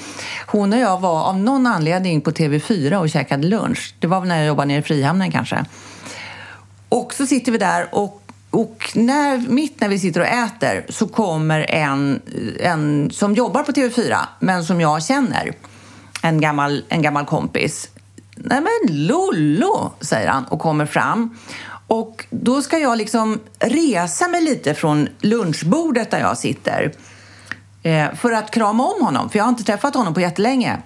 Hon 0.47 0.73
och 0.73 0.79
jag 0.79 1.01
var 1.01 1.23
av 1.25 1.39
någon 1.39 1.67
anledning 1.67 2.21
på 2.21 2.31
TV4 2.31 2.95
och 2.95 3.11
käkade 3.11 3.47
lunch. 3.47 3.95
Det 3.99 4.07
var 4.07 4.21
väl 4.21 4.29
när 4.29 4.39
jag 4.39 4.47
jobbade 4.47 4.69
nere 4.69 4.79
i 4.79 4.83
Frihamnen 4.83 5.33
kanske. 5.33 5.65
Och 6.89 7.15
så 7.15 7.27
sitter 7.27 7.53
vi 7.53 7.59
där 7.59 7.89
och, 7.93 8.23
och 8.51 8.91
när, 8.95 9.39
mitt 9.39 9.81
när 9.81 9.89
vi 9.89 9.99
sitter 9.99 10.21
och 10.21 10.27
äter 10.27 10.87
så 10.89 11.09
kommer 11.09 11.71
en, 11.71 12.21
en 12.61 13.11
som 13.11 13.35
jobbar 13.35 13.63
på 13.63 13.73
TV4 13.73 14.17
men 14.41 14.65
som 14.65 14.81
jag 14.81 15.03
känner. 15.03 15.53
En 16.23 16.41
gammal, 16.41 16.85
en 16.89 17.03
gammal 17.03 17.25
kompis. 17.27 17.89
Nej 18.37 18.61
men 18.61 19.07
Lollo, 19.07 19.93
säger 20.01 20.29
han 20.29 20.45
och 20.45 20.59
kommer 20.59 20.87
fram. 20.87 21.37
Och 21.91 22.27
då 22.31 22.63
ska 22.63 22.79
jag 22.79 22.99
liksom 22.99 23.41
resa 23.59 24.29
mig 24.29 24.43
lite 24.43 24.75
från 24.75 25.09
lunchbordet 25.21 26.11
där 26.11 26.21
jag 26.21 26.39
sitter. 26.39 26.93
Eh, 27.83 28.15
för 28.15 28.33
att 28.33 28.51
krama 28.51 28.85
om 28.85 29.05
honom, 29.05 29.31
för 29.31 29.39
jag 29.39 29.45
har 29.45 29.49
inte 29.49 29.65
träffat 29.65 29.95
honom 29.95 30.15
på 30.15 30.21
jättelänge. 30.21 30.79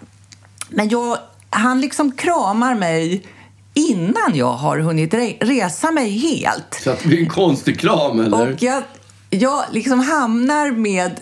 Men 0.68 0.88
jag, 0.88 1.18
han 1.50 1.80
liksom 1.80 2.12
kramar 2.12 2.74
mig 2.74 3.26
innan 3.74 4.34
jag 4.34 4.52
har 4.52 4.78
hunnit 4.78 5.14
re- 5.14 5.36
resa 5.40 5.90
mig 5.90 6.10
helt. 6.10 6.80
Så 6.84 6.90
att 6.90 6.98
det 7.02 7.08
blir 7.08 7.20
en 7.20 7.28
konstig 7.28 7.80
kram, 7.80 8.20
eller? 8.20 8.52
Och 8.52 8.62
jag, 8.62 8.82
jag 9.30 9.64
liksom 9.72 10.00
hamnar 10.00 10.70
med, 10.70 11.20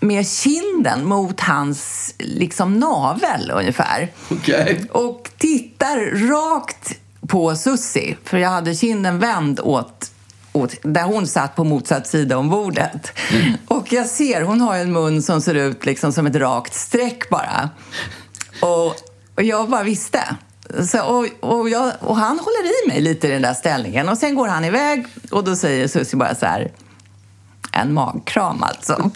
med 0.00 0.28
kinden 0.28 1.06
mot 1.08 1.40
hans 1.40 2.14
liksom 2.18 2.78
navel 2.78 3.52
ungefär. 3.54 4.12
Okej. 4.30 4.84
Och 4.92 5.30
tittar 5.38 6.28
rakt 6.28 6.98
på 7.28 7.56
Sussi, 7.56 8.16
för 8.24 8.38
jag 8.38 8.50
hade 8.50 8.74
kinden 8.74 9.18
vänd 9.18 9.60
åt, 9.60 10.10
åt 10.52 10.74
där 10.82 11.02
hon 11.02 11.26
satt 11.26 11.56
på 11.56 11.64
motsatt 11.64 12.06
sida 12.06 12.38
om 12.38 12.50
bordet. 12.50 13.12
Och 13.68 13.92
jag 13.92 14.06
ser, 14.06 14.42
hon 14.42 14.60
har 14.60 14.76
en 14.76 14.92
mun 14.92 15.22
som 15.22 15.40
ser 15.40 15.54
ut 15.54 15.86
liksom 15.86 16.12
som 16.12 16.26
ett 16.26 16.36
rakt 16.36 16.74
streck 16.74 17.30
bara. 17.30 17.70
Och, 18.62 18.86
och 19.34 19.42
jag 19.42 19.70
bara 19.70 19.82
visste. 19.82 20.36
Så, 20.90 21.02
och, 21.02 21.26
och, 21.40 21.68
jag, 21.68 21.92
och 22.00 22.16
han 22.16 22.38
håller 22.38 22.84
i 22.84 22.88
mig 22.88 23.00
lite 23.00 23.28
i 23.28 23.30
den 23.30 23.42
där 23.42 23.54
ställningen. 23.54 24.08
Och 24.08 24.18
sen 24.18 24.34
går 24.34 24.48
han 24.48 24.64
iväg 24.64 25.06
och 25.30 25.44
då 25.44 25.56
säger 25.56 25.88
Susie 25.88 26.18
bara 26.18 26.34
så 26.34 26.46
här. 26.46 26.70
En 27.82 27.94
magkram 27.94 28.62
alltså. 28.62 28.92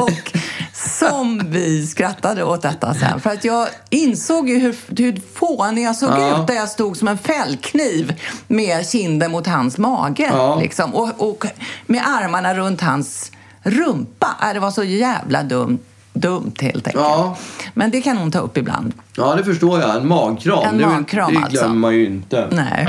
och 0.00 0.32
som 0.74 1.42
vi 1.50 1.86
skrattade 1.86 2.44
åt 2.44 2.62
detta 2.62 2.94
sen. 2.94 3.20
För 3.20 3.30
att 3.30 3.44
jag 3.44 3.68
insåg 3.90 4.48
ju 4.48 4.58
hur, 4.58 4.76
hur 5.02 5.20
fånig 5.34 5.84
jag 5.86 5.96
såg 5.96 6.10
Ja. 6.10 6.40
ut 6.40 6.46
där 6.46 6.54
jag 6.54 6.68
stod 6.68 6.96
som 6.96 7.08
en 7.08 7.18
fällkniv 7.18 8.20
med 8.46 8.86
kinden 8.88 9.30
mot 9.30 9.46
hans 9.46 9.78
mage. 9.78 10.30
Ja. 10.32 10.56
Liksom, 10.60 10.94
och, 10.94 11.10
och 11.30 11.46
med 11.86 12.02
armarna 12.06 12.54
runt 12.54 12.80
hans 12.80 13.32
rumpa. 13.62 14.28
Äh, 14.42 14.52
Det 14.54 14.60
var 14.60 14.70
så 14.70 14.84
jävla 14.84 15.42
dumt, 15.42 15.78
dumt 16.12 16.54
helt 16.60 16.86
enkelt. 16.86 17.04
Ja. 17.04 17.36
Men 17.74 17.90
det 17.90 18.00
kan 18.00 18.16
hon 18.16 18.32
ta 18.32 18.38
upp 18.38 18.56
ibland. 18.56 18.92
Ja, 19.16 19.34
det 19.34 19.44
förstår 19.44 19.80
jag. 19.80 19.96
En 19.96 20.08
magkram. 20.08 20.64
En 20.68 20.78
det, 20.78 20.86
magkram, 20.86 21.26
det 21.28 21.32
glömmer 21.32 21.46
alltså. 21.46 21.68
man 21.68 21.94
ju 21.94 22.06
inte. 22.06 22.48
Nej. 22.50 22.88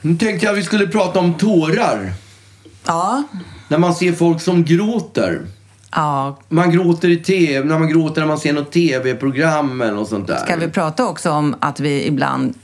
Nu 0.00 0.16
tänkte 0.16 0.46
jag 0.46 0.52
att 0.52 0.58
vi 0.58 0.62
skulle 0.62 0.86
prata 0.86 1.18
om 1.18 1.34
tårar. 1.34 2.12
Ja. 2.86 3.22
När 3.68 3.78
man 3.78 3.94
ser 3.94 4.12
folk 4.12 4.40
som 4.40 4.64
gråter. 4.64 5.46
ja. 5.90 6.38
Man 6.48 6.70
gråter 6.70 7.08
i 7.08 7.16
tv, 7.16 7.68
när 7.68 7.78
man 7.78 7.88
gråter 7.88 8.20
när 8.20 8.28
man 8.28 8.38
ser 8.38 8.52
något 8.52 8.72
tv-program 8.72 9.80
eller 9.80 9.94
något 9.94 10.08
sånt 10.08 10.26
där. 10.26 10.36
Ska 10.44 10.56
vi 10.56 10.68
prata 10.68 11.06
också 11.06 11.30
om 11.30 11.56
att 11.60 11.80
vi 11.80 12.06
ibland 12.06 12.54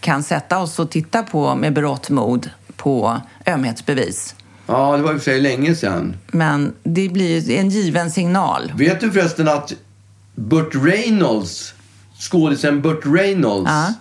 kan 0.00 0.22
sätta 0.22 0.58
oss 0.58 0.78
och 0.78 0.90
titta 0.90 1.22
på 1.22 1.54
med 1.54 1.72
berått 1.72 2.10
mod 2.10 2.50
på 2.76 3.20
ömhetsbevis. 3.46 4.34
Ja, 4.66 4.96
det 4.96 5.02
var 5.02 5.12
i 5.12 5.16
och 5.16 5.18
för 5.18 5.24
sig 5.24 5.40
länge 5.40 5.74
sedan. 5.74 6.16
Men 6.26 6.72
det 6.82 7.08
blir 7.08 7.50
en 7.50 7.68
given 7.68 8.10
signal. 8.10 8.72
Vet 8.76 9.00
du 9.00 9.10
förresten 9.12 9.48
att 9.48 9.72
Burt 10.34 10.74
Reynolds, 10.74 11.74
skådisen 12.18 12.82
Burt 12.82 13.00
Reynolds 13.06 13.70
Ja. 13.70 13.94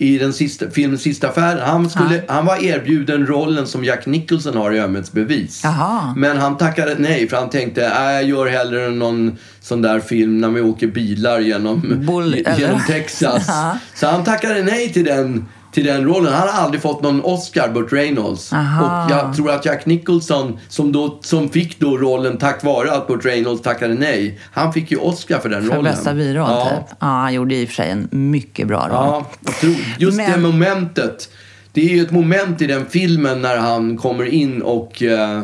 I 0.00 0.18
den 0.18 0.32
sista, 0.32 0.70
filmen 0.70 0.98
Sista 0.98 1.28
affären, 1.28 1.58
han, 1.68 1.90
skulle, 1.90 2.22
han 2.28 2.46
var 2.46 2.64
erbjuden 2.64 3.26
rollen 3.26 3.66
som 3.66 3.84
Jack 3.84 4.06
Nicholson 4.06 4.56
har 4.56 4.72
i 4.72 4.80
Ömhetsbevis. 4.80 5.62
Men 6.16 6.36
han 6.36 6.56
tackade 6.56 6.94
nej 6.98 7.28
för 7.28 7.36
han 7.36 7.50
tänkte 7.50 7.84
äh, 7.86 7.90
jag 8.02 8.24
gör 8.24 8.46
hellre 8.46 8.90
någon 8.90 9.36
sån 9.60 9.82
där 9.82 10.00
film 10.00 10.40
när 10.40 10.48
vi 10.48 10.60
åker 10.60 10.86
bilar 10.86 11.40
genom, 11.40 11.80
Bull- 12.06 12.44
genom 12.58 12.80
Texas. 12.86 13.44
Ja. 13.48 13.78
Så 13.94 14.06
han 14.06 14.24
tackade 14.24 14.62
nej 14.62 14.92
till 14.92 15.04
den, 15.04 15.46
till 15.72 15.84
den 15.84 16.04
rollen. 16.04 16.32
Han 16.32 16.48
har 16.48 16.62
aldrig 16.62 16.82
fått 16.82 17.02
någon 17.02 17.20
Oscar, 17.24 17.68
Burt 17.68 17.92
Reynolds. 17.92 18.52
Aha. 18.52 19.04
Och 19.04 19.10
jag 19.10 19.36
tror 19.36 19.50
att 19.50 19.64
Jack 19.64 19.86
Nicholson, 19.86 20.58
som, 20.68 20.92
då, 20.92 21.18
som 21.22 21.48
fick 21.48 21.80
då 21.80 21.96
rollen 21.98 22.38
tack 22.38 22.64
vare 22.64 22.92
att 22.92 23.06
Burt 23.06 23.24
Reynolds 23.24 23.62
tackade 23.62 23.94
nej, 23.94 24.38
han 24.52 24.72
fick 24.72 24.90
ju 24.90 24.96
Oscar 24.96 25.38
för 25.38 25.48
den 25.48 25.62
För 25.62 25.68
rollen. 25.76 25.84
bästa 25.84 26.14
biroll, 26.14 26.50
ja. 26.50 26.64
typ. 26.70 26.96
Ja, 27.00 27.06
han 27.06 27.34
gjorde 27.34 27.54
i 27.54 27.64
och 27.64 27.68
för 27.68 27.74
sig 27.74 27.90
en 27.90 28.08
mycket 28.10 28.68
bra 28.68 28.80
roll. 28.88 29.24
Ja, 29.62 29.70
just 29.98 30.16
Men- 30.16 30.30
det 30.32 30.38
momentet. 30.38 31.28
Det 31.72 31.80
är 31.80 31.88
ju 31.96 32.02
ett 32.02 32.10
moment 32.10 32.62
i 32.62 32.66
den 32.66 32.86
filmen 32.86 33.42
när 33.42 33.56
han 33.56 33.96
kommer 33.96 34.24
in 34.24 34.62
och... 34.62 35.02
eh, 35.02 35.42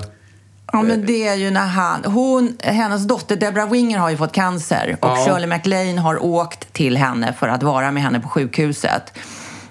Ja, 0.72 0.82
men 0.82 1.06
det 1.06 1.26
är 1.28 1.34
ju 1.34 1.50
när 1.50 1.66
han... 1.66 2.04
Hon, 2.04 2.56
hennes 2.62 3.06
dotter 3.06 3.36
Deborah 3.36 3.70
Winger 3.70 3.98
har 3.98 4.10
ju 4.10 4.16
fått 4.16 4.32
cancer 4.32 4.96
och 5.00 5.08
Ja. 5.08 5.16
Shirley 5.26 5.46
MacLaine 5.46 5.98
har 5.98 6.24
åkt 6.24 6.72
till 6.72 6.96
henne 6.96 7.32
för 7.38 7.48
att 7.48 7.62
vara 7.62 7.90
med 7.90 8.02
henne 8.02 8.20
på 8.20 8.28
sjukhuset. 8.28 9.12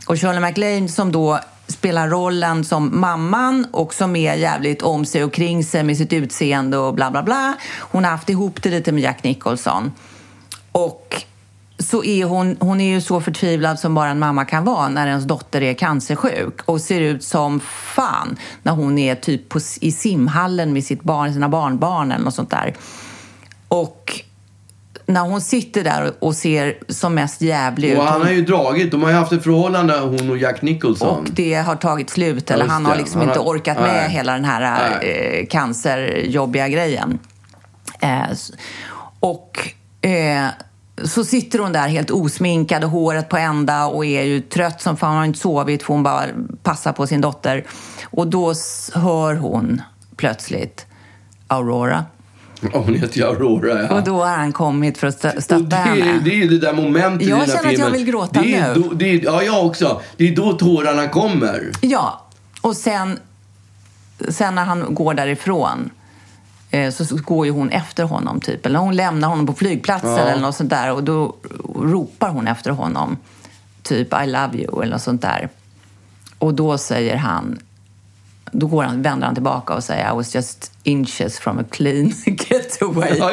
Och 0.07 0.19
Shirley 0.19 0.39
MacLaine 0.39 0.89
som 0.89 1.11
då 1.11 1.39
spelar 1.67 2.07
rollen 2.07 2.63
som 2.63 2.99
mamman 2.99 3.67
och 3.71 3.93
som 3.93 4.15
är 4.15 4.35
jävligt 4.35 4.81
om 4.81 5.05
sig 5.05 5.23
och 5.23 5.33
kring 5.33 5.63
sig 5.63 5.83
med 5.83 5.97
sitt 5.97 6.13
utseende 6.13 6.77
och 6.77 6.93
bla 6.93 7.11
bla 7.11 7.23
bla. 7.23 7.53
Hon 7.79 8.03
har 8.03 8.11
haft 8.11 8.29
ihop 8.29 8.63
det 8.63 8.69
lite 8.69 8.91
med 8.91 9.03
Jack 9.03 9.23
Nicholson. 9.23 9.91
Och 10.71 11.23
så 11.79 12.03
är 12.03 12.25
hon, 12.25 12.57
hon 12.59 12.81
är 12.81 12.93
ju 12.93 13.01
så 13.01 13.21
förtvivlad 13.21 13.79
som 13.79 13.95
bara 13.95 14.09
en 14.09 14.19
mamma 14.19 14.45
kan 14.45 14.63
vara 14.63 14.89
när 14.89 15.07
ens 15.07 15.25
dotter 15.25 15.61
är 15.61 15.73
cancersjuk 15.73 16.61
och 16.65 16.81
ser 16.81 17.01
ut 17.01 17.23
som 17.23 17.59
fan 17.95 18.37
när 18.63 18.71
hon 18.71 18.97
är 18.97 19.15
typ 19.15 19.49
på, 19.49 19.59
i 19.81 19.91
simhallen 19.91 20.73
med 20.73 20.83
sitt 20.83 21.03
barn, 21.03 21.33
sina 21.33 21.49
barnbarn 21.49 22.11
eller 22.11 22.25
något 22.25 22.35
sånt 22.35 22.49
där. 22.49 22.75
Och 23.67 24.21
när 25.05 25.21
hon 25.21 25.41
sitter 25.41 25.83
där 25.83 26.13
och 26.19 26.35
ser 26.35 26.77
som 26.89 27.15
mest 27.15 27.41
jävlig 27.41 27.89
ut. 27.91 27.97
Och 27.97 28.03
han 28.03 28.21
har 28.21 28.29
ju 28.31 28.45
dragit. 28.45 28.91
De 28.91 29.03
har 29.03 29.09
ju 29.09 29.15
haft 29.15 29.31
ett 29.31 29.43
förhållande, 29.43 29.99
hon 29.99 30.29
och 30.29 30.37
Jack 30.37 30.61
Nicholson. 30.61 31.07
Och 31.19 31.29
det 31.31 31.53
har 31.53 31.75
tagit 31.75 32.09
slut. 32.09 32.51
Eller 32.51 32.65
han 32.67 32.85
har 32.85 32.95
liksom 32.95 33.19
Han 33.19 33.29
inte 33.29 33.39
har- 33.39 33.45
orkat 33.47 33.77
nej. 33.81 33.91
med 33.91 34.11
hela 34.11 34.33
den 34.33 34.45
här 34.45 34.89
eh, 35.03 35.45
cancerjobbiga 35.45 36.67
grejen. 36.67 37.19
Eh, 37.99 38.21
och 39.19 39.69
eh, 40.01 40.45
så 41.03 41.23
sitter 41.23 41.59
hon 41.59 41.71
där 41.71 41.87
helt 41.87 42.11
osminkad 42.11 42.83
och 42.83 42.89
håret 42.89 43.29
på 43.29 43.37
ända 43.37 43.85
och 43.85 44.05
är 44.05 44.23
ju 44.23 44.41
trött 44.41 44.81
som 44.81 44.97
fan. 44.97 45.09
Hon 45.09 45.17
har 45.17 45.25
inte 45.25 45.39
sovit 45.39 45.83
för 45.83 45.93
hon 45.93 46.03
bara 46.03 46.23
passar 46.63 46.93
på 46.93 47.07
sin 47.07 47.21
dotter. 47.21 47.63
Och 48.05 48.27
då 48.27 48.53
hör 48.93 49.35
hon 49.35 49.81
plötsligt 50.17 50.85
Aurora. 51.47 52.05
Ja, 52.73 52.79
hon 52.79 52.95
heter 52.95 53.17
ju 53.17 53.25
Aurora, 53.25 53.81
ja. 53.83 53.95
Och 53.95 54.03
då 54.03 54.23
har 54.23 54.35
han 54.37 54.51
kommit 54.53 54.97
för 54.97 55.07
att 55.07 55.15
stötta 55.43 55.55
det, 55.57 55.75
henne. 55.75 56.01
är, 56.15 56.19
det 56.19 56.41
är 56.43 56.47
det 56.49 56.57
där 56.59 56.73
momentet 56.73 57.27
Jag 57.27 57.37
i 57.37 57.41
den 57.41 57.49
här 57.49 57.57
känner 57.57 57.57
att 57.59 57.63
jag 57.65 57.73
filmen. 57.73 57.91
vill 57.91 58.05
gråta 58.05 58.41
det 58.41 58.53
är 58.55 58.75
nu. 58.75 58.81
Då, 58.81 58.93
det 58.93 59.05
är, 59.05 59.23
ja, 59.23 59.43
jag 59.43 59.65
också. 59.65 60.01
Det 60.17 60.27
är 60.27 60.35
då 60.35 60.53
tårarna 60.53 61.07
kommer. 61.07 61.71
Ja, 61.81 62.25
och 62.61 62.75
sen, 62.75 63.19
sen 64.29 64.55
när 64.55 64.65
han 64.65 64.95
går 64.95 65.13
därifrån 65.13 65.89
eh, 66.71 66.91
så 66.91 67.05
så 67.05 67.15
går 67.17 67.45
ju 67.45 67.51
hon 67.51 67.69
efter 67.69 68.03
honom, 68.03 68.41
typ. 68.41 68.65
Eller 68.65 68.79
hon 68.79 68.95
lämnar 68.95 69.27
honom 69.27 69.45
på 69.47 69.53
flygplatsen 69.53 70.09
Ja. 70.11 70.19
eller 70.19 70.41
något 70.41 70.55
sånt 70.55 70.69
där 70.69 70.91
och 70.91 71.03
då 71.03 71.35
ropar 71.75 72.29
hon 72.29 72.47
efter 72.47 72.71
honom. 72.71 73.17
Typ 73.81 74.13
I 74.23 74.27
love 74.27 74.57
you 74.57 74.81
eller 74.83 74.91
något 74.93 75.01
sånt 75.01 75.21
där. 75.21 75.49
Och 76.39 76.53
då 76.53 76.77
säger 76.77 77.15
han, 77.15 77.59
då 78.53 78.67
går 78.67 78.83
han, 78.83 79.01
vänder 79.01 79.25
han 79.25 79.35
tillbaka 79.35 79.73
och 79.73 79.83
säger 79.83 80.11
I 80.11 80.15
was 80.15 80.35
just 80.35 80.71
inches 80.83 81.39
from 81.39 81.59
a 81.59 81.63
clean 81.71 82.13
getaway. 82.49 83.15
Ja, 83.19 83.31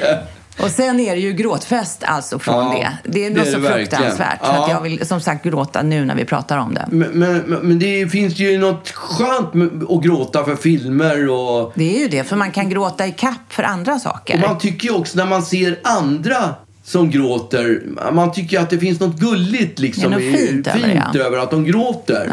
det. 0.00 0.26
Och 0.62 0.70
sen 0.70 1.00
är 1.00 1.14
det 1.14 1.20
ju 1.20 1.32
gråtfest 1.32 2.02
alltså 2.04 2.38
från 2.38 2.54
Ja, 2.54 2.72
det. 3.04 3.10
Det 3.12 3.26
är 3.26 3.30
det 3.30 3.36
något 3.36 3.46
är 3.46 3.52
så 3.52 3.58
det 3.58 3.72
fruktansvärt. 3.72 4.38
Ja. 4.42 4.64
att 4.64 4.70
jag 4.70 4.80
vill 4.80 5.06
som 5.06 5.20
sagt 5.20 5.44
gråta 5.44 5.82
nu 5.82 6.04
när 6.04 6.14
vi 6.14 6.24
pratar 6.24 6.58
om 6.58 6.74
det. 6.74 6.86
Men, 6.90 7.08
men, 7.10 7.36
men 7.62 7.78
det 7.78 8.08
finns 8.12 8.38
ju 8.38 8.58
något 8.58 8.90
skönt 8.90 9.54
med 9.54 9.84
att 9.88 10.02
gråta 10.02 10.44
för 10.44 10.56
filmer 10.56 11.28
och... 11.30 11.72
Det 11.74 11.96
är 11.96 12.00
ju 12.00 12.08
det, 12.08 12.24
för 12.24 12.36
man 12.36 12.50
kan 12.50 12.68
gråta 12.70 13.06
i 13.06 13.12
kapp 13.12 13.34
för 13.52 13.62
andra 13.62 13.98
saker. 13.98 14.34
Och 14.34 14.48
man 14.50 14.58
tycker 14.58 14.88
ju 14.88 14.94
också 14.94 15.18
när 15.18 15.26
man 15.26 15.42
ser 15.42 15.78
andra 15.84 16.54
som 16.84 17.10
gråter, 17.10 17.82
man 18.12 18.32
tycker 18.32 18.60
att 18.60 18.70
det 18.70 18.78
finns 18.78 19.00
något 19.00 19.16
gulligt 19.16 19.78
liksom. 19.78 20.10
Det 20.10 20.16
är 20.16 20.30
något 20.30 20.40
i- 20.40 20.46
fint 20.46 20.66
över 20.66 20.78
det, 20.88 21.02
ja. 21.14 21.20
över 21.20 21.38
att 21.38 21.50
de 21.50 21.64
gråter. 21.64 22.32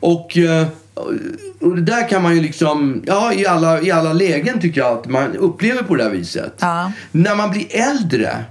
Och, 0.00 0.36
eh, 0.36 0.66
och 1.60 1.76
det 1.76 1.82
där 1.82 2.08
kan 2.08 2.22
man 2.22 2.34
ju 2.34 2.42
liksom, 2.42 3.02
ja 3.06 3.32
i 3.32 3.46
alla, 3.46 3.82
i 3.82 3.90
alla 3.90 4.12
lägen 4.12 4.60
tycker 4.60 4.80
jag 4.80 4.98
att 4.98 5.06
man 5.06 5.36
upplever 5.36 5.82
på 5.82 5.96
det 5.96 6.02
här 6.02 6.10
viset. 6.10 6.54
Ja. 6.58 6.92
När 7.12 7.34
man 7.34 7.50
blir 7.50 7.66
äldre, 7.70 8.44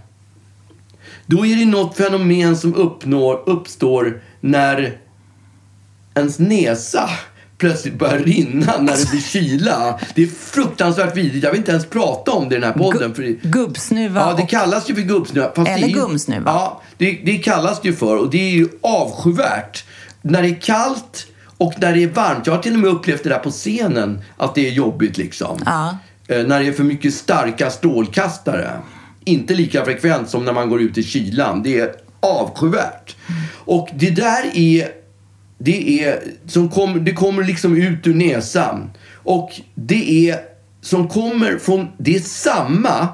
då 1.26 1.46
är 1.46 1.56
det 1.56 1.66
något 1.66 1.98
fenomen 1.98 2.58
som 2.58 2.76
uppnår, 2.76 3.44
uppstår 3.46 4.22
när 4.42 4.98
ens 6.16 6.40
näsa 6.40 7.10
plötsligt 7.58 7.94
börjar 7.94 8.20
rinna 8.20 8.74
när 8.80 8.98
det 8.98 9.10
blir 9.10 9.22
kyla. 9.22 10.00
Det 10.16 10.24
är 10.24 10.28
fruktansvärt 10.28 11.18
vidrigt. 11.18 11.44
Jag 11.44 11.52
vill 11.52 11.60
inte 11.60 11.72
ens 11.72 11.86
prata 11.86 12.32
om 12.32 12.50
det 12.50 12.56
i 12.56 12.60
den 12.60 12.72
här 12.72 12.80
podden. 12.80 13.16
För 13.16 13.24
Gubbsnuva 13.48 14.20
Ja, 14.20 14.34
det 14.38 14.46
kallas 14.46 14.90
ju 14.90 14.96
för 14.96 15.02
gubbsnuva. 15.02 15.52
fast 15.56 15.72
Eller 15.72 15.88
det 15.88 15.94
är 15.94 15.96
gumsnuva. 15.96 16.52
Ja, 16.52 16.82
det, 16.98 17.12
det 17.26 17.38
kallas 17.38 17.82
det 17.82 17.88
ju 17.88 17.96
för. 17.96 18.18
Och 18.18 18.30
det 18.30 18.38
är 18.38 18.52
ju 18.52 18.68
avskyvärt. 18.82 19.86
När 20.22 20.42
det 20.42 20.50
är 20.50 20.62
kallt 20.62 21.28
och 21.58 21.74
när 21.78 21.94
det 21.94 22.04
är 22.04 22.08
varmt. 22.08 22.48
Jag 22.48 22.54
har 22.54 22.62
till 22.62 22.74
och 22.74 22.80
med 22.80 22.90
upplevt 22.90 23.24
det 23.24 23.30
där 23.30 23.40
på 23.40 23.52
scenen. 23.52 24.22
Att 24.38 24.56
det 24.56 24.68
är 24.68 24.72
jobbigt 24.72 25.18
liksom. 25.18 25.60
Ja. 25.66 25.98
Eh, 26.28 26.48
när 26.48 26.60
det 26.60 26.68
är 26.68 26.74
för 26.74 26.84
mycket 26.84 27.14
starka 27.14 27.70
strålkastare. 27.70 28.72
Inte 29.24 29.54
lika 29.54 29.86
frekvent 29.86 30.30
som 30.30 30.46
när 30.46 30.54
man 30.54 30.70
går 30.70 30.82
ut 30.82 30.98
i 30.98 31.04
kylan. 31.04 31.64
Det 31.64 31.80
är 31.80 31.92
avskyvärt. 32.20 33.16
Och 33.54 33.90
det 33.94 34.10
där 34.10 34.58
är... 34.58 34.88
Det, 35.60 36.04
är, 36.04 36.20
som 36.48 36.70
kom, 36.70 37.06
det 37.06 37.14
kommer 37.14 37.44
liksom 37.44 37.78
ut 37.78 38.08
ur 38.08 38.14
näsan. 38.14 38.90
Och 39.14 39.52
det 39.76 40.30
är 40.30 40.40
som 40.82 41.08
kommer 41.08 41.58
från... 41.58 41.88
Det 41.98 42.16
är 42.16 42.20
samma... 42.20 43.08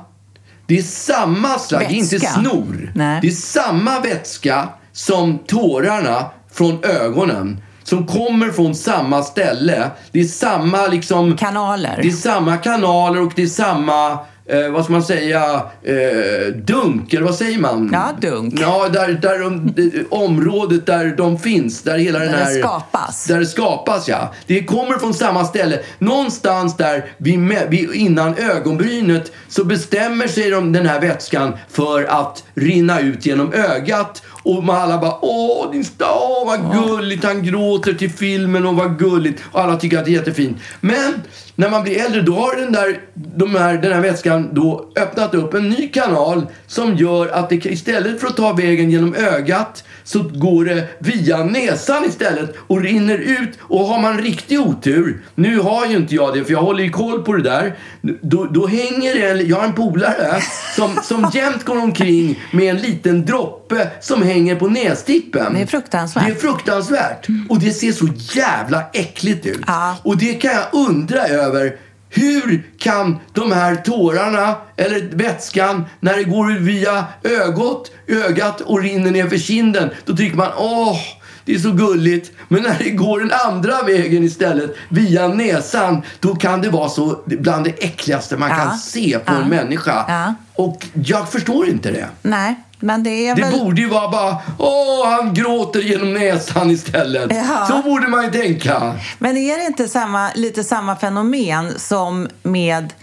Det 0.68 0.78
är 0.78 0.84
samma 0.84 1.60
slag, 1.60 1.82
det 1.82 1.86
är 1.86 1.98
inte 1.98 2.16
Vätska. 2.16 2.40
snor. 2.40 2.92
Nej. 2.96 3.20
Det 3.22 3.28
är 3.28 3.32
samma 3.32 4.00
vätska 4.00 4.70
som 4.92 5.38
tårarna 5.38 6.26
från 6.52 6.84
ögonen. 6.84 7.62
Som 7.84 8.08
kommer 8.08 8.50
från 8.52 8.76
samma 8.76 9.24
ställe. 9.24 9.90
Det 10.12 10.20
är 10.20 10.24
samma 10.26 10.88
liksom... 10.88 11.38
Kanaler. 11.38 12.00
Det 12.02 12.08
är 12.08 12.12
samma 12.12 12.58
kanaler 12.58 13.22
och 13.22 13.32
det 13.36 13.44
är 13.44 13.48
samma, 13.48 14.12
eh, 14.46 14.70
vad 14.72 14.84
ska 14.84 14.94
man 14.94 15.04
säga, 15.04 15.44
eh, 15.84 16.54
dunk, 16.56 17.14
eller 17.14 17.26
vad 17.26 17.36
säger 17.36 17.60
man? 17.60 17.90
Ja, 17.94 18.30
dunk. 18.30 18.54
Ja, 18.62 18.90
där, 18.90 19.08
där 19.08 19.40
de, 19.40 19.72
det, 19.76 19.92
området 20.10 20.86
där 20.86 21.06
de 21.18 21.40
finns, 21.40 21.82
där 21.82 21.98
hela 21.98 22.20
den 22.20 22.32
Där 22.32 22.38
här... 22.38 22.54
det 22.54 22.60
skapas. 22.60 23.26
Där 23.26 23.40
det 23.40 23.46
skapas, 23.46 24.08
ja. 24.08 24.34
Det 24.48 24.64
kommer 24.64 24.98
från 24.98 25.14
samma 25.14 25.46
ställe. 25.46 25.80
Någonstans 26.00 26.78
där 26.78 27.06
vid, 27.18 27.40
me- 27.40 27.70
vid, 27.70 27.92
innan 27.94 28.38
ögonbrynet 28.38 29.32
så 29.48 29.64
bestämmer 29.64 30.28
sig 30.28 30.50
de, 30.50 30.74
den 30.74 30.86
här 30.86 31.02
vätskan 31.02 31.58
för 31.70 32.04
att 32.04 32.44
rinna 32.56 33.00
ut 33.00 33.26
genom 33.26 33.54
ögat. 33.54 34.22
Och 34.44 34.64
man 34.64 34.76
alla 34.76 34.98
bara 34.98 35.18
åh, 35.26 35.72
din 35.72 35.84
sta, 35.86 36.06
åh 36.16 36.46
vad 36.46 36.74
gulligt, 36.86 37.24
han 37.24 37.44
gråter 37.44 37.94
till 37.94 38.10
filmen 38.12 38.66
och 38.66 38.76
vad 38.76 39.00
gulligt. 39.00 39.44
Och 39.52 39.62
alla 39.62 39.76
tycker 39.76 39.98
att 40.00 40.06
det 40.06 40.12
är 40.12 40.16
jättefint. 40.16 40.58
Men 40.82 41.14
när 41.56 41.70
man 41.70 41.84
blir 41.84 42.06
äldre 42.06 42.22
då 42.22 42.34
har 42.34 42.56
den 42.56 42.72
där, 42.72 43.00
de 43.14 43.56
här, 43.56 43.74
den 43.74 43.94
här 43.94 44.02
vätskan 44.02 44.50
då 44.52 44.86
öppnat 44.96 45.34
upp 45.36 45.54
en 45.54 45.70
ny 45.70 45.88
kanal 45.88 46.46
som 46.68 46.96
gör 46.96 47.28
att 47.28 47.50
det 47.50 47.66
istället 47.66 48.20
för 48.22 48.28
att 48.28 48.38
ta 48.38 48.54
vägen 48.54 48.92
genom 48.92 49.16
ögat 49.16 49.84
så 50.04 50.20
går 50.34 50.66
det 50.66 50.88
via 51.00 51.44
näsan 51.44 52.06
istället 52.06 52.56
och 52.58 52.82
rinner 52.82 53.18
ut. 53.18 53.50
Och 53.62 53.80
har 53.80 54.02
man 54.02 54.18
riktig 54.22 54.60
otur, 54.62 55.22
nu 55.36 55.60
har 55.60 55.86
ju 55.86 55.96
inte 55.98 56.16
jag 56.16 56.34
det 56.34 56.44
för 56.44 56.52
jag 56.52 56.62
håller 56.62 56.84
ju 56.84 56.90
koll 56.90 57.24
på 57.24 57.34
det 57.34 57.44
där. 57.44 57.76
Då, 58.22 58.46
då 58.46 58.68
hänger 58.68 59.16
det, 59.16 59.30
en- 59.30 59.48
jag 59.48 59.58
har 59.58 59.64
en 59.66 59.74
polare 59.74 60.42
som, 60.76 61.00
som 61.04 61.32
jämt 61.34 61.64
går 61.64 61.78
omkring 61.82 62.40
med 62.52 62.70
en 62.70 62.78
liten 62.78 63.26
droppe 63.26 63.88
som 64.02 64.22
hänger 64.22 64.33
på 64.60 64.68
nästippen. 64.68 65.54
Det 65.54 65.62
är 65.62 65.66
fruktansvärt. 65.66 66.26
Det 66.26 66.32
är 66.32 66.36
fruktansvärt. 66.36 67.28
Och 67.50 67.60
det 67.60 67.72
ser 67.72 67.92
så 67.92 68.08
jävla 68.36 68.84
äckligt 68.94 69.46
ut. 69.46 69.62
Ja. 69.68 69.98
Och 70.04 70.18
det 70.18 70.34
kan 70.34 70.52
jag 70.52 70.66
undra 70.72 71.28
över. 71.28 71.76
Hur 72.10 72.64
kan 72.80 73.20
de 73.34 73.52
här 73.52 73.76
tårarna, 73.76 74.56
eller 74.78 75.10
vätskan, 75.16 75.86
när 76.00 76.18
det 76.18 76.24
går 76.24 76.60
via 76.60 77.06
ögot, 77.24 77.92
ögat 78.08 78.62
och 78.62 78.82
rinner 78.82 79.12
ner 79.12 79.30
för 79.30 79.38
kinden, 79.38 79.90
då 80.06 80.16
tycker 80.16 80.38
man 80.38 80.52
åh, 80.58 80.98
det 81.46 81.54
är 81.56 81.60
så 81.60 81.72
gulligt. 81.72 82.32
Men 82.48 82.64
när 82.64 82.76
det 82.80 82.90
går 82.90 83.20
den 83.20 83.32
andra 83.46 83.82
vägen 83.84 84.24
istället, 84.24 84.76
via 84.90 85.28
näsan, 85.28 86.02
då 86.20 86.36
kan 86.36 86.62
det 86.62 86.70
vara 86.70 86.90
så 86.90 87.20
bland 87.26 87.64
det 87.66 87.84
äckligaste 87.84 88.38
man 88.38 88.50
Ja. 88.50 88.56
kan 88.56 88.78
se 88.78 89.20
på 89.26 89.34
Ja. 89.34 89.42
en 89.42 89.50
människa. 89.50 90.06
Ja. 90.08 90.34
Och 90.56 90.88
jag 90.94 91.30
förstår 91.32 91.70
inte 91.70 91.92
det. 91.92 92.08
Nej, 92.22 92.56
men 92.80 93.04
det 93.04 93.28
är 93.28 93.36
Det 93.36 93.42
väl... 93.42 93.60
borde 93.60 93.82
ju 93.82 93.90
vara 93.90 94.10
bara, 94.12 94.38
åh, 94.58 95.10
han 95.10 95.34
gråter 95.34 95.80
genom 95.80 96.14
näsan 96.14 96.72
istället. 96.72 97.32
Ja. 97.36 97.66
Så 97.70 97.82
borde 97.90 98.08
man 98.08 98.24
ju 98.26 98.32
tänka. 98.32 98.94
Men 99.20 99.38
är 99.38 99.58
det 99.58 99.66
inte 99.66 99.88
samma, 99.88 100.30
lite 100.36 100.64
samma 100.64 100.96
fenomen 100.96 101.80
som 101.80 102.28
med 102.44 102.94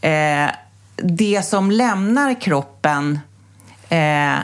eh, 0.00 0.50
det 0.96 1.42
som 1.46 1.70
lämnar 1.70 2.40
kroppen? 2.40 3.18
Eh, 3.88 4.34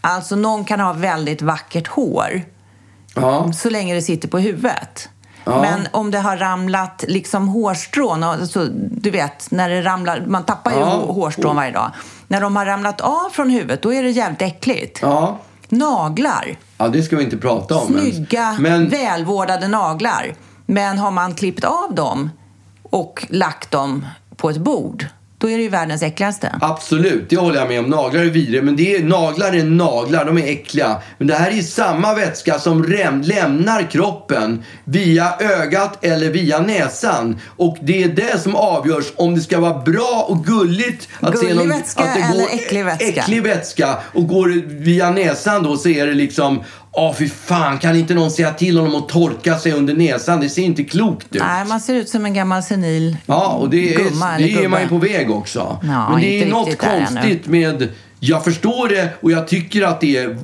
alltså 0.00 0.36
någon 0.36 0.64
kan 0.64 0.80
ha 0.80 0.92
väldigt 0.92 1.42
vackert 1.42 1.86
hår 1.88 2.42
Ja. 3.20 3.52
så 3.52 3.70
länge 3.70 3.94
det 3.94 4.02
sitter 4.02 4.28
på 4.28 4.38
huvudet. 4.38 5.08
Ja. 5.44 5.60
Men 5.60 5.88
om 5.90 6.10
det 6.10 6.18
har 6.18 6.36
ramlat 6.36 7.04
liksom 7.08 7.48
hårstrån, 7.48 8.22
alltså, 8.22 8.66
du 8.90 9.10
vet, 9.10 9.50
när 9.50 9.68
det 9.68 9.82
ramlar, 9.82 10.24
man 10.26 10.44
tappar 10.44 10.70
ju 10.70 10.78
Ja. 10.78 10.86
hå- 10.86 11.12
hårstrån 11.12 11.56
varje 11.56 11.72
dag. 11.72 11.90
När 12.28 12.40
de 12.40 12.56
har 12.56 12.66
ramlat 12.66 13.00
av 13.00 13.30
från 13.32 13.50
huvudet, 13.50 13.82
då 13.82 13.92
är 13.94 14.02
det 14.02 14.10
jävligt 14.10 14.42
äckligt. 14.42 14.98
Ja. 15.02 15.38
Naglar, 15.68 16.56
ja, 16.78 16.88
det 16.88 17.02
ska 17.02 17.16
vi 17.16 17.24
inte 17.24 17.36
prata 17.36 17.76
om 17.76 17.86
snygga, 17.86 18.56
Men, 18.60 18.88
välvårdade 18.88 19.68
naglar. 19.68 20.34
Men 20.66 20.98
har 20.98 21.10
man 21.10 21.34
klippt 21.34 21.64
av 21.64 21.94
dem 21.94 22.30
och 22.82 23.26
lagt 23.30 23.70
dem 23.70 24.06
på 24.36 24.50
ett 24.50 24.56
bord, 24.58 25.06
då 25.40 25.50
är 25.50 25.56
det 25.56 25.62
ju 25.62 25.68
världens 25.68 26.02
äckligaste. 26.02 26.58
Absolut, 26.60 27.30
det 27.30 27.36
håller 27.36 27.58
jag 27.58 27.68
med 27.68 27.78
om. 27.80 27.86
Naglar 27.86 28.22
är 28.22 28.30
vidriga, 28.30 28.62
men 28.62 28.76
det 28.76 28.96
är, 28.96 29.02
naglar 29.02 29.52
är 29.52 29.64
naglar, 29.64 30.24
de 30.24 30.38
är 30.38 30.46
äckliga. 30.46 30.96
Men 31.18 31.26
det 31.26 31.34
här 31.34 31.50
är 31.50 31.62
samma 31.62 32.14
vätska 32.14 32.58
som 32.58 32.84
rem, 32.84 33.20
lämnar 33.20 33.90
kroppen 33.90 34.64
via 34.84 35.34
ögat 35.40 36.04
eller 36.04 36.30
via 36.30 36.58
näsan. 36.58 37.40
Och 37.56 37.76
det 37.82 38.02
är 38.02 38.08
det 38.08 38.42
som 38.42 38.56
avgörs 38.56 39.12
om 39.16 39.34
det 39.34 39.40
ska 39.40 39.60
vara 39.60 39.78
bra 39.78 40.26
och 40.28 40.44
gulligt 40.44 41.08
att 41.20 41.32
Gullig 41.34 41.48
se 41.48 41.54
någon, 41.54 41.68
vätska 41.68 42.02
att 42.02 42.14
det 42.14 42.20
eller 42.20 42.40
går 42.40 42.48
äcklig 42.54 42.84
vätska? 42.84 43.06
äcklig 43.06 43.42
vätska. 43.42 43.96
Och 44.14 44.28
går 44.28 44.48
det 44.48 44.62
via 44.66 45.10
näsan 45.10 45.62
då 45.62 45.76
så 45.76 45.88
är 45.88 46.06
det 46.06 46.14
liksom 46.14 46.64
Åh 46.92 47.14
fy 47.14 47.28
fan, 47.28 47.78
kan 47.78 47.96
inte 47.96 48.14
någon 48.14 48.30
säga 48.30 48.50
till 48.54 48.78
honom 48.78 48.94
att 48.94 49.08
torka 49.08 49.58
sig 49.58 49.72
under 49.72 49.94
näsan? 49.94 50.40
Det 50.40 50.48
ser 50.48 50.62
inte 50.62 50.84
klokt 50.84 51.34
ut. 51.34 51.42
Nej, 51.42 51.64
man 51.64 51.80
ser 51.80 51.94
ut 51.94 52.08
som 52.08 52.24
en 52.24 52.34
gammal 52.34 52.62
senil 52.62 53.16
Ja, 53.26 53.46
och 53.52 53.70
det 53.70 53.94
är, 53.94 53.98
gumma 53.98 54.38
det 54.38 54.52
är 54.64 54.68
man 54.68 54.82
ju 54.82 54.88
på 54.88 54.98
väg 54.98 55.30
också. 55.30 55.78
Ja, 55.82 56.10
Men 56.10 56.20
det 56.20 56.42
är 56.42 56.46
något 56.46 56.78
konstigt 56.78 57.46
med... 57.46 57.88
Jag 58.20 58.44
förstår 58.44 58.88
det 58.88 59.08
och 59.20 59.30
jag 59.32 59.48
tycker 59.48 59.82
att 59.82 60.00
det 60.00 60.16
är 60.16 60.38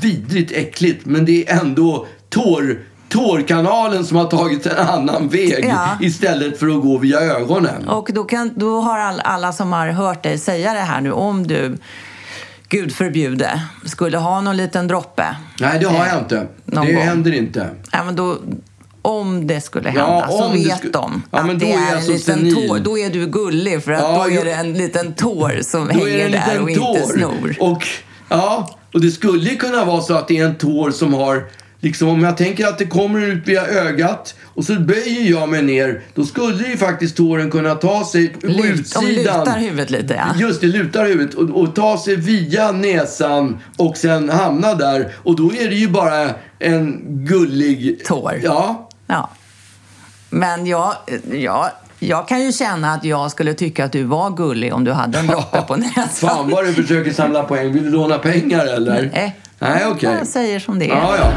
vidrigt 0.00 0.52
äckligt. 0.52 1.06
Men 1.06 1.24
det 1.24 1.50
är 1.50 1.60
ändå 1.60 2.06
tår, 2.28 2.78
tårkanalen 3.08 4.04
som 4.04 4.16
har 4.16 4.24
tagit 4.24 4.66
en 4.66 4.86
annan 4.88 5.28
väg 5.28 5.64
Ja. 5.68 5.88
istället 6.00 6.58
för 6.58 6.68
att 6.68 6.82
gå 6.82 6.98
via 6.98 7.20
ögonen. 7.20 7.88
Och 7.88 8.10
då, 8.14 8.24
kan, 8.24 8.52
då 8.56 8.80
har 8.80 8.98
all, 8.98 9.20
alla 9.20 9.52
som 9.52 9.72
har 9.72 9.88
hört 9.88 10.22
dig 10.22 10.38
säga 10.38 10.72
det 10.72 10.80
här 10.80 11.00
nu, 11.00 11.12
om 11.12 11.46
du, 11.46 11.76
Gud 12.68 12.92
förbjude, 12.94 13.62
skulle 13.84 14.18
ha 14.18 14.40
någon 14.40 14.56
liten 14.56 14.88
droppe. 14.88 15.36
Nej, 15.60 15.78
det 15.78 15.86
har 15.86 16.06
jag 16.06 16.18
inte. 16.18 16.46
någon 16.64 16.86
Det 16.86 16.92
gång. 16.92 17.02
händer 17.02 17.32
inte. 17.34 17.70
Ja, 17.92 18.04
men 18.04 18.16
då, 18.16 18.38
om 19.02 19.46
det 19.46 19.60
skulle 19.60 19.92
Ja, 19.94 20.00
hända 20.20 20.28
så 20.28 20.44
om 20.44 20.52
det 20.52 20.64
vet 20.68 20.82
sku- 20.82 20.90
de 20.92 21.22
Ja, 21.30 21.38
att 21.38 21.46
då 21.48 21.54
det 21.54 21.72
är 21.72 21.92
är 21.92 21.96
en 21.96 22.02
så 22.02 22.12
liten 22.12 22.34
senil. 22.38 22.68
tår. 22.68 22.78
Då 22.78 22.98
är 22.98 23.10
du 23.10 23.26
gullig 23.26 23.82
för 23.84 23.92
att 23.92 24.00
Ja, 24.02 24.24
då 24.28 24.30
är 24.40 24.44
det 24.44 24.52
en 24.52 24.72
liten 24.72 25.14
tår 25.14 25.58
som 25.62 25.90
hänger 25.90 26.28
där 26.30 26.60
och 26.62 26.70
inte 26.70 26.82
tår. 26.82 27.12
snor. 27.12 27.56
Och, 27.60 27.86
ja, 28.28 28.76
och 28.94 29.00
det 29.00 29.10
skulle 29.10 29.54
kunna 29.54 29.84
vara 29.84 30.00
så 30.02 30.14
att 30.14 30.28
det 30.28 30.38
är 30.38 30.44
en 30.44 30.54
tår 30.54 30.90
som 30.90 31.14
har... 31.14 31.44
Liksom 31.84 32.08
om 32.08 32.22
jag 32.24 32.36
tänker 32.36 32.66
att 32.66 32.78
det 32.78 32.86
kommer 32.86 33.20
ut 33.20 33.48
via 33.48 33.66
ögat 33.66 34.34
och 34.44 34.64
så 34.64 34.72
böjer 34.80 35.30
jag 35.30 35.48
mig 35.48 35.62
ner. 35.62 36.00
Då 36.14 36.24
skulle 36.24 36.68
ju 36.68 36.76
faktiskt 36.76 37.16
tåren 37.16 37.50
kunna 37.50 37.74
ta 37.74 38.04
sig 38.06 38.28
på 38.28 38.46
Lut- 38.46 38.56
om 38.60 38.64
utsidan. 38.64 39.40
lutar 39.40 39.58
huvudet 39.58 39.90
lite, 39.90 40.14
ja. 40.14 40.40
Just 40.40 40.60
det, 40.60 40.66
lutar 40.66 41.06
huvudet 41.06 41.34
och, 41.34 41.50
och 41.50 41.74
ta 41.74 41.98
sig 41.98 42.16
via 42.16 42.72
näsan 42.72 43.58
och 43.76 43.96
sen 43.96 44.28
hamna 44.30 44.74
där. 44.74 45.12
Och 45.22 45.36
då 45.36 45.52
är 45.54 45.68
det 45.68 45.74
ju 45.74 45.88
bara 45.88 46.30
en 46.58 47.00
gullig... 47.04 48.04
Tår. 48.04 48.40
Ja. 48.42 48.88
Ja. 49.06 49.30
Men 50.30 50.66
jag, 50.66 50.94
jag, 51.32 51.70
jag 51.98 52.28
kan 52.28 52.40
ju 52.44 52.52
känna 52.52 52.92
att 52.94 53.04
jag 53.04 53.30
skulle 53.30 53.54
tycka 53.54 53.84
att 53.84 53.92
du 53.92 54.02
var 54.02 54.30
gullig 54.30 54.74
om 54.74 54.84
du 54.84 54.92
hade 54.92 55.18
en 55.18 55.26
droppe 55.26 55.62
på 55.68 55.76
näsan. 55.76 56.06
Fan 56.30 56.50
vad 56.50 56.64
du 56.66 56.72
försöker 56.72 57.12
samla 57.12 57.42
poäng. 57.42 57.72
Vill 57.72 57.82
du 57.84 57.90
låna 57.90 58.18
pengar 58.18 58.66
eller? 58.66 59.10
Nej. 59.14 59.36
Nej, 59.58 59.86
okej. 59.86 60.12
Jag 60.18 60.26
säger 60.26 60.58
som 60.60 60.78
det 60.78 60.84
är. 60.84 60.88
Ja, 60.88 61.16
ja. 61.16 61.32